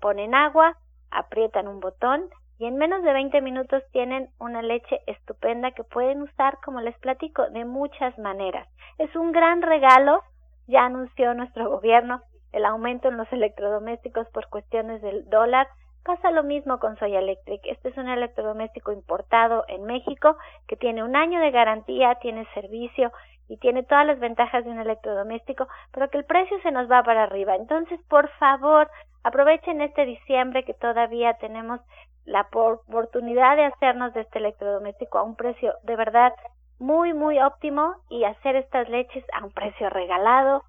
ponen 0.00 0.34
agua, 0.34 0.76
aprietan 1.10 1.68
un 1.68 1.80
botón 1.80 2.28
y 2.58 2.66
en 2.66 2.76
menos 2.76 3.02
de 3.02 3.12
20 3.12 3.40
minutos 3.40 3.82
tienen 3.92 4.28
una 4.38 4.62
leche 4.62 5.00
estupenda 5.06 5.72
que 5.72 5.84
pueden 5.84 6.22
usar, 6.22 6.58
como 6.64 6.80
les 6.80 6.96
platico, 6.98 7.48
de 7.50 7.64
muchas 7.64 8.16
maneras. 8.18 8.68
Es 8.98 9.14
un 9.16 9.32
gran 9.32 9.62
regalo, 9.62 10.22
ya 10.66 10.84
anunció 10.84 11.34
nuestro 11.34 11.68
gobierno 11.68 12.22
el 12.52 12.64
aumento 12.64 13.08
en 13.08 13.16
los 13.16 13.30
electrodomésticos 13.32 14.28
por 14.28 14.48
cuestiones 14.48 15.02
del 15.02 15.28
dólar. 15.28 15.66
Pasa 16.04 16.30
lo 16.30 16.42
mismo 16.42 16.78
con 16.78 16.96
Soya 16.98 17.20
Electric. 17.20 17.60
Este 17.64 17.88
es 17.88 17.96
un 17.96 18.08
electrodoméstico 18.08 18.92
importado 18.92 19.64
en 19.68 19.84
México 19.84 20.36
que 20.68 20.76
tiene 20.76 21.02
un 21.02 21.16
año 21.16 21.40
de 21.40 21.50
garantía, 21.50 22.16
tiene 22.16 22.46
servicio 22.54 23.12
y 23.48 23.56
tiene 23.58 23.82
todas 23.82 24.06
las 24.06 24.18
ventajas 24.18 24.64
de 24.64 24.70
un 24.70 24.80
electrodoméstico, 24.80 25.68
pero 25.92 26.08
que 26.10 26.18
el 26.18 26.24
precio 26.24 26.60
se 26.62 26.70
nos 26.70 26.90
va 26.90 27.02
para 27.02 27.24
arriba. 27.24 27.56
Entonces, 27.56 28.00
por 28.08 28.28
favor, 28.38 28.90
aprovechen 29.24 29.80
este 29.80 30.04
diciembre 30.04 30.64
que 30.64 30.74
todavía 30.74 31.34
tenemos 31.34 31.80
la 32.24 32.46
oportunidad 32.52 33.56
de 33.56 33.66
hacernos 33.66 34.14
de 34.14 34.22
este 34.22 34.38
electrodoméstico 34.38 35.18
a 35.18 35.22
un 35.22 35.36
precio 35.36 35.74
de 35.82 35.96
verdad 35.96 36.32
muy, 36.78 37.12
muy 37.12 37.38
óptimo 37.40 37.94
y 38.10 38.24
hacer 38.24 38.56
estas 38.56 38.88
leches 38.88 39.24
a 39.34 39.44
un 39.44 39.52
precio 39.52 39.90
regalado 39.90 40.62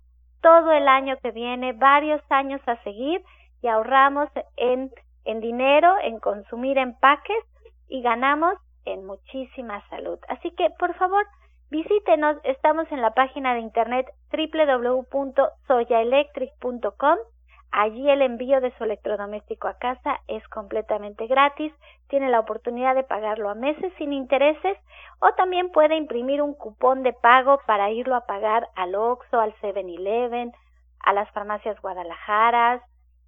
todo 0.44 0.72
el 0.74 0.88
año 0.88 1.18
que 1.24 1.32
viene, 1.32 1.74
varios 1.74 2.22
años 2.30 2.62
a 2.68 2.76
seguir 2.84 3.24
y 3.62 3.68
ahorramos 3.68 4.30
en, 4.58 4.92
en 5.24 5.40
dinero, 5.40 5.96
en 6.04 6.20
consumir 6.20 6.78
empaques 6.78 7.44
y 7.88 8.02
ganamos 8.02 8.56
en 8.86 9.06
muchísima 9.06 9.82
salud. 9.90 10.20
Así 10.28 10.52
que, 10.52 10.70
por 10.78 10.94
favor, 10.96 11.26
visítenos, 11.74 12.38
estamos 12.44 12.86
en 12.92 13.02
la 13.02 13.16
página 13.16 13.56
de 13.56 13.62
internet 13.62 14.06
www.soyaelectric.com 14.32 17.18
Allí 17.72 18.08
el 18.08 18.22
envío 18.22 18.62
de 18.62 18.72
su 18.78 18.84
electrodoméstico 18.84 19.68
a 19.68 19.80
casa 19.80 20.20
es 20.28 20.48
completamente 20.50 21.26
gratis, 21.26 21.74
tiene 22.10 22.30
la 22.30 22.42
oportunidad 22.42 22.94
de 22.94 23.02
pagarlo 23.02 23.50
a 23.50 23.56
meses 23.56 23.92
sin 23.98 24.14
intereses 24.14 24.78
o 25.20 25.34
también 25.34 25.72
puede 25.72 25.96
imprimir 25.96 26.44
un 26.44 26.54
cupón 26.54 27.02
de 27.02 27.14
pago 27.14 27.60
para 27.66 27.90
irlo 27.90 28.16
a 28.16 28.28
pagar 28.28 28.68
al 28.76 28.94
Oxxo, 28.94 29.40
al 29.40 29.56
7-Eleven, 29.56 30.54
a 31.00 31.14
las 31.14 31.28
farmacias 31.32 31.82
Guadalajaras. 31.82 32.84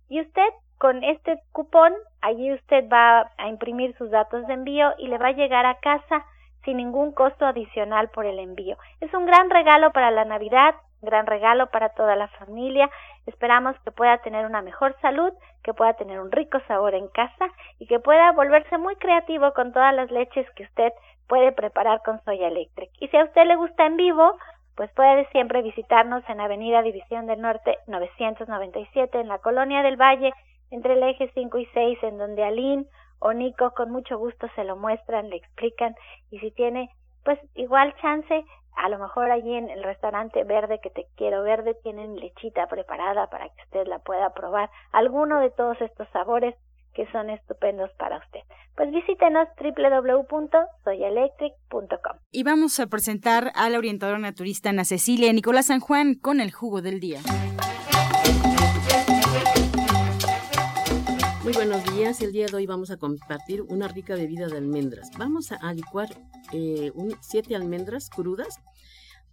Y 0.07 0.21
usted 0.21 0.49
con 0.77 1.03
este 1.03 1.41
cupón 1.51 1.95
allí 2.21 2.53
usted 2.53 2.87
va 2.93 3.31
a 3.39 3.47
imprimir 3.47 3.97
sus 3.97 4.11
datos 4.11 4.45
de 4.45 4.53
envío 4.53 4.93
y 4.99 5.07
le 5.07 5.17
va 5.17 5.29
a 5.29 5.31
llegar 5.31 5.65
a 5.65 5.79
casa 5.79 6.23
sin 6.65 6.77
ningún 6.77 7.13
costo 7.13 7.45
adicional 7.45 8.09
por 8.09 8.25
el 8.25 8.39
envío. 8.39 8.77
Es 8.99 9.13
un 9.13 9.25
gran 9.25 9.49
regalo 9.49 9.91
para 9.91 10.11
la 10.11 10.25
Navidad, 10.25 10.75
gran 11.01 11.27
regalo 11.27 11.67
para 11.67 11.89
toda 11.89 12.15
la 12.15 12.27
familia. 12.27 12.89
Esperamos 13.25 13.79
que 13.85 13.91
pueda 13.91 14.17
tener 14.17 14.45
una 14.45 14.61
mejor 14.61 14.95
salud, 15.01 15.31
que 15.63 15.73
pueda 15.73 15.93
tener 15.93 16.19
un 16.19 16.31
rico 16.31 16.59
sabor 16.67 16.95
en 16.95 17.07
casa 17.07 17.47
y 17.79 17.87
que 17.87 17.99
pueda 17.99 18.31
volverse 18.33 18.77
muy 18.77 18.95
creativo 18.97 19.53
con 19.53 19.71
todas 19.71 19.93
las 19.95 20.11
leches 20.11 20.49
que 20.51 20.63
usted 20.63 20.91
puede 21.27 21.51
preparar 21.51 22.01
con 22.03 22.21
Soya 22.23 22.47
Electric. 22.47 22.89
Y 22.99 23.07
si 23.07 23.17
a 23.17 23.23
usted 23.23 23.45
le 23.45 23.55
gusta 23.55 23.85
en 23.85 23.97
vivo, 23.97 24.37
pues 24.75 24.91
puede 24.91 25.25
siempre 25.29 25.61
visitarnos 25.61 26.23
en 26.27 26.41
Avenida 26.41 26.81
División 26.81 27.27
del 27.27 27.41
Norte 27.41 27.77
997 27.87 29.19
en 29.19 29.27
la 29.27 29.39
Colonia 29.39 29.81
del 29.81 29.95
Valle, 29.95 30.33
entre 30.71 30.93
el 30.93 31.03
eje 31.03 31.31
5 31.33 31.57
y 31.59 31.65
6, 31.67 31.99
en 32.03 32.17
donde 32.17 32.43
Aline 32.43 32.85
o 33.25 33.33
Nico 33.33 33.71
con 33.71 33.91
mucho 33.91 34.17
gusto 34.19 34.47
se 34.55 34.63
lo 34.63 34.77
muestran, 34.77 35.29
le 35.29 35.35
explican 35.37 35.95
y 36.29 36.37
si 36.39 36.51
tiene 36.51 36.91
pues 37.23 37.39
igual 37.55 37.95
chance 37.99 38.45
a 38.75 38.89
lo 38.89 38.99
mejor 38.99 39.31
allí 39.31 39.55
en 39.55 39.71
el 39.71 39.83
restaurante 39.83 40.43
verde 40.43 40.79
que 40.83 40.91
te 40.91 41.07
quiero 41.15 41.41
verde 41.41 41.75
tienen 41.81 42.17
lechita 42.17 42.67
preparada 42.67 43.27
para 43.31 43.49
que 43.49 43.63
usted 43.63 43.87
la 43.87 43.97
pueda 43.99 44.31
probar. 44.33 44.69
Alguno 44.91 45.39
de 45.39 45.49
todos 45.49 45.81
estos 45.81 46.07
sabores 46.09 46.53
que 46.93 47.09
son 47.11 47.31
estupendos 47.31 47.89
para 47.97 48.19
usted. 48.19 48.41
Pues 48.75 48.91
visítenos 48.91 49.47
www.soyaelectric.com. 49.59 52.19
Y 52.31 52.43
vamos 52.43 52.79
a 52.79 52.85
presentar 52.87 53.51
a 53.55 53.69
la 53.69 53.79
orientadora 53.79 54.19
naturista 54.19 54.69
Ana 54.69 54.85
Cecilia 54.85 55.33
Nicolás 55.33 55.65
San 55.67 55.79
Juan 55.79 56.13
con 56.15 56.41
el 56.41 56.51
jugo 56.51 56.83
del 56.83 56.99
día. 56.99 57.21
Muy 61.45 61.53
buenos 61.53 61.83
días. 61.93 62.21
El 62.21 62.31
día 62.31 62.47
de 62.47 62.55
hoy 62.55 62.65
vamos 62.65 62.89
a 62.89 62.97
compartir 62.97 63.61
una 63.61 63.87
rica 63.87 64.15
bebida 64.15 64.47
de 64.47 64.57
almendras. 64.57 65.11
Vamos 65.15 65.51
a 65.51 65.73
licuar 65.73 66.09
eh, 66.51 66.91
siete 67.21 67.55
almendras 67.55 68.09
crudas, 68.09 68.55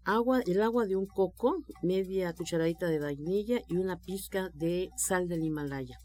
agua, 0.05 0.43
el 0.47 0.61
agua 0.61 0.85
de 0.85 0.95
un 0.95 1.07
coco, 1.07 1.65
media 1.81 2.35
cucharadita 2.35 2.89
de 2.89 2.99
vainilla 2.99 3.63
y 3.67 3.79
una 3.79 3.99
pizca 3.99 4.51
de 4.53 4.91
sal 4.95 5.27
del 5.27 5.43
Himalaya. 5.43 5.99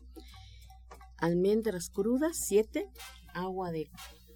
Almendras 1.18 1.90
crudas, 1.90 2.38
siete, 2.38 2.90
agua 3.34 3.72
de 3.72 3.90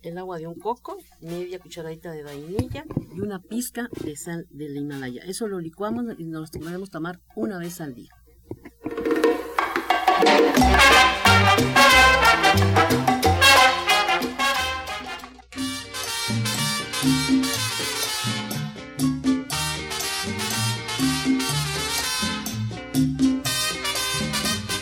el 0.03 0.17
agua 0.17 0.39
de 0.39 0.47
un 0.47 0.55
coco, 0.55 0.97
media 1.22 1.57
cucharadita 1.59 2.11
de 2.11 2.24
vainilla 2.24 2.84
y 3.15 3.22
una 3.22 3.39
pizca 3.41 3.88
de 4.03 4.17
sal 4.17 4.45
del 4.49 4.76
Himalaya. 4.76 5.24
Eso 5.24 5.47
lo 5.47 5.61
licuamos 5.61 6.03
y 6.17 6.26
nos 6.26 6.51
podemos 6.51 6.89
tomar 6.89 7.22
una 7.34 7.57
vez 7.59 7.80
al 7.80 7.93
día. 7.93 8.11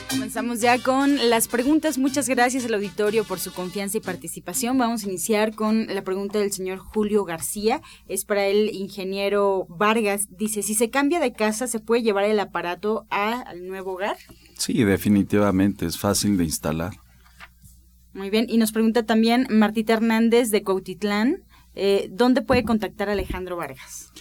Comenzamos 0.09 0.61
ya 0.61 0.81
con 0.81 1.29
las 1.29 1.47
preguntas. 1.47 1.97
Muchas 1.97 2.29
gracias 2.29 2.63
al 2.63 2.73
auditorio 2.73 3.23
por 3.25 3.39
su 3.39 3.51
confianza 3.51 3.97
y 3.97 4.01
participación. 4.01 4.77
Vamos 4.77 5.03
a 5.03 5.07
iniciar 5.09 5.53
con 5.53 5.87
la 5.87 6.03
pregunta 6.03 6.39
del 6.39 6.51
señor 6.51 6.77
Julio 6.77 7.25
García. 7.25 7.81
Es 8.07 8.25
para 8.25 8.45
el 8.45 8.69
ingeniero 8.73 9.65
Vargas. 9.69 10.27
Dice, 10.29 10.63
si 10.63 10.75
se 10.75 10.89
cambia 10.89 11.19
de 11.19 11.33
casa, 11.33 11.67
¿se 11.67 11.79
puede 11.79 12.03
llevar 12.03 12.23
el 12.23 12.39
aparato 12.39 13.05
al 13.09 13.67
nuevo 13.67 13.93
hogar? 13.93 14.15
Sí, 14.57 14.83
definitivamente. 14.83 15.85
Es 15.85 15.97
fácil 15.97 16.37
de 16.37 16.45
instalar. 16.45 16.93
Muy 18.19 18.29
bien, 18.29 18.45
y 18.49 18.57
nos 18.57 18.73
pregunta 18.73 19.03
también 19.03 19.47
Martita 19.49 19.93
Hernández 19.93 20.51
de 20.51 20.61
Cautitlán, 20.61 21.45
eh, 21.73 22.09
¿dónde 22.11 22.41
puede 22.41 22.65
contactar 22.65 23.07
a 23.07 23.13
Alejandro 23.13 23.55
Vargas? 23.55 24.11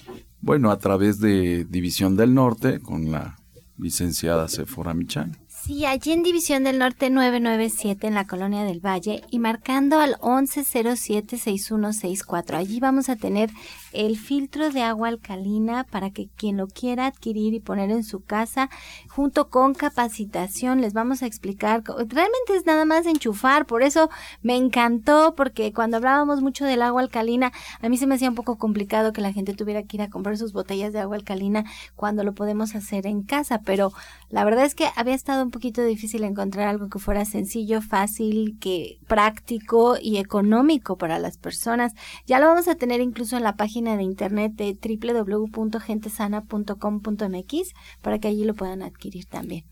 Bueno, 0.41 0.71
a 0.71 0.79
través 0.79 1.19
de 1.19 1.65
División 1.65 2.17
del 2.17 2.33
Norte 2.33 2.79
con 2.79 3.11
la 3.11 3.41
licenciada 3.77 4.47
Sephora 4.47 4.95
Michan. 4.95 5.37
Sí, 5.49 5.85
allí 5.85 6.13
en 6.13 6.23
División 6.23 6.63
del 6.63 6.79
Norte 6.79 7.11
997 7.11 8.07
en 8.07 8.15
la 8.15 8.29
Colonia 8.29 8.63
del 8.63 8.79
Valle 8.79 9.23
y 9.33 9.41
marcando 9.41 9.99
al 9.99 10.15
1107-6164. 10.19 12.55
Allí 12.55 12.79
vamos 12.79 13.09
a 13.09 13.17
tener 13.17 13.51
el 13.93 14.17
filtro 14.17 14.71
de 14.71 14.83
agua 14.83 15.09
alcalina 15.09 15.85
para 15.85 16.11
que 16.11 16.29
quien 16.37 16.57
lo 16.57 16.67
quiera 16.67 17.07
adquirir 17.07 17.55
y 17.55 17.61
poner 17.61 17.91
en 17.91 18.05
su 18.05 18.21
casa, 18.21 18.71
junto 19.09 19.49
con 19.49 19.75
capacitación, 19.75 20.81
les 20.81 20.93
vamos 20.93 21.23
a 21.23 21.27
explicar. 21.27 21.83
Realmente 21.87 22.57
es 22.57 22.67
nada 22.67 22.85
más 22.85 23.07
enchufar, 23.07 23.67
por 23.67 23.83
eso 23.83 24.11
me 24.43 24.57
encantó, 24.57 25.35
porque 25.37 25.73
cuando 25.73 25.97
hablábamos 25.97 26.43
mucho 26.43 26.65
del 26.65 26.83
agua 26.83 27.03
alcalina, 27.03 27.53
a 27.81 27.89
mí 27.89 27.97
se 27.97 28.07
me 28.07 28.15
hacía 28.15 28.29
un 28.29 28.35
poco 28.35 28.59
complicado 28.59 29.13
que 29.13 29.21
la 29.21 29.33
gente 29.33 29.55
tuviera 29.55 29.83
que 29.83 29.97
ir 29.97 30.03
a 30.03 30.11
comprar 30.11 30.37
sus 30.37 30.53
botellas 30.53 30.93
de 30.93 31.01
agua 31.01 31.17
alcalina 31.17 31.65
cuando 31.97 32.25
lo 32.25 32.35
podemos 32.35 32.75
hacer 32.75 33.07
en 33.07 33.23
casa, 33.23 33.63
pero 33.65 33.93
la 34.29 34.45
verdad 34.45 34.65
es 34.65 34.75
que 34.75 34.89
había 34.97 35.15
estado 35.15 35.43
un 35.43 35.51
poquito 35.51 35.83
difícil 35.83 36.25
encontrar 36.25 36.69
algo 36.69 36.89
que 36.89 36.99
fuera 36.99 37.25
sencillo, 37.25 37.81
fácil, 37.81 38.59
que 38.61 38.99
práctico 39.07 39.97
y 40.01 40.19
económico 40.19 40.97
para 40.97 41.19
las 41.19 41.39
personas. 41.39 41.95
Ya 42.27 42.39
lo 42.39 42.47
vamos 42.47 42.69
a 42.69 42.75
tener 42.75 43.01
incluso 43.01 43.37
en 43.37 43.43
la 43.43 43.57
página 43.57 43.78
de 43.83 44.03
internet 44.03 44.53
de 44.55 44.75
www.gentesana.com.mx 44.75 47.73
para 48.03 48.19
que 48.19 48.29
allí 48.29 48.45
lo 48.45 48.53
puedan 48.55 48.83
adquirir 48.83 49.25
también. 49.27 49.65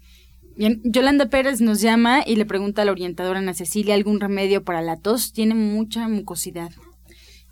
Bien, 0.56 0.80
Yolanda 0.84 1.28
Pérez 1.28 1.60
nos 1.60 1.82
llama 1.82 2.22
y 2.26 2.36
le 2.36 2.46
pregunta 2.46 2.80
a 2.82 2.86
la 2.86 2.92
orientadora 2.92 3.40
Ana 3.40 3.52
Cecilia 3.52 3.94
algún 3.94 4.20
remedio 4.20 4.64
para 4.64 4.80
la 4.80 4.96
tos. 4.96 5.32
Tiene 5.32 5.54
mucha 5.54 6.08
mucosidad. 6.08 6.70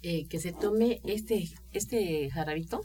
Eh, 0.02 0.26
que 0.28 0.38
se 0.38 0.52
tome 0.52 1.00
este, 1.04 1.50
este 1.72 2.30
jarabito 2.30 2.80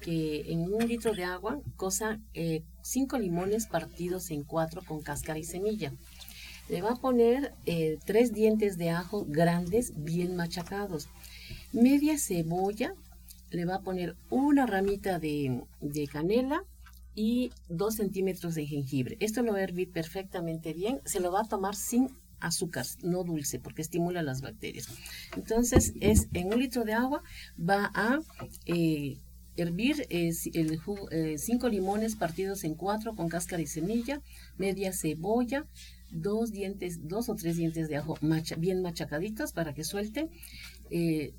que 0.00 0.52
en 0.52 0.60
un 0.60 0.86
litro 0.86 1.14
de 1.14 1.24
agua 1.24 1.60
cosa 1.76 2.20
eh, 2.34 2.62
cinco 2.82 3.18
limones 3.18 3.66
partidos 3.66 4.30
en 4.30 4.44
cuatro 4.44 4.82
con 4.86 5.02
cáscara 5.02 5.38
y 5.38 5.44
semilla. 5.44 5.92
Le 6.68 6.82
va 6.82 6.92
a 6.92 6.96
poner 6.96 7.54
eh, 7.66 7.98
tres 8.04 8.32
dientes 8.32 8.78
de 8.78 8.90
ajo 8.90 9.26
grandes, 9.28 9.92
bien 9.96 10.36
machacados. 10.36 11.08
Media 11.72 12.18
cebolla. 12.18 12.94
Le 13.54 13.64
va 13.64 13.76
a 13.76 13.82
poner 13.82 14.16
una 14.30 14.66
ramita 14.66 15.18
de, 15.18 15.62
canela 16.10 16.64
y 17.14 17.52
dos 17.68 17.94
centímetros 17.94 18.54
de 18.54 18.66
jengibre. 18.66 19.16
Esto 19.20 19.42
lo 19.42 19.52
va 19.52 19.58
a 19.58 19.62
hervir 19.62 19.92
perfectamente 19.92 20.72
bien. 20.72 21.00
Se 21.04 21.20
lo 21.20 21.30
va 21.30 21.42
a 21.42 21.48
tomar 21.48 21.76
sin 21.76 22.08
azúcar, 22.40 22.84
no 23.02 23.22
dulce, 23.22 23.60
porque 23.60 23.82
estimula 23.82 24.22
las 24.22 24.40
bacterias. 24.40 24.88
Entonces, 25.36 25.94
es 26.00 26.28
en 26.32 26.52
un 26.52 26.58
litro 26.58 26.84
de 26.84 26.94
agua 26.94 27.22
va 27.58 27.90
a 27.94 28.18
eh, 28.66 29.20
hervir 29.56 30.06
eh, 30.10 30.32
el 30.54 30.80
eh, 31.10 31.38
cinco 31.38 31.68
limones 31.68 32.16
partidos 32.16 32.64
en 32.64 32.74
cuatro 32.74 33.14
con 33.14 33.28
cáscara 33.28 33.62
y 33.62 33.66
semilla, 33.66 34.20
media 34.58 34.92
cebolla, 34.92 35.66
dos 36.10 36.52
dientes, 36.52 37.08
dos 37.08 37.28
o 37.28 37.34
tres 37.34 37.56
dientes 37.56 37.88
de 37.88 37.96
ajo 37.96 38.18
bien 38.58 38.82
machacaditos 38.82 39.52
para 39.52 39.74
que 39.74 39.84
suelten, 39.84 40.30
eh, 40.90 41.34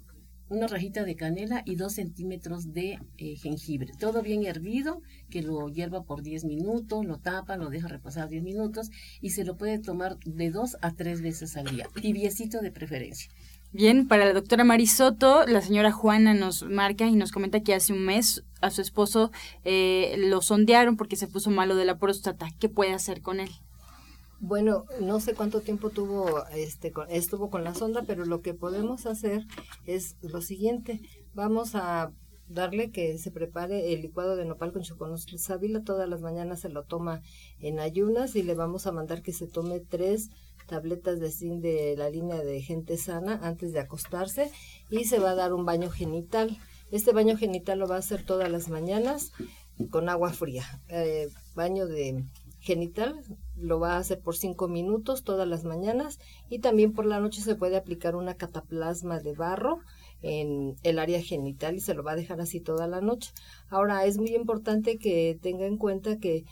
una 0.49 0.67
rajita 0.67 1.03
de 1.03 1.15
canela 1.15 1.63
y 1.65 1.75
dos 1.75 1.93
centímetros 1.93 2.73
de 2.73 2.99
jengibre. 3.17 3.91
Todo 3.99 4.21
bien 4.21 4.45
hervido, 4.45 5.01
que 5.29 5.41
lo 5.41 5.69
hierva 5.69 6.03
por 6.03 6.21
10 6.21 6.45
minutos, 6.45 7.05
lo 7.05 7.17
tapa, 7.17 7.57
lo 7.57 7.69
deja 7.69 7.87
reposar 7.87 8.29
10 8.29 8.43
minutos 8.43 8.89
y 9.21 9.31
se 9.31 9.43
lo 9.43 9.57
puede 9.57 9.79
tomar 9.79 10.17
de 10.25 10.51
dos 10.51 10.77
a 10.81 10.91
tres 10.91 11.21
veces 11.21 11.57
al 11.57 11.65
día, 11.67 11.87
tibiecito 12.01 12.61
de 12.61 12.71
preferencia. 12.71 13.31
Bien, 13.71 14.07
para 14.07 14.25
la 14.25 14.31
doctora 14.31 14.63
Marisoto, 14.63 15.45
la 15.45 15.61
señora 15.61 15.91
Juana 15.91 16.33
nos 16.33 16.63
marca 16.63 17.07
y 17.07 17.15
nos 17.15 17.33
comenta 17.33 17.59
que 17.59 17.73
hace 17.73 17.91
un 17.91 18.05
mes 18.05 18.45
a 18.61 18.69
su 18.69 18.81
esposo 18.81 19.31
eh, 19.65 20.15
lo 20.17 20.41
sondearon 20.41 20.95
porque 20.95 21.17
se 21.17 21.27
puso 21.27 21.49
malo 21.49 21.75
de 21.75 21.83
la 21.83 21.97
próstata. 21.97 22.47
¿Qué 22.57 22.69
puede 22.69 22.93
hacer 22.93 23.21
con 23.21 23.41
él? 23.41 23.49
Bueno, 24.39 24.85
no 24.99 25.19
sé 25.19 25.33
cuánto 25.33 25.61
tiempo 25.61 25.89
tuvo 25.89 26.45
este 26.47 26.91
estuvo 27.09 27.49
con 27.49 27.63
la 27.63 27.73
sonda, 27.73 28.03
pero 28.05 28.25
lo 28.25 28.41
que 28.41 28.53
podemos 28.53 29.05
hacer 29.05 29.45
es 29.85 30.17
lo 30.21 30.41
siguiente. 30.41 31.01
Vamos 31.33 31.73
a 31.73 32.11
darle 32.47 32.91
que 32.91 33.17
se 33.17 33.31
prepare 33.31 33.93
el 33.93 34.01
licuado 34.01 34.35
de 34.35 34.45
nopal 34.45 34.71
con 34.71 34.83
choconostle 34.83 35.37
sábila. 35.37 35.83
Todas 35.83 36.07
las 36.09 36.21
mañanas 36.21 36.59
se 36.59 36.69
lo 36.69 36.83
toma 36.83 37.21
en 37.59 37.79
ayunas 37.79 38.35
y 38.35 38.43
le 38.43 38.55
vamos 38.55 38.87
a 38.87 38.91
mandar 38.91 39.21
que 39.21 39.33
se 39.33 39.47
tome 39.47 39.79
tres 39.79 40.29
tabletas 40.67 41.19
de 41.19 41.31
zinc 41.31 41.61
de 41.61 41.95
la 41.97 42.09
línea 42.09 42.43
de 42.43 42.61
gente 42.61 42.97
sana 42.97 43.39
antes 43.41 43.71
de 43.71 43.79
acostarse 43.79 44.51
y 44.89 45.05
se 45.05 45.19
va 45.19 45.31
a 45.31 45.35
dar 45.35 45.53
un 45.53 45.65
baño 45.65 45.89
genital. 45.89 46.57
Este 46.91 47.13
baño 47.13 47.37
genital 47.37 47.79
lo 47.79 47.87
va 47.87 47.95
a 47.95 47.99
hacer 47.99 48.23
todas 48.23 48.51
las 48.51 48.69
mañanas 48.69 49.31
con 49.89 50.09
agua 50.09 50.33
fría. 50.33 50.81
Eh, 50.89 51.29
baño 51.55 51.87
de 51.87 52.23
genital 52.59 53.21
lo 53.57 53.79
va 53.79 53.93
a 53.93 53.99
hacer 53.99 54.19
por 54.19 54.35
cinco 54.35 54.67
minutos 54.67 55.23
todas 55.23 55.47
las 55.47 55.63
mañanas 55.63 56.19
y 56.49 56.59
también 56.59 56.93
por 56.93 57.05
la 57.05 57.19
noche 57.19 57.41
se 57.41 57.55
puede 57.55 57.77
aplicar 57.77 58.15
una 58.15 58.35
cataplasma 58.35 59.19
de 59.19 59.33
barro 59.33 59.79
en 60.21 60.75
el 60.83 60.99
área 60.99 61.21
genital 61.21 61.75
y 61.75 61.79
se 61.79 61.93
lo 61.93 62.03
va 62.03 62.13
a 62.13 62.15
dejar 62.15 62.41
así 62.41 62.59
toda 62.59 62.87
la 62.87 63.01
noche. 63.01 63.31
Ahora 63.69 64.05
es 64.05 64.17
muy 64.17 64.35
importante 64.35 64.97
que 64.97 65.37
tenga 65.41 65.65
en 65.65 65.77
cuenta 65.77 66.17
que 66.17 66.45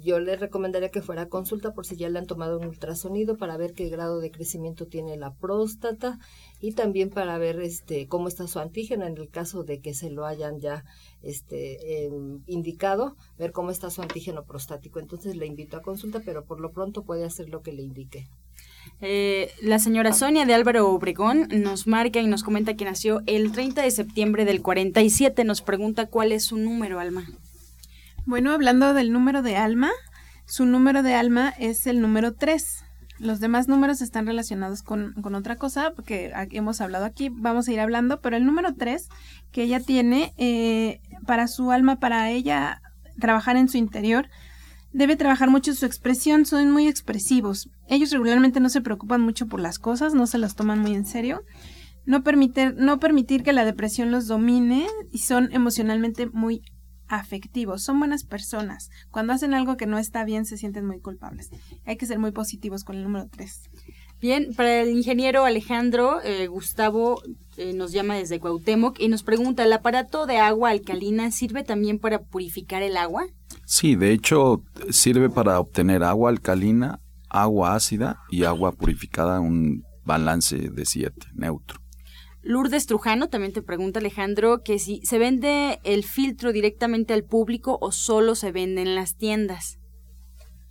yo 0.00 0.20
le 0.20 0.36
recomendaría 0.36 0.90
que 0.90 1.02
fuera 1.02 1.22
a 1.22 1.28
consulta 1.28 1.72
por 1.72 1.86
si 1.86 1.96
ya 1.96 2.08
le 2.08 2.18
han 2.18 2.26
tomado 2.26 2.58
un 2.58 2.66
ultrasonido 2.66 3.36
para 3.36 3.56
ver 3.56 3.74
qué 3.74 3.88
grado 3.88 4.20
de 4.20 4.30
crecimiento 4.30 4.86
tiene 4.86 5.16
la 5.16 5.34
próstata 5.34 6.18
y 6.60 6.72
también 6.72 7.10
para 7.10 7.36
ver 7.38 7.60
este 7.60 8.06
cómo 8.06 8.28
está 8.28 8.46
su 8.46 8.58
antígeno 8.58 9.06
en 9.06 9.16
el 9.18 9.28
caso 9.28 9.64
de 9.64 9.80
que 9.80 9.94
se 9.94 10.10
lo 10.10 10.24
hayan 10.24 10.60
ya 10.60 10.84
este 11.22 12.04
em, 12.06 12.42
indicado, 12.46 13.16
ver 13.38 13.52
cómo 13.52 13.70
está 13.70 13.90
su 13.90 14.02
antígeno 14.02 14.44
prostático. 14.44 15.00
Entonces 15.00 15.36
le 15.36 15.46
invito 15.46 15.76
a 15.76 15.82
consulta, 15.82 16.20
pero 16.24 16.44
por 16.44 16.60
lo 16.60 16.72
pronto 16.72 17.02
puede 17.02 17.24
hacer 17.24 17.48
lo 17.48 17.62
que 17.62 17.72
le 17.72 17.82
indique. 17.82 18.28
Eh, 19.00 19.50
la 19.60 19.78
señora 19.78 20.12
Sonia 20.12 20.46
de 20.46 20.54
Álvaro 20.54 20.88
Obregón 20.90 21.48
nos 21.50 21.86
marca 21.86 22.20
y 22.20 22.26
nos 22.26 22.42
comenta 22.42 22.76
que 22.76 22.84
nació 22.84 23.22
el 23.26 23.52
30 23.52 23.82
de 23.82 23.90
septiembre 23.90 24.44
del 24.44 24.62
47. 24.62 25.44
Nos 25.44 25.60
pregunta 25.60 26.06
cuál 26.06 26.32
es 26.32 26.44
su 26.44 26.56
número, 26.56 27.00
Alma. 27.00 27.26
Bueno, 28.26 28.50
hablando 28.50 28.92
del 28.92 29.12
número 29.12 29.40
de 29.40 29.54
alma, 29.56 29.92
su 30.46 30.66
número 30.66 31.04
de 31.04 31.14
alma 31.14 31.54
es 31.60 31.86
el 31.86 32.00
número 32.00 32.34
3. 32.34 32.82
Los 33.20 33.38
demás 33.38 33.68
números 33.68 34.02
están 34.02 34.26
relacionados 34.26 34.82
con, 34.82 35.14
otra 35.32 35.54
cosa 35.54 35.94
que 36.04 36.32
hemos 36.50 36.80
hablado 36.80 37.04
aquí, 37.04 37.28
vamos 37.30 37.68
a 37.68 37.72
ir 37.72 37.78
hablando, 37.78 38.20
pero 38.20 38.36
el 38.36 38.44
número 38.44 38.74
3 38.74 39.08
que 39.52 39.62
ella 39.62 39.78
tiene 39.78 40.34
eh, 40.38 41.00
para 41.24 41.46
su 41.46 41.70
alma, 41.70 42.00
para 42.00 42.28
ella 42.32 42.82
trabajar 43.20 43.56
en 43.56 43.68
su 43.68 43.78
interior, 43.78 44.28
debe 44.92 45.14
trabajar 45.14 45.48
mucho 45.48 45.72
su 45.74 45.86
expresión, 45.86 46.46
son 46.46 46.72
muy 46.72 46.88
expresivos. 46.88 47.70
Ellos 47.86 48.10
regularmente 48.10 48.58
no 48.58 48.70
se 48.70 48.80
preocupan 48.80 49.20
mucho 49.20 49.46
por 49.46 49.60
las 49.60 49.78
cosas, 49.78 50.14
no 50.14 50.26
se 50.26 50.38
las 50.38 50.56
toman 50.56 50.80
muy 50.80 50.94
en 50.94 51.06
serio. 51.06 51.44
No 52.06 52.24
permitir, 52.24 52.74
no 52.76 52.98
permitir 52.98 53.44
que 53.44 53.52
la 53.52 53.64
depresión 53.64 54.10
los 54.10 54.26
domine 54.26 54.88
y 55.12 55.18
son 55.18 55.48
emocionalmente 55.52 56.26
muy 56.26 56.62
afectivos, 57.08 57.82
son 57.82 57.98
buenas 57.98 58.24
personas. 58.24 58.90
Cuando 59.10 59.32
hacen 59.32 59.54
algo 59.54 59.76
que 59.76 59.86
no 59.86 59.98
está 59.98 60.24
bien 60.24 60.44
se 60.44 60.56
sienten 60.56 60.86
muy 60.86 61.00
culpables. 61.00 61.50
Hay 61.84 61.96
que 61.96 62.06
ser 62.06 62.18
muy 62.18 62.32
positivos 62.32 62.84
con 62.84 62.96
el 62.96 63.04
número 63.04 63.28
3. 63.30 63.70
Bien, 64.20 64.54
para 64.56 64.80
el 64.80 64.90
ingeniero 64.90 65.44
Alejandro, 65.44 66.22
eh, 66.22 66.46
Gustavo 66.46 67.22
eh, 67.58 67.74
nos 67.74 67.92
llama 67.92 68.16
desde 68.16 68.40
Cuauhtémoc 68.40 68.98
y 68.98 69.08
nos 69.08 69.22
pregunta, 69.22 69.64
¿el 69.64 69.72
aparato 69.72 70.26
de 70.26 70.38
agua 70.38 70.70
alcalina 70.70 71.30
sirve 71.30 71.64
también 71.64 71.98
para 71.98 72.22
purificar 72.22 72.82
el 72.82 72.96
agua? 72.96 73.26
Sí, 73.66 73.94
de 73.94 74.12
hecho 74.12 74.62
sirve 74.90 75.28
para 75.28 75.60
obtener 75.60 76.02
agua 76.02 76.30
alcalina, 76.30 77.00
agua 77.28 77.74
ácida 77.74 78.20
y 78.30 78.44
agua 78.44 78.72
purificada, 78.72 79.40
un 79.40 79.84
balance 80.04 80.56
de 80.56 80.86
7, 80.86 81.14
neutro. 81.34 81.85
Lourdes 82.46 82.86
Trujano 82.86 83.28
también 83.28 83.52
te 83.52 83.60
pregunta, 83.60 83.98
Alejandro, 83.98 84.62
que 84.62 84.78
si 84.78 85.04
se 85.04 85.18
vende 85.18 85.80
el 85.82 86.04
filtro 86.04 86.52
directamente 86.52 87.12
al 87.12 87.24
público 87.24 87.76
o 87.80 87.90
solo 87.90 88.36
se 88.36 88.52
vende 88.52 88.82
en 88.82 88.94
las 88.94 89.16
tiendas. 89.16 89.80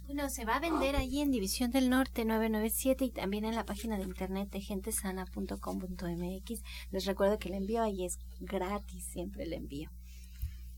Bueno, 0.05 0.29
se 0.29 0.45
va 0.45 0.55
a 0.55 0.59
vender 0.61 0.95
ahí 0.95 1.19
en 1.19 1.31
División 1.31 1.71
del 1.71 1.89
Norte 1.89 2.23
997 2.23 3.03
y 3.03 3.11
también 3.11 3.43
en 3.43 3.55
la 3.55 3.65
página 3.65 3.97
de 3.97 4.03
internet 4.03 4.49
de 4.51 4.61
gentesana.com.mx. 4.61 6.63
Les 6.91 7.05
recuerdo 7.05 7.39
que 7.39 7.49
el 7.49 7.55
envío 7.55 7.83
ahí 7.83 8.05
es 8.05 8.19
gratis, 8.39 9.07
siempre 9.11 9.43
el 9.43 9.51
envío. 9.51 9.89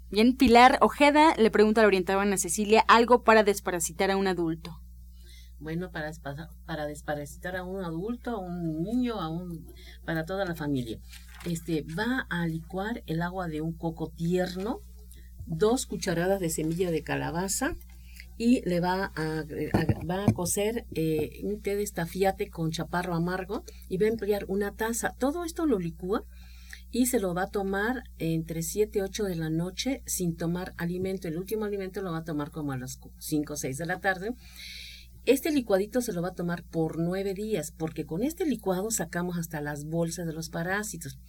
Bien, 0.10 0.36
Pilar 0.36 0.80
Ojeda 0.82 1.36
le 1.38 1.52
pregunta 1.52 1.82
a 1.82 1.84
la 1.84 1.90
orientada 1.90 2.24
Ana 2.24 2.38
Cecilia 2.38 2.84
algo 2.88 3.24
para 3.24 3.44
desparasitar 3.44 4.10
a 4.10 4.18
un 4.18 4.26
adulto 4.26 4.82
bueno 5.60 5.92
para, 5.92 6.12
para 6.66 6.86
desparasitar 6.86 7.56
a 7.56 7.64
un 7.64 7.84
adulto, 7.84 8.32
a 8.32 8.40
un 8.40 8.82
niño, 8.84 9.20
a 9.20 9.30
un, 9.30 9.66
para 10.06 10.26
toda 10.26 10.46
la 10.46 10.56
familia. 10.56 11.00
Este, 11.46 11.84
va 11.98 12.26
a 12.30 12.46
licuar 12.48 13.04
el 13.08 13.22
agua 13.22 13.48
de 13.48 13.62
un 13.62 13.74
coco 13.74 14.10
tierno, 14.10 14.82
dos 15.46 15.86
cucharadas 15.86 16.40
de 16.40 16.50
semilla 16.50 16.92
de 16.92 17.04
calabaza 17.04 17.76
y 18.38 18.62
le 18.70 18.80
va 18.80 19.12
a, 19.16 19.46
va 20.10 20.26
a 20.26 20.34
cocer 20.34 20.86
eh, 20.94 21.42
un 21.44 21.62
té 21.62 21.76
de 21.76 21.84
estafiate 21.84 22.50
con 22.50 22.72
chaparro 22.72 23.16
amargo 23.16 23.64
y 23.90 23.98
va 23.98 24.06
a 24.06 24.10
emplear 24.10 24.46
una 24.48 24.76
taza. 24.76 25.16
Todo 25.18 25.44
esto 25.44 25.66
lo 25.66 25.80
licúa 25.80 26.24
y 26.92 27.08
se 27.08 27.20
lo 27.20 27.34
va 27.34 27.44
a 27.44 27.52
tomar 27.52 28.04
entre 28.20 28.62
7 28.62 29.00
y 29.00 29.02
8 29.02 29.24
de 29.26 29.36
la 29.36 29.50
noche 29.50 30.04
sin 30.06 30.38
tomar 30.38 30.74
alimento. 30.78 31.28
El 31.28 31.38
último 31.38 31.66
alimento 31.66 32.02
lo 32.02 32.12
va 32.12 32.20
a 32.20 32.24
tomar 32.24 32.52
como 32.52 32.72
a 32.72 32.78
las 32.78 33.00
5 33.18 33.54
o 33.54 33.58
6 33.58 33.78
de 33.78 33.86
la 33.86 34.00
tarde 34.00 34.36
este 35.28 35.52
licuadito 35.52 36.02
se 36.02 36.14
lo 36.14 36.22
va 36.22 36.30
a 36.30 36.36
tomar 36.36 36.64
por 36.64 36.98
nueve 36.98 37.34
días, 37.34 37.72
porque 37.72 38.06
con 38.06 38.24
este 38.24 38.46
licuado 38.46 38.92
sacamos 38.92 39.38
hasta 39.38 39.60
las 39.60 39.84
bolsas 39.84 40.26
de 40.26 40.32
los 40.32 40.50
parásitos. 40.50 41.20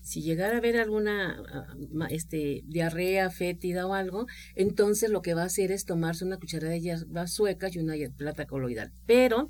Si 0.00 0.22
llegara 0.22 0.54
a 0.54 0.58
haber 0.58 0.78
alguna 0.78 1.42
ah, 1.52 2.06
este, 2.08 2.62
diarrea 2.64 3.30
fétida 3.30 3.86
o 3.86 3.92
algo, 3.92 4.26
entonces 4.56 5.10
lo 5.10 5.20
que 5.20 5.34
va 5.34 5.42
a 5.42 5.46
hacer 5.46 5.70
es 5.70 5.84
tomarse 5.84 6.24
una 6.24 6.38
cucharada 6.38 6.72
de 6.72 6.80
hierba 6.80 7.26
sueca 7.26 7.68
y 7.70 7.78
una 7.78 7.94
plata 8.16 8.46
coloidal. 8.46 8.90
Pero 9.06 9.48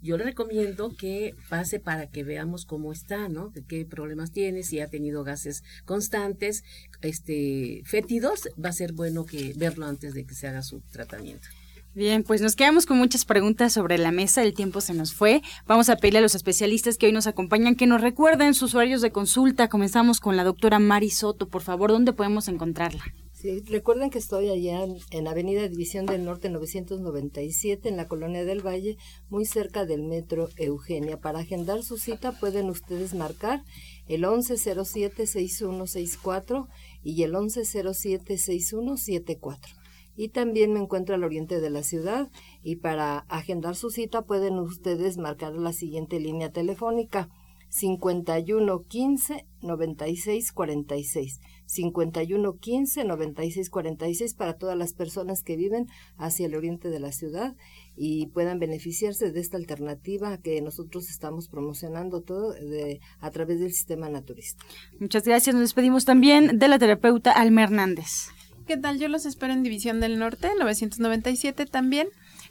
yo 0.00 0.16
le 0.16 0.24
recomiendo 0.24 0.96
que 0.96 1.34
pase 1.48 1.80
para 1.80 2.06
que 2.08 2.22
veamos 2.22 2.64
cómo 2.64 2.92
está, 2.92 3.28
¿no? 3.28 3.52
qué 3.68 3.84
problemas 3.84 4.30
tiene, 4.30 4.62
si 4.62 4.78
ha 4.78 4.88
tenido 4.88 5.24
gases 5.24 5.64
constantes, 5.84 6.62
este, 7.02 7.82
fétidos, 7.84 8.48
va 8.62 8.68
a 8.68 8.72
ser 8.72 8.92
bueno 8.92 9.26
que 9.26 9.54
verlo 9.56 9.86
antes 9.86 10.14
de 10.14 10.24
que 10.24 10.34
se 10.34 10.46
haga 10.46 10.62
su 10.62 10.80
tratamiento. 10.92 11.48
Bien, 11.92 12.22
pues 12.22 12.40
nos 12.40 12.54
quedamos 12.54 12.86
con 12.86 12.98
muchas 12.98 13.24
preguntas 13.24 13.72
sobre 13.72 13.98
la 13.98 14.12
mesa, 14.12 14.44
el 14.44 14.54
tiempo 14.54 14.80
se 14.80 14.94
nos 14.94 15.12
fue. 15.12 15.42
Vamos 15.66 15.88
a 15.88 15.96
pedirle 15.96 16.20
a 16.20 16.22
los 16.22 16.36
especialistas 16.36 16.96
que 16.96 17.06
hoy 17.06 17.12
nos 17.12 17.26
acompañan 17.26 17.74
que 17.74 17.88
nos 17.88 18.00
recuerden 18.00 18.54
sus 18.54 18.76
horarios 18.76 19.00
de 19.00 19.10
consulta. 19.10 19.68
Comenzamos 19.68 20.20
con 20.20 20.36
la 20.36 20.44
doctora 20.44 20.78
Mari 20.78 21.10
Soto, 21.10 21.48
por 21.48 21.62
favor, 21.62 21.90
¿dónde 21.90 22.12
podemos 22.12 22.46
encontrarla? 22.46 23.02
Sí, 23.32 23.62
recuerden 23.62 24.10
que 24.10 24.18
estoy 24.18 24.50
allá 24.50 24.84
en, 24.84 24.98
en, 25.10 25.26
Avenida 25.26 25.66
División 25.66 26.06
del 26.06 26.24
Norte 26.24 26.48
997 26.48 27.88
en 27.88 27.96
la 27.96 28.06
Colonia 28.06 28.44
del 28.44 28.64
Valle, 28.64 28.96
muy 29.28 29.44
cerca 29.44 29.84
del 29.84 30.04
Metro 30.04 30.48
Eugenia. 30.56 31.18
Para 31.18 31.40
agendar 31.40 31.82
su 31.82 31.96
cita 31.96 32.38
pueden 32.38 32.70
ustedes 32.70 33.14
marcar 33.14 33.64
el 34.06 34.22
1107-6164 34.24 36.68
y 37.02 37.24
el 37.24 37.32
1107-6174. 37.32 39.79
Y 40.20 40.28
también 40.28 40.74
me 40.74 40.80
encuentro 40.80 41.14
al 41.14 41.24
oriente 41.24 41.62
de 41.62 41.70
la 41.70 41.82
ciudad 41.82 42.28
y 42.62 42.76
para 42.76 43.20
agendar 43.30 43.74
su 43.74 43.88
cita 43.88 44.20
pueden 44.20 44.58
ustedes 44.58 45.16
marcar 45.16 45.54
la 45.54 45.72
siguiente 45.72 46.20
línea 46.20 46.52
telefónica 46.52 47.30
5115 47.70 49.46
9646. 49.62 51.40
5115 51.64 53.04
9646 53.04 54.34
para 54.34 54.58
todas 54.58 54.76
las 54.76 54.92
personas 54.92 55.42
que 55.42 55.56
viven 55.56 55.88
hacia 56.18 56.44
el 56.44 56.54
oriente 56.54 56.90
de 56.90 57.00
la 57.00 57.12
ciudad 57.12 57.56
y 57.96 58.26
puedan 58.26 58.58
beneficiarse 58.58 59.32
de 59.32 59.40
esta 59.40 59.56
alternativa 59.56 60.36
que 60.36 60.60
nosotros 60.60 61.08
estamos 61.08 61.48
promocionando 61.48 62.20
todo 62.20 62.52
de, 62.52 63.00
a 63.20 63.30
través 63.30 63.58
del 63.60 63.72
sistema 63.72 64.10
naturista. 64.10 64.62
Muchas 64.98 65.24
gracias. 65.24 65.54
Nos 65.54 65.62
despedimos 65.62 66.04
también 66.04 66.58
de 66.58 66.68
la 66.68 66.78
terapeuta 66.78 67.32
Alma 67.32 67.62
Hernández. 67.62 68.28
¿Qué 68.66 68.76
tal? 68.76 68.98
Yo 68.98 69.08
los 69.08 69.26
espero 69.26 69.52
en 69.52 69.62
División 69.62 70.00
del 70.00 70.18
Norte, 70.18 70.50
997 70.58 71.66
también 71.66 72.08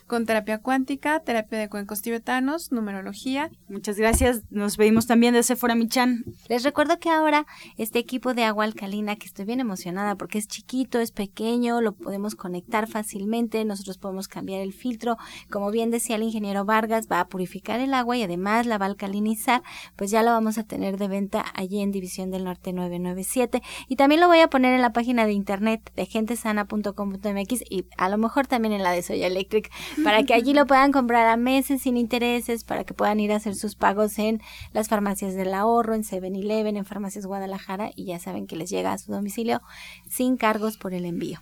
con 0.10 0.26
terapia 0.26 0.58
cuántica, 0.58 1.20
terapia 1.20 1.60
de 1.60 1.70
cuencos 1.70 2.02
tibetanos, 2.02 2.72
numerología. 2.72 3.52
Muchas 3.70 3.96
gracias. 3.96 4.42
Nos 4.50 4.76
pedimos 4.76 5.06
también 5.06 5.36
de 5.36 5.44
Sephora 5.44 5.76
Michan. 5.76 6.26
Les 6.50 6.64
recuerdo 6.64 7.00
que 7.00 7.10
ahora 7.10 7.46
este 7.78 8.00
equipo 8.00 8.34
de 8.34 8.44
agua 8.44 8.66
alcalina, 8.66 9.16
que 9.16 9.28
estoy 9.28 9.46
bien 9.46 9.60
emocionada 9.60 10.16
porque 10.16 10.40
es 10.40 10.48
chiquito, 10.48 11.00
es 11.00 11.12
pequeño, 11.12 11.80
lo 11.80 11.94
podemos 11.94 12.34
conectar 12.34 12.88
fácilmente, 12.88 13.64
nosotros 13.66 14.00
podemos 14.00 14.28
cambiar 14.28 14.62
el 14.62 14.74
filtro. 14.74 15.18
Como 15.52 15.70
bien 15.70 15.92
decía 15.92 16.16
el 16.16 16.24
ingeniero 16.24 16.66
Vargas, 16.66 17.08
va 17.10 17.20
a 17.20 17.28
purificar 17.28 17.80
el 17.80 17.94
agua 17.94 18.18
y 18.18 18.24
además 18.24 18.66
la 18.66 18.80
va 18.80 18.88
a 18.88 18.90
alcalinizar, 18.90 19.62
pues 19.96 20.10
ya 20.10 20.24
lo 20.24 20.32
vamos 20.32 20.58
a 20.58 20.64
tener 20.64 20.98
de 20.98 21.08
venta 21.08 21.46
allí 21.54 21.82
en 21.82 21.92
División 21.92 22.32
del 22.32 22.46
Norte 22.46 22.74
997. 22.74 23.62
Y 23.88 23.96
también 23.96 24.22
lo 24.22 24.28
voy 24.28 24.40
a 24.40 24.50
poner 24.50 24.74
en 24.74 24.82
la 24.82 24.92
página 24.92 25.28
de 25.28 25.34
internet 25.34 25.92
de 25.96 26.08
gentesana.com.mx 26.08 27.62
y 27.70 27.86
a 27.96 28.10
lo 28.10 28.18
mejor 28.18 28.48
también 28.48 28.74
en 28.74 28.82
la 28.82 28.92
de 28.92 29.04
Soya 29.04 29.28
Electric 29.28 29.70
para 30.04 30.24
que 30.24 30.34
allí 30.34 30.54
lo 30.54 30.66
puedan 30.66 30.92
comprar 30.92 31.28
a 31.28 31.38
meses 31.38 31.82
sin 31.82 31.98
intereses, 31.98 32.64
para 32.64 32.84
que 32.84 32.94
puedan 32.94 33.20
ir 33.20 33.32
a 33.32 33.38
hacer 33.38 33.56
sus 33.56 33.76
pagos 33.76 34.20
en 34.20 34.42
las 34.74 34.88
farmacias 34.88 35.36
del 35.36 35.54
ahorro, 35.54 35.94
en 35.94 36.04
7-Eleven, 36.04 36.78
en 36.78 36.86
farmacias 36.86 37.26
Guadalajara 37.26 37.92
y 37.96 38.06
ya 38.06 38.20
saben 38.20 38.48
que 38.48 38.56
les 38.56 38.70
llega 38.70 38.94
a 38.94 38.98
su 38.98 39.12
domicilio 39.12 39.62
sin 40.10 40.38
cargos 40.38 40.78
por 40.78 40.94
el 40.94 41.06
envío. 41.06 41.40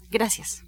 Gracias. 0.09 0.63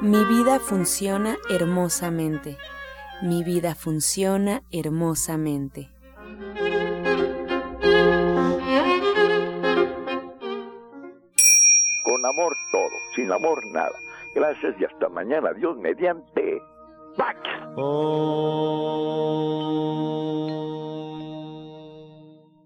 Mi 0.00 0.24
vida 0.24 0.60
funciona 0.60 1.36
hermosamente. 1.50 2.56
Mi 3.22 3.42
vida 3.42 3.74
funciona 3.74 4.62
hermosamente. 4.70 5.90
Con 12.04 12.24
amor 12.24 12.56
todo, 12.72 12.88
sin 13.16 13.32
amor 13.32 13.64
nada. 13.66 13.98
Gracias 14.34 14.74
y 14.80 14.84
hasta 14.84 15.08
mañana. 15.08 15.52
Dios 15.52 15.76
mediante. 15.76 16.62
¡Pax! 17.16 17.38